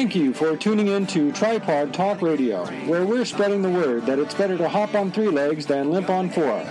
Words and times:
Thank 0.00 0.16
you 0.16 0.32
for 0.32 0.56
tuning 0.56 0.88
in 0.88 1.06
to 1.08 1.30
Tripawd 1.30 1.92
Talk 1.92 2.22
Radio, 2.22 2.64
where 2.86 3.04
we're 3.04 3.26
spreading 3.26 3.60
the 3.60 3.68
word 3.68 4.06
that 4.06 4.18
it's 4.18 4.32
better 4.32 4.56
to 4.56 4.66
hop 4.66 4.94
on 4.94 5.12
three 5.12 5.28
legs 5.28 5.66
than 5.66 5.90
limp 5.90 6.08
on 6.08 6.30
four. 6.30 6.62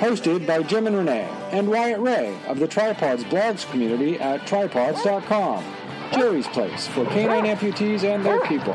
Hosted 0.00 0.44
by 0.44 0.64
Jim 0.64 0.88
and 0.88 0.96
Rene 0.96 1.20
and 1.52 1.68
Wyatt 1.68 2.00
Ray 2.00 2.36
of 2.48 2.58
the 2.58 2.66
Tripawds 2.66 3.22
blogs 3.22 3.64
community 3.70 4.18
at 4.18 4.40
tripawds.com. 4.40 5.64
Jerry's 6.12 6.48
place 6.48 6.88
for 6.88 7.04
canine 7.04 7.44
amputees 7.44 8.02
and 8.02 8.26
their 8.26 8.40
people. 8.40 8.74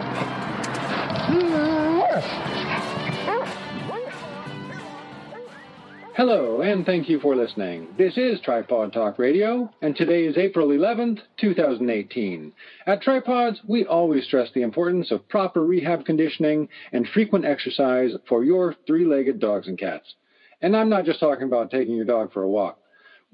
Hello, 6.15 6.61
and 6.61 6.85
thank 6.85 7.09
you 7.09 7.19
for 7.19 7.35
listening. 7.35 7.87
This 7.97 8.19
is 8.19 8.39
Tripawd 8.41 8.93
Talk 8.93 9.17
Radio, 9.17 9.71
and 9.81 9.95
today 9.95 10.25
is 10.25 10.37
April 10.37 10.67
11th, 10.67 11.21
2018. 11.41 12.53
At 12.85 13.01
Tripawds, 13.01 13.57
we 13.67 13.83
always 13.85 14.23
stress 14.25 14.49
the 14.53 14.61
importance 14.61 15.09
of 15.09 15.27
proper 15.27 15.65
rehab 15.65 16.05
conditioning 16.05 16.69
and 16.91 17.07
frequent 17.07 17.45
exercise 17.45 18.11
for 18.29 18.43
your 18.43 18.75
three 18.85 19.05
legged 19.05 19.39
dogs 19.39 19.67
and 19.67 19.75
cats. 19.75 20.13
And 20.61 20.77
I'm 20.77 20.87
not 20.87 21.05
just 21.05 21.19
talking 21.19 21.47
about 21.47 21.71
taking 21.71 21.95
your 21.95 22.05
dog 22.05 22.31
for 22.31 22.43
a 22.43 22.49
walk. 22.49 22.77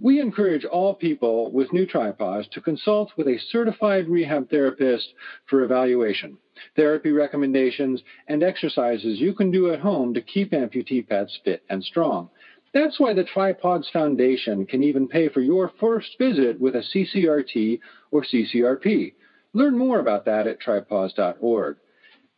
We 0.02 0.22
encourage 0.22 0.64
all 0.64 0.94
people 0.94 1.52
with 1.52 1.74
new 1.74 1.86
tripods 1.86 2.48
to 2.54 2.62
consult 2.62 3.12
with 3.18 3.28
a 3.28 3.42
certified 3.50 4.08
rehab 4.08 4.50
therapist 4.50 5.14
for 5.48 5.64
evaluation, 5.64 6.38
therapy 6.78 7.12
recommendations, 7.12 8.02
and 8.30 8.42
exercises 8.42 9.20
you 9.20 9.34
can 9.34 9.52
do 9.52 9.74
at 9.74 9.82
home 9.82 10.14
to 10.14 10.22
keep 10.22 10.54
amputee 10.54 11.06
pets 11.06 11.38
fit 11.44 11.64
and 11.70 11.84
strong. 11.84 12.30
That's 12.74 13.00
why 13.00 13.14
the 13.14 13.24
Tripawds 13.24 13.92
Foundation 13.92 14.66
can 14.66 14.84
even 14.84 15.08
pay 15.08 15.30
for 15.30 15.42
your 15.42 15.72
first 15.80 16.18
visit 16.20 16.60
with 16.60 16.76
a 16.76 16.84
CCRT 16.84 17.80
or 18.12 18.24
CCRP. 18.24 19.14
Learn 19.54 19.78
more 19.78 20.00
about 20.00 20.26
that 20.26 20.46
at 20.46 20.62
tripawds.org. 20.62 21.78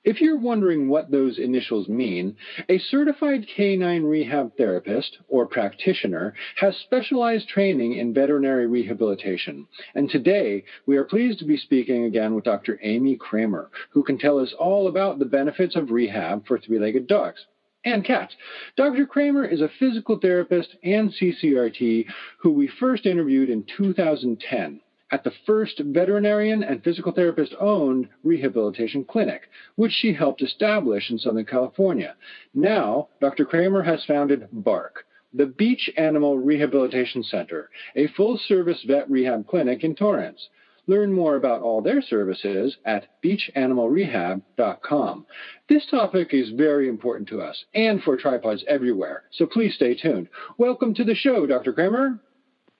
If 0.03 0.19
you're 0.19 0.39
wondering 0.39 0.89
what 0.89 1.11
those 1.11 1.37
initials 1.37 1.87
mean, 1.87 2.37
a 2.69 2.79
certified 2.79 3.45
canine 3.55 4.03
rehab 4.03 4.55
therapist 4.57 5.19
or 5.27 5.45
practitioner 5.45 6.33
has 6.55 6.75
specialized 6.77 7.49
training 7.49 7.93
in 7.93 8.13
veterinary 8.13 8.65
rehabilitation. 8.65 9.67
And 9.93 10.09
today, 10.09 10.63
we 10.87 10.97
are 10.97 11.03
pleased 11.03 11.37
to 11.39 11.45
be 11.45 11.57
speaking 11.57 12.05
again 12.05 12.33
with 12.33 12.45
Dr. 12.45 12.79
Amy 12.81 13.15
Kramer, 13.15 13.69
who 13.91 14.01
can 14.01 14.17
tell 14.17 14.39
us 14.39 14.53
all 14.57 14.87
about 14.87 15.19
the 15.19 15.25
benefits 15.25 15.75
of 15.75 15.91
rehab 15.91 16.47
for 16.47 16.57
three 16.57 16.79
legged 16.79 17.05
dogs 17.05 17.45
and 17.85 18.05
cats. 18.05 18.35
Dr. 18.75 19.05
Kramer 19.05 19.45
is 19.45 19.61
a 19.61 19.69
physical 19.79 20.19
therapist 20.19 20.75
and 20.83 21.11
CCRT 21.11 22.05
who 22.39 22.51
we 22.51 22.67
first 22.67 23.05
interviewed 23.05 23.49
in 23.49 23.65
2010 23.77 24.81
at 25.11 25.23
the 25.23 25.31
first 25.45 25.79
veterinarian 25.79 26.63
and 26.63 26.83
physical 26.83 27.11
therapist 27.11 27.53
owned 27.59 28.07
rehabilitation 28.23 29.03
clinic, 29.03 29.41
which 29.75 29.91
she 29.91 30.13
helped 30.13 30.41
establish 30.41 31.09
in 31.11 31.17
Southern 31.17 31.45
California. 31.45 32.15
Now, 32.53 33.09
Dr. 33.19 33.45
Kramer 33.45 33.83
has 33.83 34.05
founded 34.05 34.47
BARK, 34.51 35.05
the 35.33 35.45
Beach 35.45 35.89
Animal 35.97 36.37
Rehabilitation 36.37 37.23
Center, 37.23 37.69
a 37.95 38.07
full 38.07 38.37
service 38.37 38.83
vet 38.87 39.09
rehab 39.09 39.47
clinic 39.47 39.83
in 39.83 39.95
Torrance. 39.95 40.49
Learn 40.87 41.13
more 41.13 41.35
about 41.35 41.61
all 41.61 41.81
their 41.81 42.01
services 42.01 42.77
at 42.85 43.07
beachanimalrehab.com. 43.23 45.25
This 45.69 45.85
topic 45.89 46.33
is 46.33 46.49
very 46.51 46.89
important 46.89 47.29
to 47.29 47.41
us 47.41 47.63
and 47.73 48.01
for 48.01 48.17
tripods 48.17 48.63
everywhere, 48.67 49.23
so 49.31 49.45
please 49.45 49.75
stay 49.75 49.95
tuned. 49.95 50.27
Welcome 50.57 50.93
to 50.95 51.03
the 51.03 51.15
show, 51.15 51.45
Dr. 51.45 51.73
Kramer. 51.73 52.19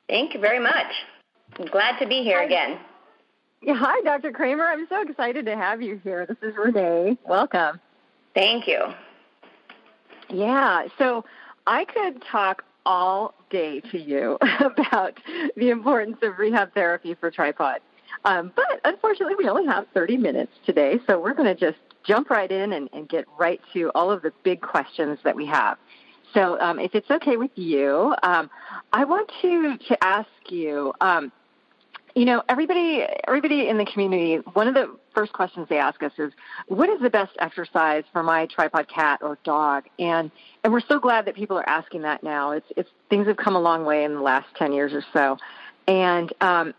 Thank 0.10 0.34
you 0.34 0.40
very 0.40 0.60
much. 0.60 0.92
I'm 1.60 1.68
glad 1.68 2.00
to 2.00 2.08
be 2.08 2.24
here 2.24 2.42
again. 2.42 2.80
Yeah, 3.62 3.76
hi, 3.76 4.02
Dr. 4.02 4.32
Kramer. 4.32 4.66
I'm 4.66 4.88
so 4.90 5.04
excited 5.04 5.46
to 5.46 5.56
have 5.56 5.82
you 5.82 6.02
here. 6.04 6.26
This 6.26 6.38
is 6.42 6.56
Rene. 6.58 7.18
Welcome. 7.28 7.80
Thank 8.34 8.68
you. 8.68 8.80
Yeah, 10.30 10.88
so 10.98 11.24
I 11.68 11.86
could 11.86 12.24
talk 12.24 12.64
all 12.86 13.36
day 13.52 13.82
to 13.92 14.00
you 14.00 14.40
about 14.60 15.20
the 15.56 15.70
importance 15.70 16.18
of 16.24 16.40
rehab 16.40 16.74
therapy 16.74 17.14
for 17.14 17.30
tripod. 17.30 17.82
Um, 18.26 18.52
but 18.56 18.82
unfortunately, 18.86 19.36
we 19.38 19.50
only 19.50 19.66
have 19.66 19.86
30 19.94 20.18
minutes 20.18 20.52
today, 20.66 21.00
so 21.08 21.20
we're 21.20 21.34
going 21.34 21.56
to 21.56 21.60
just 21.60 21.80
jump 22.04 22.30
right 22.30 22.52
in 22.52 22.74
and, 22.74 22.90
and, 22.94 23.08
get 23.08 23.26
right 23.38 23.60
to 23.74 23.92
all 23.94 24.12
of 24.12 24.22
the 24.22 24.32
big 24.44 24.62
questions 24.62 25.20
that 25.24 25.36
we 25.36 25.46
have. 25.46 25.78
So, 26.34 26.60
um, 26.60 26.80
if 26.80 26.96
it's 26.96 27.10
okay 27.12 27.38
with 27.38 27.52
you, 27.56 28.16
um, 28.24 28.50
I 28.94 29.06
want 29.06 29.32
to 29.42 29.78
to 29.78 30.04
ask 30.04 30.30
you. 30.50 30.94
Um, 31.02 31.32
you 32.16 32.26
know, 32.26 32.44
everybody 32.50 33.06
everybody 33.28 33.70
in 33.70 33.78
the 33.78 33.86
community. 33.86 34.36
One 34.54 34.68
of 34.68 34.74
the 34.74 34.94
first 35.14 35.32
questions 35.34 35.68
they 35.70 35.78
ask 35.78 36.04
us 36.04 36.12
is, 36.18 36.34
"What 36.68 36.90
is 36.90 37.00
the 37.00 37.10
best 37.10 37.32
exercise 37.40 38.04
for 38.12 38.22
my 38.22 38.48
tripod 38.48 38.88
cat 38.90 39.20
or 39.22 39.38
dog?" 39.44 39.86
And 39.98 40.30
and 40.64 40.74
we're 40.74 40.82
so 40.82 41.00
glad 41.00 41.26
that 41.26 41.36
people 41.36 41.58
are 41.58 41.68
asking 41.70 42.02
that 42.02 42.22
now. 42.22 42.52
It's 42.52 42.68
it's 42.76 42.90
things 43.10 43.28
have 43.28 43.38
come 43.38 43.56
a 43.56 43.62
long 43.62 43.86
way 43.86 44.04
in 44.04 44.16
the 44.16 44.22
last 44.22 44.48
10 44.58 44.74
years 44.74 44.94
or 44.94 45.04
so, 45.14 45.38
and 45.88 46.34
um, 46.42 46.74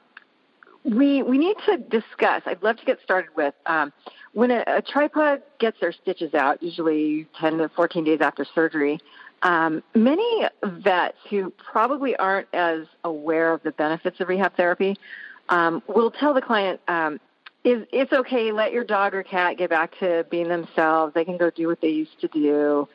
we 0.84 1.22
we 1.22 1.38
need 1.38 1.56
to 1.66 1.78
discuss. 1.78 2.42
I'd 2.46 2.62
love 2.62 2.76
to 2.78 2.84
get 2.84 2.98
started 3.02 3.30
with 3.36 3.54
um, 3.66 3.92
when 4.32 4.50
a, 4.50 4.64
a, 4.66 4.82
tripod 4.82 5.42
gets 5.58 5.78
their 5.80 5.92
stitches 5.92 6.34
out, 6.34 6.62
usually 6.62 7.26
10 7.40 7.58
to 7.58 7.68
14 7.68 8.04
days 8.04 8.20
after 8.20 8.44
surgery. 8.44 8.98
Um, 9.42 9.82
many 9.94 10.48
vets 10.64 11.18
who 11.30 11.50
probably 11.50 12.16
aren't 12.16 12.48
as 12.52 12.86
aware 13.04 13.52
of 13.52 13.62
the 13.62 13.72
benefits 13.72 14.20
of 14.20 14.28
rehab 14.28 14.56
therapy 14.56 14.96
um, 15.48 15.82
will 15.88 16.10
tell 16.10 16.32
the 16.34 16.40
client, 16.40 16.80
um, 16.88 17.20
is, 17.64 17.86
"It's 17.92 18.12
okay. 18.12 18.50
Let 18.50 18.72
your 18.72 18.84
dog 18.84 19.14
or 19.14 19.22
cat 19.22 19.58
get 19.58 19.70
back 19.70 19.96
to 20.00 20.26
being 20.30 20.48
themselves. 20.48 21.14
They 21.14 21.24
can 21.24 21.36
go 21.36 21.50
do 21.50 21.68
what 21.68 21.80
they 21.80 21.90
used 21.90 22.20
to 22.20 22.28
do," 22.28 22.88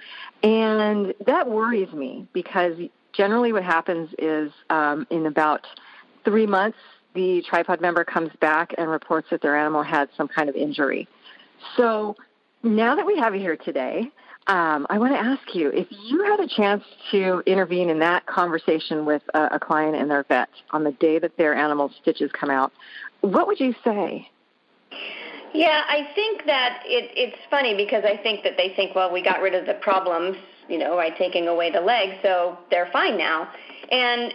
and 0.43 1.13
that 1.25 1.49
worries 1.49 1.91
me 1.93 2.27
because 2.33 2.75
generally 3.13 3.53
what 3.53 3.63
happens 3.63 4.09
is 4.19 4.51
um, 4.69 5.07
in 5.09 5.25
about 5.25 5.65
three 6.25 6.45
months 6.45 6.77
the 7.17 7.41
tripod 7.49 7.81
member 7.81 8.05
comes 8.05 8.29
back 8.39 8.75
and 8.77 8.89
reports 8.89 9.27
that 9.31 9.41
their 9.41 9.57
animal 9.57 9.81
had 9.81 10.07
some 10.15 10.27
kind 10.27 10.49
of 10.49 10.55
injury. 10.55 11.07
So 11.75 12.15
now 12.61 12.95
that 12.95 13.05
we 13.05 13.17
have 13.17 13.33
you 13.33 13.41
here 13.41 13.57
today, 13.57 14.11
um, 14.45 14.85
I 14.89 14.99
want 14.99 15.13
to 15.13 15.19
ask 15.19 15.55
you 15.55 15.69
if 15.69 15.87
you 15.89 16.23
had 16.23 16.39
a 16.39 16.47
chance 16.47 16.83
to 17.11 17.41
intervene 17.47 17.89
in 17.89 17.99
that 17.99 18.27
conversation 18.27 19.03
with 19.03 19.23
a, 19.33 19.55
a 19.55 19.59
client 19.59 19.95
and 19.95 20.09
their 20.11 20.23
vet 20.29 20.49
on 20.71 20.83
the 20.83 20.91
day 20.91 21.17
that 21.17 21.35
their 21.37 21.55
animal's 21.55 21.91
stitches 22.01 22.31
come 22.39 22.51
out, 22.51 22.71
what 23.21 23.47
would 23.47 23.59
you 23.59 23.73
say? 23.83 24.29
Yeah, 25.53 25.81
I 25.89 26.07
think 26.13 26.45
that 26.45 26.83
it, 26.85 27.09
it's 27.15 27.37
funny 27.49 27.75
because 27.75 28.03
I 28.05 28.15
think 28.15 28.43
that 28.43 28.57
they 28.57 28.73
think, 28.75 28.93
well, 28.93 29.11
we 29.11 29.23
got 29.23 29.41
rid 29.41 29.55
of 29.55 29.65
the 29.65 29.73
problems, 29.73 30.37
you 30.69 30.77
know, 30.77 30.95
by 30.95 31.09
taking 31.09 31.47
away 31.47 31.71
the 31.71 31.81
leg, 31.81 32.19
so 32.21 32.59
they're 32.69 32.89
fine 32.93 33.17
now. 33.17 33.49
And 33.91 34.33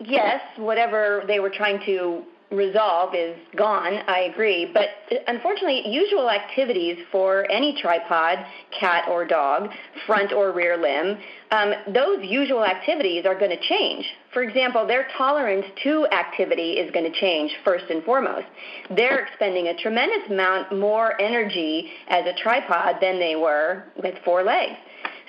yes, 0.00 0.40
whatever 0.56 1.24
they 1.26 1.40
were 1.40 1.50
trying 1.50 1.80
to 1.86 2.24
resolve 2.50 3.14
is 3.14 3.36
gone, 3.56 3.94
I 4.06 4.30
agree. 4.32 4.70
But 4.72 4.88
unfortunately, 5.26 5.88
usual 5.88 6.30
activities 6.30 6.98
for 7.10 7.50
any 7.50 7.80
tripod, 7.80 8.38
cat 8.78 9.08
or 9.08 9.24
dog, 9.24 9.70
front 10.06 10.32
or 10.32 10.52
rear 10.52 10.76
limb, 10.76 11.18
um, 11.50 11.72
those 11.92 12.18
usual 12.22 12.64
activities 12.64 13.24
are 13.26 13.38
going 13.38 13.50
to 13.50 13.60
change. 13.68 14.04
For 14.32 14.42
example, 14.42 14.86
their 14.86 15.08
tolerance 15.16 15.66
to 15.84 16.06
activity 16.08 16.72
is 16.72 16.90
going 16.92 17.10
to 17.10 17.20
change 17.20 17.52
first 17.64 17.84
and 17.90 18.02
foremost. 18.04 18.46
They're 18.90 19.20
expending 19.20 19.68
a 19.68 19.76
tremendous 19.76 20.30
amount 20.30 20.76
more 20.76 21.20
energy 21.20 21.90
as 22.08 22.24
a 22.26 22.34
tripod 22.42 22.96
than 23.00 23.18
they 23.18 23.36
were 23.36 23.84
with 24.02 24.14
four 24.24 24.42
legs. 24.42 24.76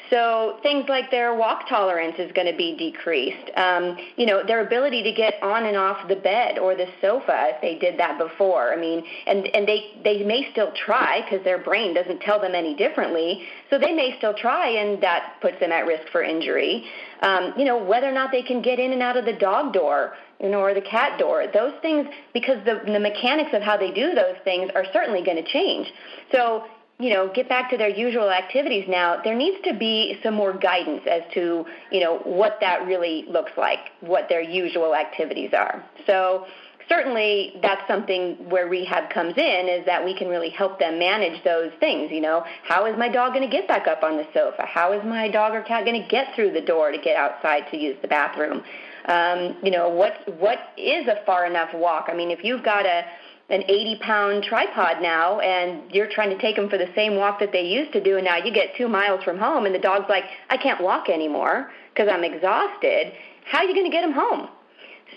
So 0.09 0.59
things 0.61 0.85
like 0.87 1.09
their 1.09 1.33
walk 1.35 1.67
tolerance 1.67 2.15
is 2.19 2.31
going 2.33 2.51
to 2.51 2.55
be 2.55 2.75
decreased. 2.75 3.49
Um, 3.55 3.97
you 4.17 4.25
know, 4.25 4.43
their 4.45 4.65
ability 4.65 5.03
to 5.03 5.11
get 5.11 5.41
on 5.41 5.65
and 5.65 5.75
off 5.75 6.07
the 6.07 6.15
bed 6.15 6.59
or 6.59 6.75
the 6.75 6.87
sofa 7.01 7.53
if 7.55 7.61
they 7.61 7.75
did 7.77 7.99
that 7.99 8.17
before. 8.17 8.73
I 8.73 8.77
mean, 8.77 9.03
and 9.25 9.47
and 9.47 9.67
they 9.67 9.99
they 10.03 10.23
may 10.23 10.49
still 10.51 10.71
try 10.85 11.21
because 11.21 11.43
their 11.43 11.57
brain 11.57 11.93
doesn't 11.93 12.21
tell 12.21 12.39
them 12.39 12.53
any 12.53 12.75
differently. 12.75 13.43
So 13.69 13.79
they 13.79 13.93
may 13.93 14.15
still 14.17 14.33
try, 14.33 14.69
and 14.69 15.01
that 15.01 15.37
puts 15.41 15.59
them 15.59 15.71
at 15.71 15.85
risk 15.85 16.11
for 16.11 16.21
injury. 16.21 16.85
Um, 17.21 17.53
you 17.57 17.65
know, 17.65 17.83
whether 17.83 18.07
or 18.07 18.13
not 18.13 18.31
they 18.31 18.43
can 18.43 18.61
get 18.61 18.79
in 18.79 18.91
and 18.91 19.01
out 19.01 19.17
of 19.17 19.25
the 19.25 19.33
dog 19.33 19.73
door, 19.73 20.13
you 20.39 20.49
know, 20.49 20.59
or 20.59 20.73
the 20.73 20.81
cat 20.81 21.17
door. 21.17 21.45
Those 21.51 21.73
things, 21.81 22.07
because 22.33 22.63
the 22.65 22.81
the 22.85 22.99
mechanics 22.99 23.51
of 23.53 23.61
how 23.61 23.77
they 23.77 23.91
do 23.91 24.13
those 24.13 24.37
things 24.43 24.69
are 24.75 24.85
certainly 24.93 25.23
going 25.23 25.43
to 25.43 25.51
change. 25.51 25.91
So 26.31 26.65
you 26.99 27.09
know, 27.09 27.31
get 27.33 27.49
back 27.49 27.69
to 27.71 27.77
their 27.77 27.89
usual 27.89 28.31
activities 28.31 28.85
now, 28.87 29.21
there 29.21 29.35
needs 29.35 29.57
to 29.65 29.73
be 29.73 30.17
some 30.23 30.33
more 30.33 30.53
guidance 30.53 31.01
as 31.09 31.23
to, 31.33 31.65
you 31.91 31.99
know, 31.99 32.19
what 32.19 32.57
that 32.61 32.87
really 32.87 33.25
looks 33.27 33.51
like, 33.57 33.79
what 33.99 34.29
their 34.29 34.41
usual 34.41 34.95
activities 34.95 35.51
are. 35.53 35.83
So 36.05 36.45
certainly 36.87 37.53
that's 37.61 37.85
something 37.87 38.49
where 38.49 38.67
rehab 38.67 39.09
comes 39.09 39.33
in 39.37 39.67
is 39.67 39.85
that 39.85 40.05
we 40.05 40.17
can 40.17 40.29
really 40.29 40.49
help 40.49 40.79
them 40.79 40.97
manage 40.97 41.43
those 41.43 41.71
things, 41.81 42.11
you 42.11 42.21
know. 42.21 42.45
How 42.63 42.85
is 42.85 42.97
my 42.97 43.09
dog 43.09 43.33
going 43.33 43.49
to 43.49 43.51
get 43.51 43.67
back 43.67 43.87
up 43.87 44.03
on 44.03 44.15
the 44.15 44.25
sofa? 44.33 44.65
How 44.65 44.93
is 44.93 45.03
my 45.03 45.27
dog 45.27 45.53
or 45.53 45.63
cat 45.63 45.83
going 45.83 46.01
to 46.01 46.07
get 46.07 46.33
through 46.35 46.51
the 46.51 46.61
door 46.61 46.91
to 46.91 46.97
get 46.97 47.17
outside 47.17 47.63
to 47.71 47.77
use 47.77 47.97
the 48.01 48.07
bathroom? 48.07 48.63
Um, 49.07 49.57
you 49.61 49.69
know, 49.69 49.89
what 49.89 50.13
what 50.39 50.57
is 50.77 51.07
a 51.07 51.23
far 51.25 51.45
enough 51.45 51.69
walk? 51.73 52.05
I 52.07 52.15
mean, 52.15 52.31
if 52.31 52.43
you've 52.43 52.63
got 52.63 52.85
a 52.85 53.05
an 53.49 53.63
80 53.67 53.99
pound 54.01 54.43
tripod 54.43 55.01
now 55.01 55.39
and 55.39 55.91
you're 55.91 56.09
trying 56.09 56.31
to 56.31 56.37
take 56.39 56.55
them 56.55 56.67
for 56.67 56.77
the 56.77 56.89
same 56.95 57.15
walk 57.15 57.39
that 57.39 57.51
they 57.51 57.61
used 57.61 57.93
to 57.93 58.03
do 58.03 58.15
and 58.17 58.25
now 58.25 58.37
you 58.37 58.51
get 58.51 58.75
two 58.75 58.87
miles 58.87 59.23
from 59.23 59.37
home 59.37 59.65
and 59.65 59.75
the 59.75 59.79
dog's 59.79 60.09
like 60.09 60.23
i 60.49 60.57
can't 60.57 60.81
walk 60.81 61.09
anymore 61.09 61.69
because 61.93 62.09
i'm 62.11 62.23
exhausted. 62.23 63.13
How 63.45 63.59
are 63.59 63.65
you 63.65 63.75
going 63.75 63.85
to 63.85 63.91
get 63.91 64.01
them 64.01 64.13
home? 64.13 64.49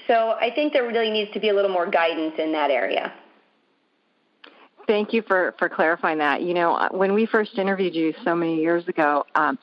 So 0.07 0.37
i 0.41 0.51
think 0.55 0.73
there 0.73 0.87
really 0.87 1.11
needs 1.11 1.33
to 1.33 1.41
be 1.41 1.49
a 1.49 1.55
little 1.55 1.71
more 1.71 1.91
guidance 1.91 2.35
in 2.39 2.53
that 2.53 2.71
area. 2.71 3.13
Thank 4.87 5.13
you 5.13 5.23
for 5.23 5.55
for 5.59 5.69
clarifying 5.69 6.19
that. 6.19 6.43
You 6.43 6.53
know 6.53 6.89
when 6.91 7.15
we 7.15 7.25
first 7.25 7.59
interviewed 7.59 7.95
you 7.95 8.13
so 8.25 8.35
many 8.35 8.57
years 8.57 8.87
ago 8.89 9.25
um, 9.35 9.59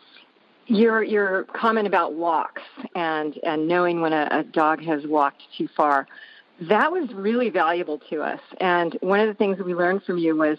your 0.68 1.04
your 1.04 1.44
comment 1.56 1.86
about 1.86 2.14
walks 2.14 2.64
and 2.96 3.38
and 3.44 3.68
knowing 3.68 4.02
when 4.02 4.14
a, 4.14 4.28
a 4.32 4.44
dog 4.44 4.82
has 4.84 5.06
walked 5.06 5.44
too 5.56 5.68
far 5.78 6.08
that 6.62 6.92
was 6.92 7.12
really 7.14 7.50
valuable 7.50 8.00
to 8.10 8.22
us. 8.22 8.40
And 8.60 8.98
one 9.02 9.20
of 9.20 9.28
the 9.28 9.34
things 9.34 9.60
we 9.60 9.76
learned 9.76 10.04
from 10.04 10.18
you 10.18 10.36
was 10.36 10.58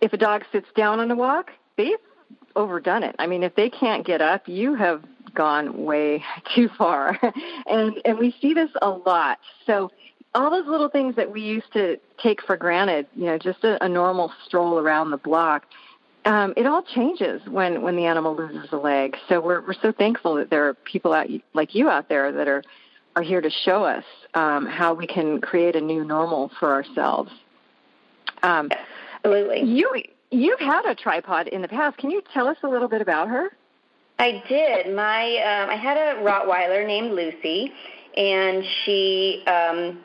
if 0.00 0.12
a 0.12 0.16
dog 0.16 0.44
sits 0.52 0.68
down 0.76 1.00
on 1.00 1.10
a 1.10 1.16
walk, 1.16 1.50
they've 1.76 1.96
overdone 2.54 3.02
it. 3.02 3.14
I 3.18 3.26
mean, 3.26 3.42
if 3.42 3.54
they 3.54 3.68
can't 3.68 4.04
get 4.04 4.20
up, 4.20 4.48
you 4.48 4.74
have 4.74 5.02
gone 5.34 5.84
way 5.84 6.24
too 6.54 6.68
far. 6.76 7.18
and 7.66 8.00
and 8.04 8.18
we 8.18 8.34
see 8.40 8.54
this 8.54 8.70
a 8.82 8.90
lot. 8.90 9.38
So 9.66 9.90
all 10.34 10.50
those 10.50 10.66
little 10.66 10.88
things 10.88 11.16
that 11.16 11.30
we 11.30 11.40
used 11.40 11.72
to 11.72 11.98
take 12.22 12.42
for 12.42 12.56
granted, 12.56 13.06
you 13.14 13.24
know, 13.24 13.38
just 13.38 13.64
a, 13.64 13.82
a 13.82 13.88
normal 13.88 14.32
stroll 14.44 14.78
around 14.78 15.10
the 15.10 15.16
block, 15.16 15.64
um, 16.26 16.52
it 16.56 16.66
all 16.66 16.82
changes 16.82 17.40
when 17.48 17.82
when 17.82 17.96
the 17.96 18.06
animal 18.06 18.34
loses 18.34 18.68
a 18.72 18.76
leg. 18.76 19.16
So 19.28 19.40
we're 19.40 19.60
we're 19.60 19.74
so 19.74 19.92
thankful 19.92 20.34
that 20.36 20.50
there 20.50 20.68
are 20.68 20.74
people 20.74 21.12
out 21.12 21.28
like 21.54 21.74
you 21.74 21.88
out 21.88 22.08
there 22.08 22.32
that 22.32 22.48
are 22.48 22.62
are 23.16 23.22
here 23.22 23.40
to 23.40 23.50
show 23.50 23.82
us 23.82 24.04
um, 24.34 24.66
how 24.66 24.92
we 24.92 25.06
can 25.06 25.40
create 25.40 25.74
a 25.74 25.80
new 25.80 26.04
normal 26.04 26.50
for 26.60 26.72
ourselves. 26.72 27.32
Um, 28.42 28.70
Absolutely. 29.24 29.62
You 29.62 29.90
you've 30.30 30.60
had 30.60 30.84
a 30.84 30.94
tripod 30.94 31.48
in 31.48 31.62
the 31.62 31.68
past. 31.68 31.96
Can 31.96 32.10
you 32.10 32.22
tell 32.32 32.46
us 32.46 32.58
a 32.62 32.68
little 32.68 32.88
bit 32.88 33.00
about 33.00 33.28
her? 33.28 33.56
I 34.18 34.42
did. 34.48 34.94
My 34.94 35.24
um, 35.38 35.70
I 35.70 35.76
had 35.76 35.96
a 35.96 36.20
Rottweiler 36.20 36.86
named 36.86 37.12
Lucy, 37.12 37.72
and 38.16 38.62
she 38.84 39.42
um, 39.46 40.04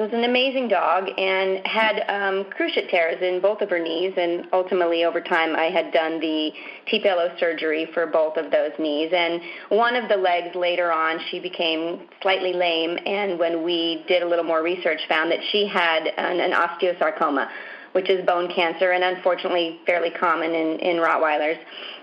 was 0.00 0.12
an 0.12 0.24
amazing 0.24 0.68
dog 0.68 1.08
and 1.18 1.64
had 1.66 2.00
um, 2.08 2.44
cruciate 2.44 2.90
tears 2.90 3.20
in 3.20 3.40
both 3.40 3.60
of 3.60 3.68
her 3.68 3.78
knees. 3.78 4.14
And 4.16 4.46
ultimately, 4.52 5.04
over 5.04 5.20
time, 5.20 5.54
I 5.54 5.64
had 5.64 5.92
done 5.92 6.18
the 6.20 6.52
TPLO 6.90 7.38
surgery 7.38 7.88
for 7.92 8.06
both 8.06 8.36
of 8.36 8.50
those 8.50 8.72
knees. 8.78 9.12
And 9.14 9.42
one 9.68 9.96
of 9.96 10.08
the 10.08 10.16
legs 10.16 10.56
later 10.56 10.90
on, 10.90 11.20
she 11.30 11.38
became 11.38 12.08
slightly 12.22 12.54
lame. 12.54 12.98
And 13.04 13.38
when 13.38 13.62
we 13.62 14.04
did 14.08 14.22
a 14.22 14.26
little 14.26 14.44
more 14.44 14.62
research, 14.62 15.00
found 15.08 15.30
that 15.30 15.40
she 15.52 15.66
had 15.66 16.06
an, 16.16 16.40
an 16.40 16.52
osteosarcoma, 16.52 17.48
which 17.92 18.08
is 18.08 18.24
bone 18.24 18.50
cancer, 18.54 18.92
and 18.92 19.04
unfortunately 19.04 19.80
fairly 19.84 20.10
common 20.10 20.54
in, 20.54 20.78
in 20.78 20.96
Rottweilers. 20.96 21.58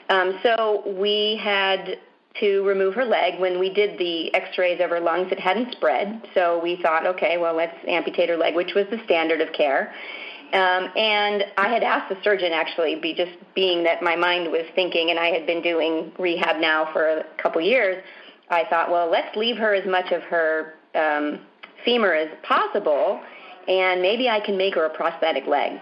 Um, 0.09 0.39
so 0.44 0.83
we 0.85 1.39
had 1.44 1.97
to 2.39 2.63
remove 2.63 2.94
her 2.95 3.06
leg. 3.06 3.39
When 3.39 3.60
we 3.60 3.69
did 3.74 3.98
the 3.98 4.34
x-rays 4.34 4.80
of 4.81 4.89
her 4.89 5.00
lungs, 5.00 5.31
it 5.31 5.39
hadn't 5.39 5.72
spread. 5.72 6.28
So 6.34 6.60
we 6.62 6.80
thought, 6.81 7.06
okay, 7.06 7.38
well, 7.38 7.56
let's 7.56 7.78
amputate 7.88 8.30
her 8.30 8.38
leg, 8.38 8.56
which 8.56 8.74
was 8.75 8.86
the 8.89 9.00
standard 9.06 9.42
of 9.42 9.54
care. 9.54 9.94
Um, 10.54 10.89
and 10.95 11.44
I 11.57 11.68
had 11.68 11.84
asked 11.84 12.10
the 12.10 12.18
surgeon 12.24 12.54
actually, 12.54 12.95
be 12.95 13.13
just 13.13 13.34
being 13.54 13.84
that 13.84 14.01
my 14.01 14.16
mind 14.16 14.51
was 14.51 14.66
thinking, 14.75 15.10
and 15.10 15.19
I 15.19 15.28
had 15.28 15.45
been 15.45 15.62
doing 15.62 16.12
rehab 16.18 16.62
now 16.62 16.89
for 16.94 17.19
a 17.19 17.25
couple 17.42 17.62
years. 17.62 18.01
I 18.50 18.63
thought, 18.69 18.90
well, 18.90 19.10
let's 19.12 19.36
leave 19.36 19.57
her 19.57 19.74
as 19.74 19.86
much 19.86 20.12
of 20.13 20.22
her 20.24 20.75
um, 20.95 21.40
femur 21.83 22.13
as 22.13 22.30
possible, 22.44 23.19
and 23.68 24.01
maybe 24.01 24.30
I 24.30 24.40
can 24.40 24.57
make 24.57 24.75
her 24.75 24.86
a 24.86 24.90
prosthetic 24.90 25.48
leg. 25.48 25.81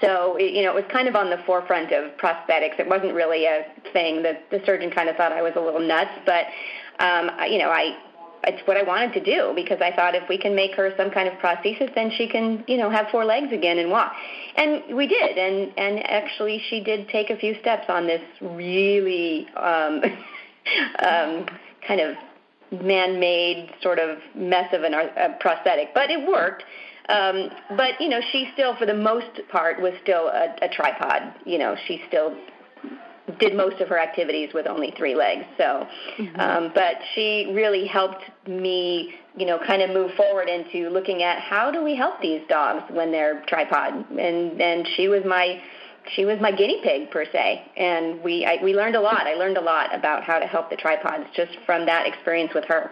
So, 0.00 0.38
you 0.38 0.62
know, 0.62 0.70
it 0.70 0.74
was 0.74 0.84
kind 0.92 1.08
of 1.08 1.16
on 1.16 1.30
the 1.30 1.38
forefront 1.46 1.92
of 1.92 2.16
prosthetics. 2.18 2.78
It 2.78 2.88
wasn't 2.88 3.14
really 3.14 3.46
a 3.46 3.66
thing. 3.92 4.22
The, 4.22 4.38
the 4.50 4.60
surgeon 4.64 4.90
kind 4.90 5.08
of 5.08 5.16
thought 5.16 5.32
I 5.32 5.42
was 5.42 5.52
a 5.56 5.60
little 5.60 5.80
nuts, 5.80 6.10
but, 6.24 6.46
um, 7.00 7.30
you 7.50 7.58
know, 7.58 7.70
I, 7.70 7.96
it's 8.44 8.66
what 8.66 8.76
I 8.76 8.82
wanted 8.82 9.12
to 9.14 9.24
do 9.24 9.52
because 9.54 9.80
I 9.80 9.94
thought 9.94 10.14
if 10.14 10.28
we 10.28 10.38
can 10.38 10.54
make 10.54 10.74
her 10.74 10.92
some 10.96 11.10
kind 11.10 11.28
of 11.28 11.34
prosthesis, 11.34 11.94
then 11.94 12.10
she 12.16 12.28
can, 12.28 12.64
you 12.66 12.76
know, 12.76 12.90
have 12.90 13.06
four 13.10 13.24
legs 13.24 13.52
again 13.52 13.78
and 13.78 13.90
walk. 13.90 14.12
And 14.56 14.96
we 14.96 15.06
did, 15.06 15.38
and 15.38 15.72
and 15.76 15.98
actually 16.08 16.62
she 16.68 16.80
did 16.80 17.08
take 17.08 17.30
a 17.30 17.36
few 17.36 17.58
steps 17.60 17.86
on 17.88 18.06
this 18.06 18.22
really 18.40 19.48
um, 19.56 20.02
um, 21.04 21.46
kind 21.86 22.00
of 22.00 22.16
man-made 22.82 23.72
sort 23.82 23.98
of 23.98 24.18
mess 24.34 24.72
of 24.72 24.82
an, 24.82 24.94
a 24.94 25.36
prosthetic, 25.40 25.94
but 25.94 26.10
it 26.10 26.26
worked. 26.26 26.64
Um, 27.08 27.50
but 27.76 28.00
you 28.00 28.08
know, 28.08 28.20
she 28.32 28.50
still, 28.52 28.76
for 28.76 28.86
the 28.86 28.94
most 28.94 29.40
part, 29.50 29.80
was 29.80 29.94
still 30.02 30.28
a, 30.28 30.54
a 30.62 30.68
tripod. 30.68 31.34
You 31.46 31.58
know, 31.58 31.74
she 31.86 32.02
still 32.08 32.36
did 33.38 33.54
most 33.54 33.80
of 33.80 33.88
her 33.88 33.98
activities 33.98 34.50
with 34.54 34.66
only 34.66 34.92
three 34.96 35.14
legs. 35.14 35.44
So, 35.56 35.86
mm-hmm. 36.18 36.40
um, 36.40 36.72
but 36.74 36.96
she 37.14 37.50
really 37.54 37.86
helped 37.86 38.22
me, 38.46 39.14
you 39.36 39.46
know, 39.46 39.58
kind 39.58 39.82
of 39.82 39.90
move 39.90 40.12
forward 40.12 40.48
into 40.48 40.88
looking 40.90 41.22
at 41.22 41.40
how 41.40 41.70
do 41.70 41.82
we 41.82 41.94
help 41.94 42.20
these 42.20 42.42
dogs 42.48 42.84
when 42.90 43.12
they're 43.12 43.42
tripod, 43.46 44.10
and 44.10 44.60
and 44.60 44.86
she 44.96 45.08
was 45.08 45.22
my 45.24 45.60
she 46.14 46.24
was 46.24 46.40
my 46.40 46.50
guinea 46.50 46.80
pig 46.82 47.10
per 47.10 47.24
se, 47.24 47.70
and 47.76 48.22
we 48.22 48.44
I, 48.44 48.62
we 48.62 48.74
learned 48.74 48.96
a 48.96 49.00
lot. 49.00 49.26
I 49.26 49.34
learned 49.34 49.58
a 49.58 49.62
lot 49.62 49.94
about 49.94 50.24
how 50.24 50.38
to 50.38 50.46
help 50.46 50.70
the 50.70 50.76
tripods 50.76 51.24
just 51.34 51.52
from 51.66 51.86
that 51.86 52.06
experience 52.06 52.52
with 52.54 52.64
her. 52.66 52.90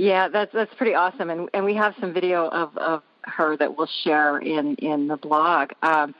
Yeah, 0.00 0.28
that's 0.28 0.50
that's 0.54 0.72
pretty 0.76 0.94
awesome, 0.94 1.28
and 1.28 1.50
and 1.52 1.62
we 1.62 1.74
have 1.74 1.94
some 2.00 2.14
video 2.14 2.48
of 2.48 2.74
of 2.78 3.02
her 3.24 3.54
that 3.58 3.76
we'll 3.76 3.90
share 4.02 4.38
in 4.38 4.74
in 4.76 5.08
the 5.08 5.18
blog. 5.18 5.72
Um, 5.82 6.14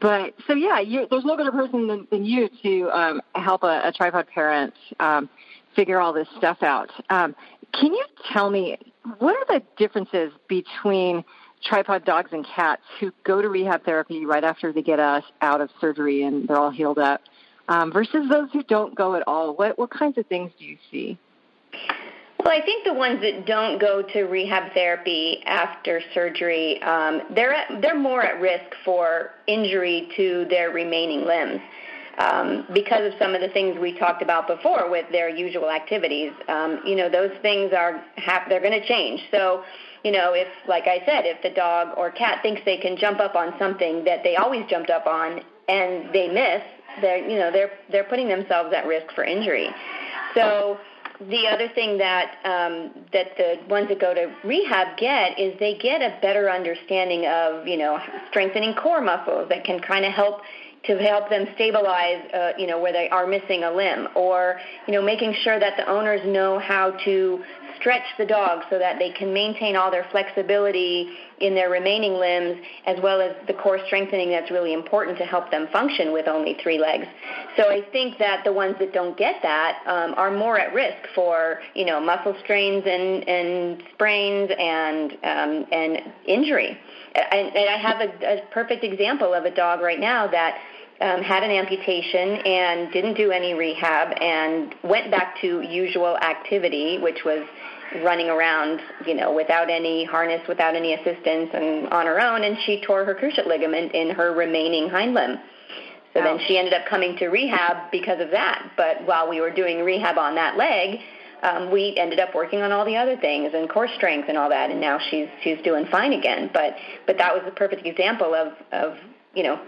but 0.00 0.32
so 0.46 0.54
yeah, 0.54 0.80
you, 0.80 1.06
there's 1.10 1.26
no 1.26 1.36
better 1.36 1.52
person 1.52 1.86
than, 1.86 2.08
than 2.10 2.24
you 2.24 2.48
to 2.62 2.88
um, 2.98 3.20
help 3.34 3.62
a, 3.62 3.82
a, 3.84 3.92
tripod 3.92 4.26
parent 4.28 4.72
um, 5.00 5.28
figure 5.76 6.00
all 6.00 6.14
this 6.14 6.28
stuff 6.38 6.62
out. 6.62 6.88
Um, 7.10 7.36
can 7.78 7.92
you 7.92 8.06
tell 8.32 8.48
me 8.48 8.78
what 9.18 9.36
are 9.36 9.58
the 9.58 9.62
differences 9.76 10.32
between 10.48 11.22
tripod 11.62 12.06
dogs 12.06 12.30
and 12.32 12.46
cats 12.46 12.80
who 13.00 13.12
go 13.24 13.42
to 13.42 13.50
rehab 13.50 13.84
therapy 13.84 14.24
right 14.24 14.44
after 14.44 14.72
they 14.72 14.80
get 14.80 14.98
us 14.98 15.24
out 15.42 15.60
of 15.60 15.68
surgery 15.78 16.22
and 16.22 16.48
they're 16.48 16.56
all 16.56 16.70
healed 16.70 16.98
up, 16.98 17.20
um, 17.68 17.92
versus 17.92 18.30
those 18.30 18.48
who 18.50 18.62
don't 18.62 18.94
go 18.94 19.14
at 19.14 19.24
all? 19.26 19.54
What 19.54 19.78
what 19.78 19.90
kinds 19.90 20.16
of 20.16 20.24
things 20.24 20.52
do 20.58 20.64
you 20.64 20.78
see? 20.90 21.18
Well, 22.42 22.56
I 22.56 22.64
think 22.64 22.84
the 22.84 22.94
ones 22.94 23.20
that 23.20 23.44
don't 23.44 23.78
go 23.78 24.00
to 24.00 24.22
rehab 24.22 24.72
therapy 24.72 25.42
after 25.44 26.00
surgery, 26.14 26.80
um, 26.82 27.20
they're 27.34 27.52
at, 27.52 27.82
they're 27.82 27.98
more 27.98 28.22
at 28.22 28.40
risk 28.40 28.74
for 28.82 29.32
injury 29.46 30.08
to 30.16 30.46
their 30.48 30.70
remaining 30.70 31.26
limbs. 31.26 31.60
Um, 32.16 32.66
because 32.72 33.12
of 33.12 33.18
some 33.18 33.34
of 33.34 33.42
the 33.42 33.48
things 33.48 33.78
we 33.78 33.98
talked 33.98 34.22
about 34.22 34.46
before 34.46 34.90
with 34.90 35.04
their 35.12 35.28
usual 35.28 35.70
activities, 35.70 36.32
um, 36.48 36.80
you 36.86 36.96
know, 36.96 37.10
those 37.10 37.30
things 37.42 37.72
are 37.76 38.02
have, 38.16 38.48
they're 38.48 38.60
going 38.60 38.80
to 38.80 38.86
change. 38.86 39.20
So, 39.30 39.62
you 40.02 40.10
know, 40.10 40.32
if 40.32 40.48
like 40.66 40.84
I 40.86 41.04
said, 41.04 41.26
if 41.26 41.42
the 41.42 41.50
dog 41.50 41.96
or 41.98 42.10
cat 42.10 42.38
thinks 42.40 42.62
they 42.64 42.78
can 42.78 42.96
jump 42.96 43.20
up 43.20 43.34
on 43.34 43.54
something 43.58 44.02
that 44.04 44.22
they 44.24 44.36
always 44.36 44.64
jumped 44.68 44.88
up 44.88 45.06
on 45.06 45.42
and 45.68 46.12
they 46.14 46.28
miss, 46.28 46.62
they're 47.02 47.28
you 47.28 47.38
know 47.38 47.52
they're 47.52 47.70
they're 47.90 48.04
putting 48.04 48.28
themselves 48.28 48.72
at 48.74 48.86
risk 48.86 49.12
for 49.14 49.24
injury. 49.24 49.68
So 50.34 50.78
the 51.28 51.46
other 51.46 51.68
thing 51.68 51.98
that 51.98 52.38
um, 52.44 52.90
that 53.12 53.36
the 53.36 53.58
ones 53.68 53.88
that 53.88 54.00
go 54.00 54.14
to 54.14 54.34
rehab 54.42 54.96
get 54.96 55.38
is 55.38 55.58
they 55.58 55.76
get 55.76 56.00
a 56.00 56.18
better 56.22 56.50
understanding 56.50 57.26
of 57.26 57.66
you 57.66 57.76
know 57.76 57.98
strengthening 58.30 58.74
core 58.74 59.02
muscles 59.02 59.48
that 59.50 59.64
can 59.64 59.80
kind 59.80 60.04
of 60.06 60.12
help 60.12 60.40
to 60.84 60.96
help 60.96 61.28
them 61.28 61.46
stabilize 61.56 62.22
uh, 62.32 62.52
you 62.56 62.66
know 62.66 62.80
where 62.80 62.92
they 62.92 63.08
are 63.10 63.26
missing 63.26 63.64
a 63.64 63.70
limb 63.70 64.08
or 64.14 64.58
you 64.86 64.94
know 64.94 65.02
making 65.02 65.34
sure 65.42 65.60
that 65.60 65.76
the 65.76 65.86
owners 65.90 66.20
know 66.24 66.58
how 66.58 66.90
to 67.04 67.42
stretch 67.80 68.04
the 68.18 68.26
dog 68.26 68.62
so 68.70 68.78
that 68.78 68.98
they 68.98 69.10
can 69.10 69.32
maintain 69.32 69.74
all 69.74 69.90
their 69.90 70.06
flexibility 70.10 71.10
in 71.40 71.54
their 71.54 71.70
remaining 71.70 72.14
limbs, 72.14 72.60
as 72.86 72.98
well 73.02 73.20
as 73.20 73.34
the 73.46 73.54
core 73.54 73.78
strengthening 73.86 74.30
that's 74.30 74.50
really 74.50 74.72
important 74.72 75.16
to 75.18 75.24
help 75.24 75.50
them 75.50 75.66
function 75.72 76.12
with 76.12 76.28
only 76.28 76.56
three 76.62 76.78
legs. 76.78 77.06
So 77.56 77.64
I 77.64 77.82
think 77.90 78.18
that 78.18 78.44
the 78.44 78.52
ones 78.52 78.76
that 78.78 78.92
don't 78.92 79.16
get 79.16 79.36
that 79.42 79.78
um, 79.86 80.14
are 80.16 80.30
more 80.30 80.58
at 80.58 80.74
risk 80.74 81.08
for 81.14 81.60
you 81.74 81.84
know 81.84 82.00
muscle 82.00 82.36
strains 82.44 82.84
and, 82.86 83.26
and 83.28 83.82
sprains 83.94 84.50
and 84.58 85.12
um, 85.24 85.66
and 85.72 86.02
injury. 86.26 86.78
And, 87.14 87.48
and 87.56 87.70
I 87.70 87.76
have 87.76 88.00
a, 88.00 88.38
a 88.38 88.46
perfect 88.52 88.84
example 88.84 89.34
of 89.34 89.44
a 89.44 89.50
dog 89.50 89.80
right 89.80 89.98
now 89.98 90.28
that 90.28 90.58
um, 91.00 91.22
had 91.22 91.42
an 91.42 91.50
amputation 91.50 92.36
and 92.44 92.92
didn't 92.92 93.14
do 93.14 93.30
any 93.30 93.54
rehab 93.54 94.16
and 94.20 94.74
went 94.84 95.10
back 95.10 95.40
to 95.40 95.62
usual 95.62 96.16
activity, 96.18 96.98
which 96.98 97.24
was 97.24 97.46
running 98.04 98.28
around, 98.28 98.80
you 99.06 99.14
know, 99.14 99.32
without 99.32 99.70
any 99.70 100.04
harness, 100.04 100.46
without 100.48 100.74
any 100.74 100.94
assistance, 100.94 101.50
and 101.52 101.88
on 101.88 102.06
her 102.06 102.20
own. 102.20 102.44
And 102.44 102.56
she 102.64 102.80
tore 102.80 103.04
her 103.04 103.14
cruciate 103.14 103.46
ligament 103.46 103.92
in 103.92 104.10
her 104.10 104.32
remaining 104.32 104.88
hind 104.88 105.14
limb. 105.14 105.38
So 106.12 106.20
then 106.22 106.40
she 106.46 106.58
ended 106.58 106.74
up 106.74 106.86
coming 106.86 107.16
to 107.18 107.28
rehab 107.28 107.90
because 107.92 108.20
of 108.20 108.32
that. 108.32 108.72
But 108.76 109.06
while 109.06 109.28
we 109.28 109.40
were 109.40 109.50
doing 109.50 109.84
rehab 109.84 110.18
on 110.18 110.34
that 110.34 110.56
leg, 110.56 110.98
um, 111.42 111.70
we 111.70 111.94
ended 111.96 112.18
up 112.18 112.34
working 112.34 112.62
on 112.62 112.72
all 112.72 112.84
the 112.84 112.96
other 112.96 113.16
things 113.16 113.52
and 113.54 113.68
core 113.68 113.88
strength 113.96 114.28
and 114.28 114.36
all 114.36 114.48
that. 114.48 114.70
And 114.70 114.80
now 114.80 114.98
she's 114.98 115.28
she's 115.42 115.58
doing 115.62 115.86
fine 115.86 116.12
again. 116.12 116.50
But 116.52 116.76
but 117.06 117.16
that 117.18 117.32
was 117.32 117.44
a 117.46 117.52
perfect 117.52 117.86
example 117.86 118.34
of 118.34 118.54
of 118.72 118.98
you 119.34 119.44
know 119.44 119.60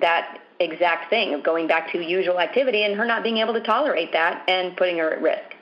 that 0.00 0.40
exact 0.60 1.08
thing 1.08 1.32
of 1.34 1.42
going 1.42 1.66
back 1.66 1.90
to 1.92 1.98
usual 1.98 2.38
activity 2.38 2.84
and 2.84 2.94
her 2.94 3.06
not 3.06 3.22
being 3.22 3.38
able 3.38 3.54
to 3.54 3.62
tolerate 3.62 4.12
that 4.12 4.44
and 4.48 4.76
putting 4.76 4.98
her 4.98 5.14
at 5.14 5.22
risk. 5.22 5.54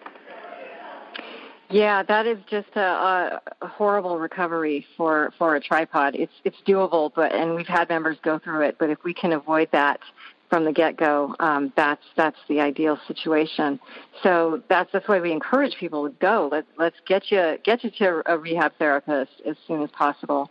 Yeah, 1.70 2.02
that 2.02 2.26
is 2.26 2.38
just 2.48 2.68
a, 2.76 3.40
a 3.60 3.66
horrible 3.66 4.18
recovery 4.18 4.87
for 4.96 5.32
for 5.37 5.56
a 5.56 5.60
tripod. 5.60 6.14
It's 6.14 6.32
it's 6.44 6.56
doable, 6.66 7.12
but 7.14 7.34
and 7.34 7.54
we've 7.54 7.66
had 7.66 7.88
members 7.90 8.16
go 8.22 8.38
through 8.38 8.62
it. 8.62 8.76
But 8.78 8.88
if 8.88 9.04
we 9.04 9.12
can 9.12 9.32
avoid 9.32 9.68
that 9.72 10.00
from 10.48 10.64
the 10.64 10.72
get 10.72 10.96
go, 10.96 11.34
um, 11.40 11.70
that's 11.76 12.02
that's 12.16 12.38
the 12.48 12.60
ideal 12.60 12.98
situation. 13.06 13.78
So 14.22 14.62
that's 14.68 14.90
that's 14.92 15.06
why 15.08 15.20
we 15.20 15.30
encourage 15.30 15.76
people 15.78 16.08
to 16.08 16.14
go. 16.20 16.48
Let 16.50 16.64
let's 16.78 16.96
get 17.06 17.30
you 17.30 17.58
get 17.64 17.84
you 17.84 17.90
to 17.98 18.22
a 18.25 18.38
rehab 18.38 18.72
therapist 18.78 19.32
as 19.46 19.56
soon 19.66 19.82
as 19.82 19.90
possible. 19.90 20.50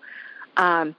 Um, 0.57 0.95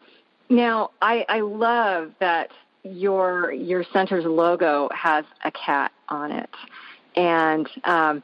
now, 0.50 0.90
I, 1.02 1.26
I 1.28 1.40
love 1.40 2.12
that 2.20 2.50
your 2.82 3.52
your 3.52 3.84
center's 3.92 4.24
logo 4.24 4.88
has 4.92 5.24
a 5.44 5.52
cat 5.52 5.92
on 6.08 6.32
it, 6.32 6.50
and 7.14 7.68
um, 7.84 8.22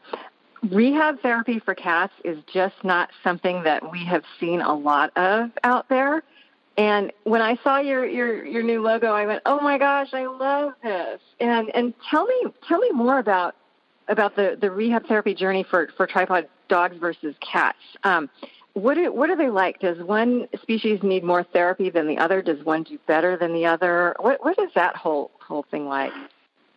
rehab 0.70 1.20
therapy 1.20 1.58
for 1.58 1.74
cats 1.74 2.12
is 2.24 2.38
just 2.52 2.74
not 2.82 3.10
something 3.22 3.62
that 3.64 3.90
we 3.90 4.04
have 4.04 4.24
seen 4.40 4.60
a 4.60 4.74
lot 4.74 5.16
of 5.16 5.50
out 5.62 5.88
there. 5.88 6.22
And 6.76 7.12
when 7.22 7.40
I 7.40 7.56
saw 7.62 7.78
your 7.78 8.04
your 8.04 8.44
your 8.44 8.62
new 8.62 8.82
logo, 8.82 9.12
I 9.12 9.26
went, 9.26 9.42
"Oh 9.46 9.60
my 9.60 9.78
gosh, 9.78 10.12
I 10.12 10.26
love 10.26 10.72
this!" 10.82 11.20
And 11.40 11.70
and 11.74 11.94
tell 12.10 12.26
me 12.26 12.46
tell 12.66 12.78
me 12.78 12.90
more 12.90 13.18
about 13.18 13.54
about 14.08 14.34
the 14.34 14.58
the 14.60 14.70
rehab 14.70 15.06
therapy 15.06 15.34
journey 15.34 15.62
for 15.62 15.88
for 15.96 16.06
tripod 16.06 16.48
dogs 16.68 16.96
versus 16.98 17.36
cats. 17.40 17.78
Um, 18.02 18.28
what 18.72 18.94
do, 18.94 19.12
what 19.12 19.30
are 19.30 19.36
they 19.36 19.50
like? 19.50 19.78
Does 19.78 19.98
one 19.98 20.48
species 20.60 21.00
need 21.02 21.22
more 21.22 21.44
therapy 21.44 21.90
than 21.90 22.08
the 22.08 22.18
other? 22.18 22.42
Does 22.42 22.64
one 22.64 22.82
do 22.82 22.98
better 23.06 23.36
than 23.36 23.52
the 23.54 23.66
other? 23.66 24.16
What 24.18 24.44
what 24.44 24.58
is 24.58 24.70
that 24.74 24.96
whole 24.96 25.30
whole 25.40 25.64
thing 25.70 25.86
like? 25.86 26.12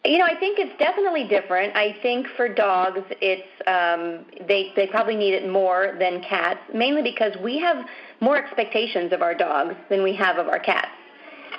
You 0.07 0.19
know, 0.19 0.25
I 0.25 0.35
think 0.39 0.57
it's 0.57 0.77
definitely 0.79 1.27
different. 1.27 1.75
I 1.75 1.97
think 2.01 2.27
for 2.37 2.47
dogs, 2.47 3.01
it's 3.19 3.47
um, 3.67 4.25
they 4.47 4.71
they 4.73 4.87
probably 4.87 5.17
need 5.17 5.33
it 5.33 5.49
more 5.49 5.97
than 5.99 6.21
cats, 6.21 6.61
mainly 6.73 7.01
because 7.01 7.33
we 7.43 7.59
have 7.59 7.85
more 8.21 8.37
expectations 8.37 9.11
of 9.11 9.21
our 9.21 9.35
dogs 9.35 9.75
than 9.89 10.03
we 10.03 10.15
have 10.15 10.37
of 10.37 10.47
our 10.47 10.59
cats. 10.59 10.87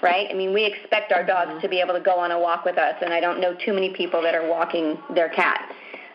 Right? 0.01 0.29
I 0.31 0.35
mean, 0.35 0.55
we 0.55 0.65
expect 0.65 1.13
our 1.13 1.27
dogs 1.27 1.51
mm-hmm. 1.51 1.61
to 1.61 1.69
be 1.69 1.81
able 1.81 1.93
to 1.93 2.01
go 2.01 2.19
on 2.19 2.31
a 2.31 2.39
walk 2.39 2.65
with 2.65 2.79
us, 2.79 2.95
and 3.03 3.13
I 3.13 3.21
don't 3.21 3.39
know 3.39 3.55
too 3.55 3.75
many 3.75 3.91
people 3.93 4.23
that 4.23 4.35
are 4.35 4.49
walking 4.49 4.97
their 5.15 5.29
cat. 5.29 5.71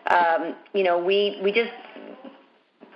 Um, 0.08 0.56
you 0.72 0.82
know, 0.82 0.98
we 0.98 1.38
we 1.40 1.52
just 1.52 1.70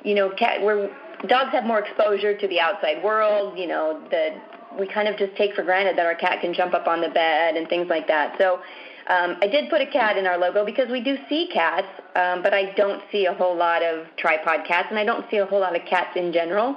you 0.02 0.14
know, 0.16 0.30
cat 0.30 0.60
we're 0.60 0.90
dogs 1.28 1.52
have 1.52 1.64
more 1.64 1.78
exposure 1.78 2.36
to 2.36 2.48
the 2.48 2.58
outside 2.58 3.04
world. 3.04 3.56
You 3.56 3.68
know, 3.68 4.02
the 4.10 4.40
we 4.78 4.88
kind 4.88 5.06
of 5.06 5.16
just 5.16 5.36
take 5.36 5.54
for 5.54 5.62
granted 5.62 5.96
that 5.96 6.06
our 6.06 6.14
cat 6.14 6.40
can 6.40 6.52
jump 6.54 6.74
up 6.74 6.88
on 6.88 7.00
the 7.00 7.08
bed 7.08 7.56
and 7.56 7.68
things 7.68 7.88
like 7.88 8.08
that. 8.08 8.34
So 8.38 8.60
um, 9.08 9.36
I 9.40 9.46
did 9.46 9.70
put 9.70 9.80
a 9.80 9.86
cat 9.86 10.18
in 10.18 10.26
our 10.26 10.36
logo 10.38 10.64
because 10.64 10.90
we 10.90 11.00
do 11.00 11.16
see 11.28 11.48
cats, 11.52 11.88
um, 12.14 12.42
but 12.42 12.52
I 12.52 12.74
don't 12.76 13.02
see 13.10 13.24
a 13.24 13.32
whole 13.32 13.56
lot 13.56 13.82
of 13.82 14.06
tripod 14.18 14.66
cats, 14.66 14.88
and 14.90 14.98
I 14.98 15.04
don't 15.04 15.24
see 15.30 15.38
a 15.38 15.46
whole 15.46 15.60
lot 15.60 15.74
of 15.74 15.82
cats 15.86 16.16
in 16.16 16.32
general. 16.32 16.76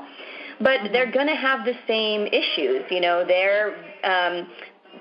But 0.60 0.80
mm-hmm. 0.80 0.94
they're 0.94 1.12
going 1.12 1.28
to 1.28 1.36
have 1.36 1.66
the 1.66 1.74
same 1.88 2.28
issues. 2.28 2.84
You 2.90 3.02
know, 3.02 3.26
they're 3.26 3.76
um, 4.04 4.48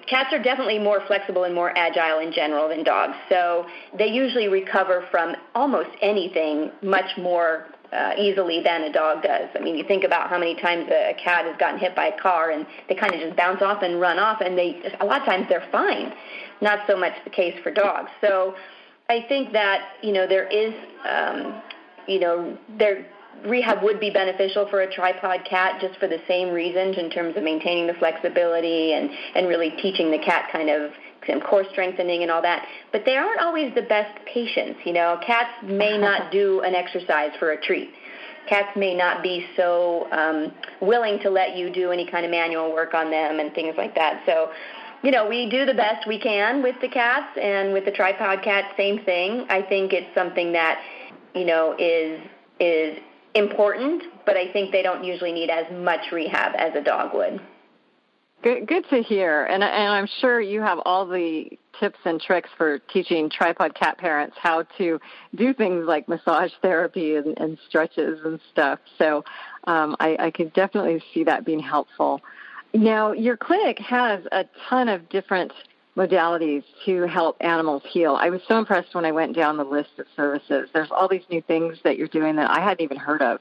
cats 0.08 0.32
are 0.32 0.42
definitely 0.42 0.78
more 0.78 1.02
flexible 1.06 1.44
and 1.44 1.54
more 1.54 1.76
agile 1.76 2.18
in 2.18 2.32
general 2.32 2.68
than 2.68 2.82
dogs. 2.82 3.14
So 3.28 3.66
they 3.96 4.06
usually 4.08 4.48
recover 4.48 5.06
from 5.10 5.34
almost 5.54 5.90
anything 6.02 6.70
much 6.82 7.16
more 7.16 7.66
uh, 7.92 8.12
easily 8.16 8.60
than 8.62 8.82
a 8.82 8.92
dog 8.92 9.22
does. 9.22 9.48
I 9.54 9.60
mean, 9.60 9.76
you 9.76 9.84
think 9.84 10.04
about 10.04 10.30
how 10.30 10.38
many 10.38 10.54
times 10.54 10.88
a, 10.90 11.14
cat 11.22 11.44
has 11.44 11.56
gotten 11.58 11.78
hit 11.78 11.94
by 11.96 12.06
a 12.06 12.20
car 12.20 12.50
and 12.50 12.66
they 12.88 12.94
kind 12.94 13.14
of 13.14 13.20
just 13.20 13.36
bounce 13.36 13.62
off 13.62 13.82
and 13.82 14.00
run 14.00 14.18
off, 14.18 14.40
and 14.40 14.56
they 14.56 14.80
a 15.00 15.04
lot 15.04 15.20
of 15.20 15.26
times 15.26 15.46
they're 15.48 15.66
fine. 15.72 16.12
Not 16.60 16.80
so 16.86 16.96
much 16.96 17.12
the 17.24 17.30
case 17.30 17.58
for 17.62 17.72
dogs. 17.72 18.10
So 18.20 18.54
I 19.08 19.24
think 19.28 19.52
that 19.52 19.94
you 20.02 20.12
know 20.12 20.26
there 20.26 20.46
is 20.46 20.72
um, 21.08 21.62
you 22.06 22.20
know 22.20 22.56
there 22.78 23.06
rehab 23.44 23.82
would 23.82 23.98
be 23.98 24.10
beneficial 24.10 24.68
for 24.68 24.82
a 24.82 24.92
tripod 24.92 25.44
cat 25.48 25.80
just 25.80 25.98
for 25.98 26.06
the 26.06 26.18
same 26.28 26.50
reasons 26.50 26.96
in 26.98 27.10
terms 27.10 27.36
of 27.36 27.42
maintaining 27.42 27.86
the 27.86 27.94
flexibility 27.94 28.92
and 28.92 29.10
and 29.34 29.48
really 29.48 29.70
teaching 29.82 30.10
the 30.10 30.18
cat 30.18 30.48
kind 30.52 30.68
of 30.68 30.92
core 31.48 31.64
strengthening 31.70 32.22
and 32.22 32.30
all 32.30 32.42
that. 32.42 32.66
But 32.92 33.04
they 33.04 33.16
aren't 33.16 33.40
always 33.40 33.74
the 33.74 33.82
best 33.82 34.18
patients. 34.26 34.80
You 34.84 34.92
know, 34.92 35.18
cats 35.26 35.50
may 35.62 35.98
not 36.08 36.32
do 36.32 36.60
an 36.60 36.74
exercise 36.74 37.30
for 37.38 37.52
a 37.52 37.60
treat. 37.60 37.90
Cats 38.48 38.76
may 38.76 38.94
not 38.94 39.22
be 39.22 39.46
so 39.56 40.10
um, 40.12 40.52
willing 40.80 41.20
to 41.20 41.30
let 41.30 41.56
you 41.56 41.70
do 41.70 41.92
any 41.92 42.10
kind 42.10 42.24
of 42.24 42.30
manual 42.30 42.72
work 42.72 42.94
on 42.94 43.10
them 43.10 43.38
and 43.38 43.54
things 43.54 43.74
like 43.76 43.94
that. 43.94 44.22
So, 44.26 44.50
you 45.02 45.10
know, 45.10 45.28
we 45.28 45.48
do 45.48 45.66
the 45.66 45.74
best 45.74 46.06
we 46.06 46.18
can 46.18 46.62
with 46.62 46.76
the 46.80 46.88
cats, 46.88 47.38
and 47.40 47.72
with 47.72 47.84
the 47.84 47.90
tripod 47.90 48.42
cat, 48.42 48.72
same 48.76 49.04
thing. 49.04 49.46
I 49.48 49.62
think 49.62 49.92
it's 49.92 50.12
something 50.14 50.52
that, 50.52 50.80
you 51.34 51.44
know, 51.44 51.74
is 51.78 52.20
is 52.58 52.98
important, 53.34 54.02
but 54.26 54.36
I 54.36 54.52
think 54.52 54.72
they 54.72 54.82
don't 54.82 55.04
usually 55.04 55.32
need 55.32 55.50
as 55.50 55.64
much 55.72 56.12
rehab 56.12 56.52
as 56.58 56.74
a 56.74 56.82
dog 56.82 57.14
would. 57.14 57.40
Good, 58.42 58.66
good 58.66 58.88
to 58.88 59.02
hear, 59.02 59.44
and, 59.44 59.62
and 59.62 59.92
I'm 59.92 60.08
sure 60.20 60.40
you 60.40 60.62
have 60.62 60.78
all 60.86 61.06
the 61.06 61.50
tips 61.78 61.98
and 62.06 62.18
tricks 62.18 62.48
for 62.56 62.78
teaching 62.78 63.28
tripod 63.28 63.74
cat 63.74 63.98
parents 63.98 64.34
how 64.40 64.62
to 64.78 64.98
do 65.34 65.52
things 65.52 65.84
like 65.86 66.08
massage 66.08 66.50
therapy 66.62 67.16
and, 67.16 67.38
and 67.38 67.58
stretches 67.68 68.18
and 68.24 68.40
stuff. 68.50 68.78
So 68.96 69.24
um, 69.64 69.94
I, 70.00 70.16
I 70.18 70.30
definitely 70.30 71.02
see 71.12 71.22
that 71.24 71.44
being 71.44 71.60
helpful. 71.60 72.22
Now, 72.72 73.12
your 73.12 73.36
clinic 73.36 73.78
has 73.80 74.24
a 74.32 74.46
ton 74.70 74.88
of 74.88 75.06
different 75.10 75.52
modalities 75.94 76.62
to 76.86 77.02
help 77.02 77.36
animals 77.40 77.82
heal. 77.90 78.16
I 78.18 78.30
was 78.30 78.40
so 78.48 78.56
impressed 78.56 78.94
when 78.94 79.04
I 79.04 79.12
went 79.12 79.36
down 79.36 79.58
the 79.58 79.64
list 79.64 79.90
of 79.98 80.06
services. 80.16 80.70
There's 80.72 80.90
all 80.90 81.08
these 81.08 81.24
new 81.30 81.42
things 81.42 81.76
that 81.84 81.98
you're 81.98 82.08
doing 82.08 82.36
that 82.36 82.50
I 82.50 82.60
hadn't 82.60 82.80
even 82.80 82.96
heard 82.96 83.20
of. 83.20 83.40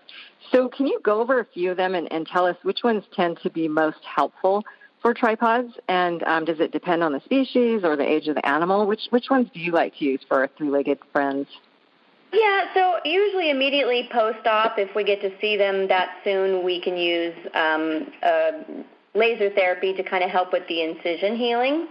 So, 0.51 0.67
can 0.67 0.87
you 0.87 0.99
go 1.03 1.21
over 1.21 1.39
a 1.39 1.45
few 1.45 1.71
of 1.71 1.77
them 1.77 1.95
and, 1.95 2.11
and 2.11 2.27
tell 2.27 2.45
us 2.45 2.57
which 2.63 2.79
ones 2.83 3.03
tend 3.15 3.39
to 3.43 3.49
be 3.49 3.69
most 3.69 3.99
helpful 4.03 4.65
for 5.01 5.13
tripods? 5.13 5.73
And 5.87 6.23
um, 6.23 6.45
does 6.45 6.59
it 6.59 6.71
depend 6.71 7.03
on 7.03 7.13
the 7.13 7.21
species 7.21 7.83
or 7.83 7.95
the 7.95 8.07
age 8.07 8.27
of 8.27 8.35
the 8.35 8.47
animal? 8.47 8.85
Which 8.85 9.07
which 9.09 9.29
ones 9.29 9.49
do 9.53 9.59
you 9.59 9.71
like 9.71 9.97
to 9.97 10.05
use 10.05 10.21
for 10.27 10.49
three-legged 10.57 10.99
friends? 11.11 11.47
Yeah, 12.31 12.65
so 12.75 12.97
usually 13.05 13.49
immediately 13.49 14.07
post-op, 14.11 14.77
if 14.77 14.93
we 14.95 15.03
get 15.03 15.19
to 15.21 15.31
see 15.41 15.57
them 15.57 15.87
that 15.87 16.17
soon, 16.23 16.63
we 16.63 16.79
can 16.79 16.95
use 16.95 17.33
um, 17.55 18.11
uh, 18.21 18.51
laser 19.15 19.49
therapy 19.49 19.93
to 19.93 20.03
kind 20.03 20.23
of 20.23 20.29
help 20.29 20.53
with 20.53 20.67
the 20.67 20.83
incision 20.83 21.35
healing. 21.35 21.87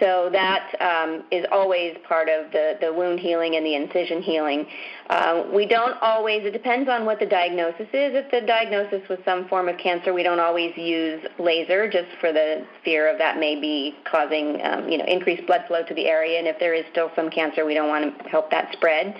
So 0.00 0.28
that 0.32 0.74
um, 0.80 1.24
is 1.30 1.44
always 1.50 1.96
part 2.06 2.28
of 2.28 2.52
the, 2.52 2.76
the 2.80 2.92
wound 2.92 3.20
healing 3.20 3.56
and 3.56 3.64
the 3.64 3.74
incision 3.74 4.22
healing. 4.22 4.66
Uh, 5.08 5.44
we 5.52 5.66
don't 5.66 5.96
always, 6.02 6.44
it 6.44 6.52
depends 6.52 6.88
on 6.88 7.06
what 7.06 7.18
the 7.18 7.26
diagnosis 7.26 7.88
is. 7.92 8.14
If 8.14 8.30
the 8.30 8.46
diagnosis 8.46 9.08
was 9.08 9.18
some 9.24 9.48
form 9.48 9.68
of 9.68 9.78
cancer, 9.78 10.12
we 10.12 10.22
don't 10.22 10.40
always 10.40 10.76
use 10.76 11.24
laser 11.38 11.88
just 11.88 12.08
for 12.20 12.32
the 12.32 12.66
fear 12.84 13.10
of 13.10 13.18
that 13.18 13.38
may 13.38 13.58
be 13.60 13.96
causing 14.04 14.60
um, 14.62 14.88
you 14.88 14.98
know, 14.98 15.04
increased 15.06 15.46
blood 15.46 15.64
flow 15.66 15.82
to 15.84 15.94
the 15.94 16.06
area. 16.06 16.38
And 16.38 16.46
if 16.46 16.58
there 16.58 16.74
is 16.74 16.84
still 16.90 17.10
some 17.16 17.30
cancer, 17.30 17.64
we 17.64 17.74
don't 17.74 17.88
want 17.88 18.18
to 18.18 18.28
help 18.28 18.50
that 18.50 18.72
spread. 18.72 19.16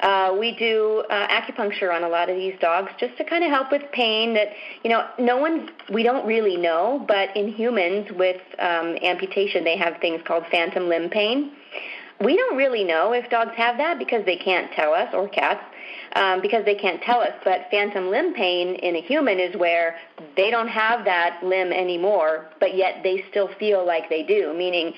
Uh, 0.00 0.36
we 0.38 0.54
do 0.56 1.04
uh, 1.10 1.28
acupuncture 1.28 1.94
on 1.94 2.04
a 2.04 2.08
lot 2.08 2.28
of 2.28 2.36
these 2.36 2.54
dogs 2.60 2.90
just 2.98 3.16
to 3.16 3.24
kind 3.24 3.42
of 3.44 3.50
help 3.50 3.70
with 3.70 3.82
pain 3.92 4.34
that, 4.34 4.48
you 4.82 4.90
know, 4.90 5.06
no 5.18 5.38
one, 5.38 5.70
we 5.92 6.02
don't 6.02 6.26
really 6.26 6.56
know, 6.56 7.04
but 7.08 7.34
in 7.36 7.48
humans 7.48 8.06
with 8.12 8.40
um, 8.58 8.96
amputation, 9.02 9.64
they 9.64 9.76
have 9.76 9.94
things 10.00 10.20
called 10.26 10.44
phantom 10.50 10.88
limb 10.88 11.08
pain. 11.08 11.52
we 12.20 12.36
don't 12.36 12.56
really 12.56 12.84
know 12.84 13.12
if 13.12 13.28
dogs 13.30 13.52
have 13.56 13.76
that 13.78 13.98
because 13.98 14.24
they 14.24 14.36
can't 14.36 14.72
tell 14.72 14.92
us, 14.94 15.08
or 15.12 15.28
cats, 15.28 15.62
um, 16.14 16.40
because 16.40 16.64
they 16.64 16.74
can't 16.74 17.02
tell 17.02 17.20
us. 17.20 17.32
But 17.44 17.68
phantom 17.70 18.10
limb 18.10 18.34
pain 18.34 18.74
in 18.76 18.96
a 18.96 19.00
human 19.00 19.38
is 19.38 19.54
where 19.56 19.96
they 20.36 20.50
don't 20.50 20.68
have 20.68 21.04
that 21.04 21.40
limb 21.42 21.72
anymore, 21.72 22.46
but 22.60 22.76
yet 22.76 23.02
they 23.02 23.24
still 23.30 23.48
feel 23.58 23.86
like 23.86 24.08
they 24.08 24.22
do, 24.22 24.54
meaning, 24.56 24.94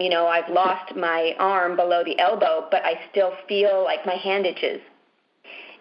you 0.00 0.08
know, 0.08 0.26
I've 0.26 0.48
lost 0.50 0.96
my 0.96 1.36
arm 1.38 1.76
below 1.76 2.02
the 2.02 2.18
elbow, 2.18 2.66
but 2.70 2.82
I 2.84 2.98
still 3.10 3.34
feel 3.46 3.84
like 3.84 4.06
my 4.06 4.14
hand 4.14 4.46
itches. 4.46 4.80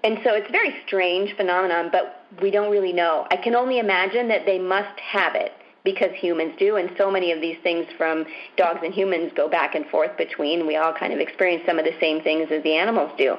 And 0.03 0.19
so 0.23 0.33
it's 0.33 0.47
a 0.47 0.51
very 0.51 0.75
strange 0.85 1.35
phenomenon, 1.35 1.89
but 1.91 2.25
we 2.41 2.51
don't 2.51 2.69
really 2.69 2.93
know. 2.93 3.27
I 3.31 3.38
can 3.38 3.55
only 3.55 3.79
imagine 3.79 4.27
that 4.27 4.45
they 4.45 4.59
must 4.59 4.99
have 4.99 5.35
it 5.35 5.53
because 5.83 6.09
humans 6.13 6.53
do, 6.59 6.75
and 6.75 6.91
so 6.97 7.09
many 7.09 7.31
of 7.31 7.39
these 7.39 7.57
things 7.63 7.85
from 7.97 8.25
dogs 8.57 8.79
and 8.83 8.93
humans 8.93 9.31
go 9.35 9.49
back 9.49 9.75
and 9.75 9.85
forth 9.88 10.15
between. 10.17 10.67
We 10.67 10.75
all 10.75 10.93
kind 10.93 11.13
of 11.13 11.19
experience 11.19 11.63
some 11.65 11.79
of 11.79 11.85
the 11.85 11.95
same 11.99 12.21
things 12.21 12.49
as 12.51 12.61
the 12.63 12.75
animals 12.75 13.11
do. 13.17 13.35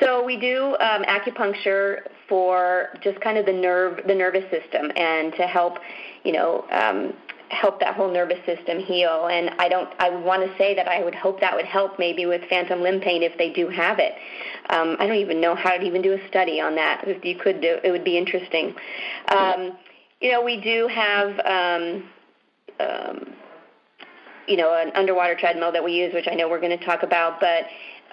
So 0.00 0.24
we 0.24 0.36
do 0.36 0.76
um, 0.78 1.02
acupuncture 1.02 2.02
for 2.28 2.90
just 3.02 3.20
kind 3.20 3.36
of 3.36 3.46
the 3.46 3.52
nerve, 3.52 4.00
the 4.06 4.14
nervous 4.14 4.44
system, 4.50 4.92
and 4.96 5.34
to 5.34 5.42
help, 5.42 5.78
you 6.24 6.32
know, 6.32 6.64
um, 6.70 7.14
help 7.52 7.78
that 7.80 7.94
whole 7.94 8.10
nervous 8.10 8.38
system 8.46 8.78
heal. 8.78 9.28
And 9.30 9.50
I 9.58 9.68
don't, 9.68 9.88
I 9.98 10.10
want 10.10 10.42
to 10.42 10.58
say 10.58 10.74
that 10.74 10.88
I 10.88 11.04
would 11.04 11.14
hope 11.14 11.40
that 11.40 11.54
would 11.54 11.66
help 11.66 11.98
maybe 11.98 12.26
with 12.26 12.42
phantom 12.48 12.80
limb 12.80 13.00
pain 13.00 13.22
if 13.22 13.36
they 13.36 13.50
do 13.50 13.68
have 13.68 13.98
it. 13.98 14.14
Um, 14.70 14.96
I 14.98 15.06
don't 15.06 15.18
even 15.18 15.40
know 15.40 15.54
how 15.54 15.76
to 15.76 15.84
even 15.84 16.02
do 16.02 16.14
a 16.14 16.28
study 16.28 16.60
on 16.60 16.74
that. 16.76 17.06
If 17.06 17.24
you 17.24 17.36
could 17.36 17.60
do, 17.60 17.78
it 17.84 17.90
would 17.90 18.04
be 18.04 18.16
interesting. 18.16 18.74
Um, 19.28 19.76
you 20.20 20.32
know, 20.32 20.42
we 20.42 20.60
do 20.60 20.88
have, 20.88 21.38
um, 21.40 22.08
um, 22.80 23.34
you 24.48 24.56
know, 24.56 24.74
an 24.74 24.90
underwater 24.94 25.36
treadmill 25.36 25.72
that 25.72 25.84
we 25.84 25.92
use, 25.92 26.12
which 26.14 26.28
I 26.28 26.34
know 26.34 26.48
we're 26.48 26.60
going 26.60 26.76
to 26.76 26.84
talk 26.84 27.02
about, 27.02 27.38
but 27.38 27.64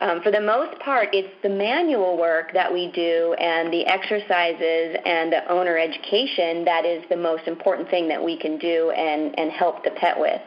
um, 0.01 0.21
for 0.21 0.31
the 0.31 0.39
most 0.39 0.79
part, 0.79 1.09
it's 1.11 1.33
the 1.43 1.49
manual 1.49 2.17
work 2.17 2.53
that 2.53 2.71
we 2.71 2.91
do 2.91 3.33
and 3.33 3.71
the 3.71 3.85
exercises 3.85 4.95
and 5.05 5.31
the 5.31 5.41
owner 5.51 5.77
education 5.77 6.63
that 6.65 6.85
is 6.85 7.03
the 7.09 7.17
most 7.17 7.47
important 7.47 7.89
thing 7.89 8.07
that 8.07 8.23
we 8.23 8.37
can 8.37 8.57
do 8.57 8.91
and, 8.91 9.37
and 9.37 9.51
help 9.51 9.83
the 9.83 9.91
pet 9.91 10.17
with. 10.17 10.41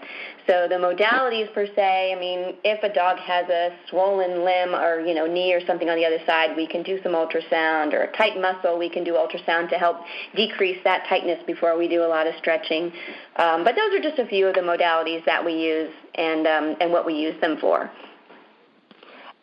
So 0.47 0.66
the 0.68 0.75
modalities 0.75 1.52
per 1.54 1.66
se, 1.66 2.14
I 2.16 2.18
mean, 2.18 2.56
if 2.64 2.82
a 2.82 2.92
dog 2.92 3.18
has 3.18 3.49
a 3.49 3.76
swollen 3.88 4.44
limb 4.44 4.75
or, 4.75 5.00
you 5.00 5.14
know, 5.14 5.26
knee 5.26 5.52
or 5.52 5.64
something 5.66 5.88
on 5.88 5.97
the 5.97 6.04
other 6.04 6.18
side, 6.26 6.56
we 6.56 6.66
can 6.66 6.82
do 6.82 6.99
some 7.02 7.12
ultrasound 7.12 7.92
or 7.92 8.02
a 8.02 8.16
tight 8.16 8.40
muscle, 8.40 8.78
we 8.78 8.88
can 8.88 9.04
do 9.04 9.12
ultrasound 9.12 9.68
to 9.71 9.76
help 9.76 9.99
decrease 10.35 10.78
that 10.82 11.06
tightness 11.09 11.38
before 11.47 11.78
we 11.78 11.87
do 11.87 12.02
a 12.02 12.09
lot 12.09 12.26
of 12.26 12.35
stretching. 12.38 12.90
Um, 13.37 13.62
but 13.62 13.76
those 13.76 13.92
are 13.94 14.02
just 14.02 14.18
a 14.18 14.26
few 14.26 14.49
of 14.49 14.54
the 14.54 14.62
modalities 14.62 15.25
that 15.26 15.44
we 15.44 15.52
use 15.52 15.92
and, 16.16 16.47
um, 16.47 16.76
and 16.80 16.90
what 16.90 17.06
we 17.06 17.14
use 17.14 17.40
them 17.40 17.59
for. 17.61 17.90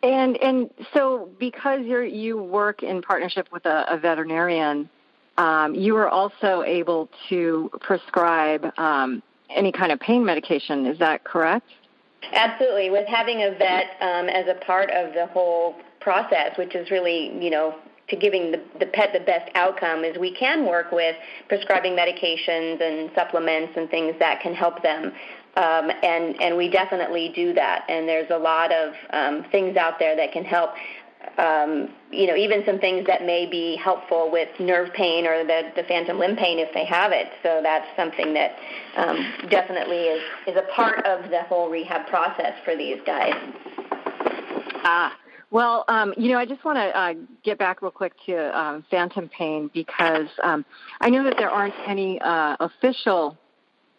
And 0.02 0.36
and 0.38 0.70
so 0.94 1.28
because 1.38 1.80
you 1.84 2.00
you 2.00 2.42
work 2.42 2.82
in 2.82 3.02
partnership 3.02 3.48
with 3.52 3.66
a, 3.66 3.84
a 3.92 3.98
veterinarian, 3.98 4.88
um, 5.36 5.74
you 5.74 5.96
are 5.96 6.08
also 6.08 6.62
able 6.62 7.10
to 7.28 7.70
prescribe 7.80 8.72
um, 8.78 9.22
any 9.50 9.72
kind 9.72 9.92
of 9.92 10.00
pain 10.00 10.24
medication. 10.24 10.86
Is 10.86 10.98
that 10.98 11.24
correct? 11.24 11.68
Absolutely. 12.32 12.90
With 12.90 13.06
having 13.08 13.42
a 13.42 13.50
vet 13.50 13.96
um, 14.00 14.28
as 14.28 14.46
a 14.48 14.54
part 14.64 14.90
of 14.90 15.12
the 15.12 15.26
whole 15.26 15.76
process, 16.00 16.56
which 16.56 16.74
is 16.74 16.90
really 16.90 17.32
you 17.42 17.50
know 17.50 17.74
to 18.08 18.16
giving 18.16 18.52
the, 18.52 18.60
the 18.80 18.86
pet 18.86 19.10
the 19.12 19.20
best 19.20 19.50
outcome 19.54 20.04
is 20.04 20.18
we 20.18 20.34
can 20.34 20.66
work 20.66 20.92
with 20.92 21.14
prescribing 21.48 21.92
medications 21.92 22.80
and 22.82 23.10
supplements 23.14 23.72
and 23.76 23.88
things 23.88 24.14
that 24.18 24.40
can 24.40 24.52
help 24.52 24.82
them 24.82 25.12
um, 25.56 25.90
and 26.02 26.40
and 26.40 26.56
we 26.56 26.68
definitely 26.68 27.32
do 27.34 27.52
that. 27.54 27.84
And 27.88 28.08
there's 28.08 28.30
a 28.30 28.38
lot 28.38 28.72
of 28.72 28.94
um, 29.10 29.44
things 29.50 29.76
out 29.76 29.98
there 29.98 30.16
that 30.16 30.32
can 30.32 30.44
help. 30.44 30.70
Um, 31.36 31.90
you 32.10 32.26
know, 32.26 32.34
even 32.34 32.62
some 32.64 32.78
things 32.78 33.06
that 33.06 33.26
may 33.26 33.44
be 33.44 33.76
helpful 33.76 34.30
with 34.32 34.48
nerve 34.58 34.90
pain 34.94 35.26
or 35.26 35.44
the, 35.44 35.70
the 35.76 35.82
phantom 35.82 36.18
limb 36.18 36.34
pain 36.34 36.58
if 36.58 36.72
they 36.72 36.86
have 36.86 37.12
it. 37.12 37.26
So 37.42 37.60
that's 37.62 37.84
something 37.94 38.32
that 38.32 38.56
um, 38.96 39.48
definitely 39.50 40.04
is, 40.04 40.22
is 40.46 40.56
a 40.56 40.64
part 40.74 41.04
of 41.04 41.30
the 41.30 41.42
whole 41.42 41.68
rehab 41.68 42.06
process 42.06 42.54
for 42.64 42.74
these 42.74 42.96
guys. 43.04 43.34
Ah, 44.82 45.14
well, 45.50 45.84
um, 45.88 46.14
you 46.16 46.30
know, 46.30 46.38
I 46.38 46.46
just 46.46 46.64
want 46.64 46.78
to 46.78 46.98
uh, 46.98 47.14
get 47.42 47.58
back 47.58 47.82
real 47.82 47.90
quick 47.90 48.12
to 48.26 48.58
um, 48.58 48.84
phantom 48.90 49.28
pain 49.28 49.68
because 49.74 50.28
um, 50.42 50.64
I 51.00 51.10
know 51.10 51.24
that 51.24 51.34
there 51.36 51.50
aren't 51.50 51.74
any 51.86 52.20
uh, 52.20 52.56
official 52.60 53.36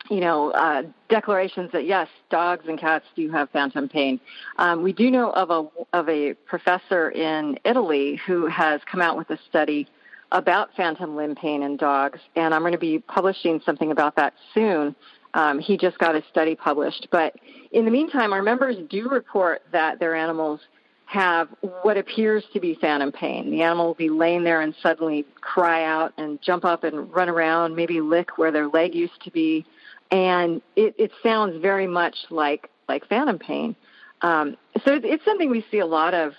you 0.10 0.20
know, 0.20 0.52
uh, 0.52 0.84
declarations 1.10 1.72
that 1.72 1.86
yes, 1.86 2.08
dogs 2.30 2.66
and 2.68 2.80
cats 2.80 3.06
do 3.16 3.30
have 3.30 3.50
phantom 3.52 3.88
pain. 3.88 4.20
Um, 4.58 4.84
we 4.84 4.94
do 4.94 5.12
know 5.12 5.32
of 5.32 5.50
a 5.52 5.68
of 5.98 6.10
a 6.10 6.34
professor 6.46 7.12
in 7.12 7.58
Italy 7.64 8.20
who 8.26 8.48
has 8.48 8.82
come 8.90 9.02
out 9.02 9.18
with 9.18 9.30
a 9.30 9.38
study 9.50 9.88
about 10.32 10.70
phantom 10.76 11.16
limb 11.16 11.36
pain 11.36 11.62
in 11.64 11.78
dogs, 11.78 12.20
and 12.36 12.54
I'm 12.54 12.62
going 12.62 12.72
to 12.72 12.78
be 12.78 13.00
publishing 13.00 13.62
something 13.66 13.92
about 13.92 14.16
that 14.16 14.34
soon. 14.54 14.96
Um, 15.34 15.60
he 15.60 15.78
just 15.78 15.98
got 15.98 16.16
a 16.16 16.24
study 16.30 16.56
published, 16.56 17.08
but 17.12 17.36
in 17.72 17.86
the 17.86 17.92
meantime, 17.92 18.34
our 18.34 18.42
members 18.42 18.76
do 18.90 19.08
report 19.08 19.62
that 19.72 20.00
their 20.00 20.16
animals 20.16 20.60
have 21.06 21.50
what 21.82 21.98
appears 21.98 22.44
to 22.54 22.60
be 22.60 22.74
phantom 22.80 23.12
pain. 23.12 23.52
The 23.52 23.62
animal 23.62 23.88
will 23.88 23.94
be 23.94 24.10
laying 24.10 24.46
there 24.46 24.62
and 24.62 24.74
suddenly 24.82 25.26
cry 25.42 25.84
out 25.84 26.14
and 26.18 26.42
jump 26.42 26.64
up 26.64 26.86
and 26.86 27.14
run 27.14 27.28
around, 27.28 27.76
maybe 27.76 28.00
lick 28.00 28.38
where 28.38 28.52
their 28.52 28.68
leg 28.70 28.96
used 28.96 29.22
to 29.24 29.32
be 29.32 29.66
and 30.12 30.62
it, 30.76 30.96
it 30.98 31.12
sounds 31.24 31.62
very 31.62 31.88
much 31.88 32.16
like 32.30 32.70
like 32.88 33.08
phantom 33.08 33.40
pain. 33.40 33.76
Um, 34.22 34.58
so 34.86 34.94
it, 34.94 35.06
it's 35.06 35.26
something 35.26 35.50
we 35.50 35.66
see 35.72 35.80
a 35.80 35.86
lot 35.86 36.14
of 36.14 36.34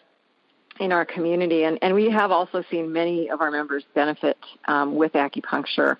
in 0.80 0.92
our 0.92 1.04
community, 1.04 1.64
and, 1.64 1.78
and 1.82 1.94
we 1.94 2.10
have 2.10 2.30
also 2.30 2.64
seen 2.70 2.92
many 2.92 3.30
of 3.30 3.40
our 3.40 3.50
members 3.50 3.84
benefit 3.94 4.38
um, 4.68 4.94
with 4.94 5.12
acupuncture 5.12 5.96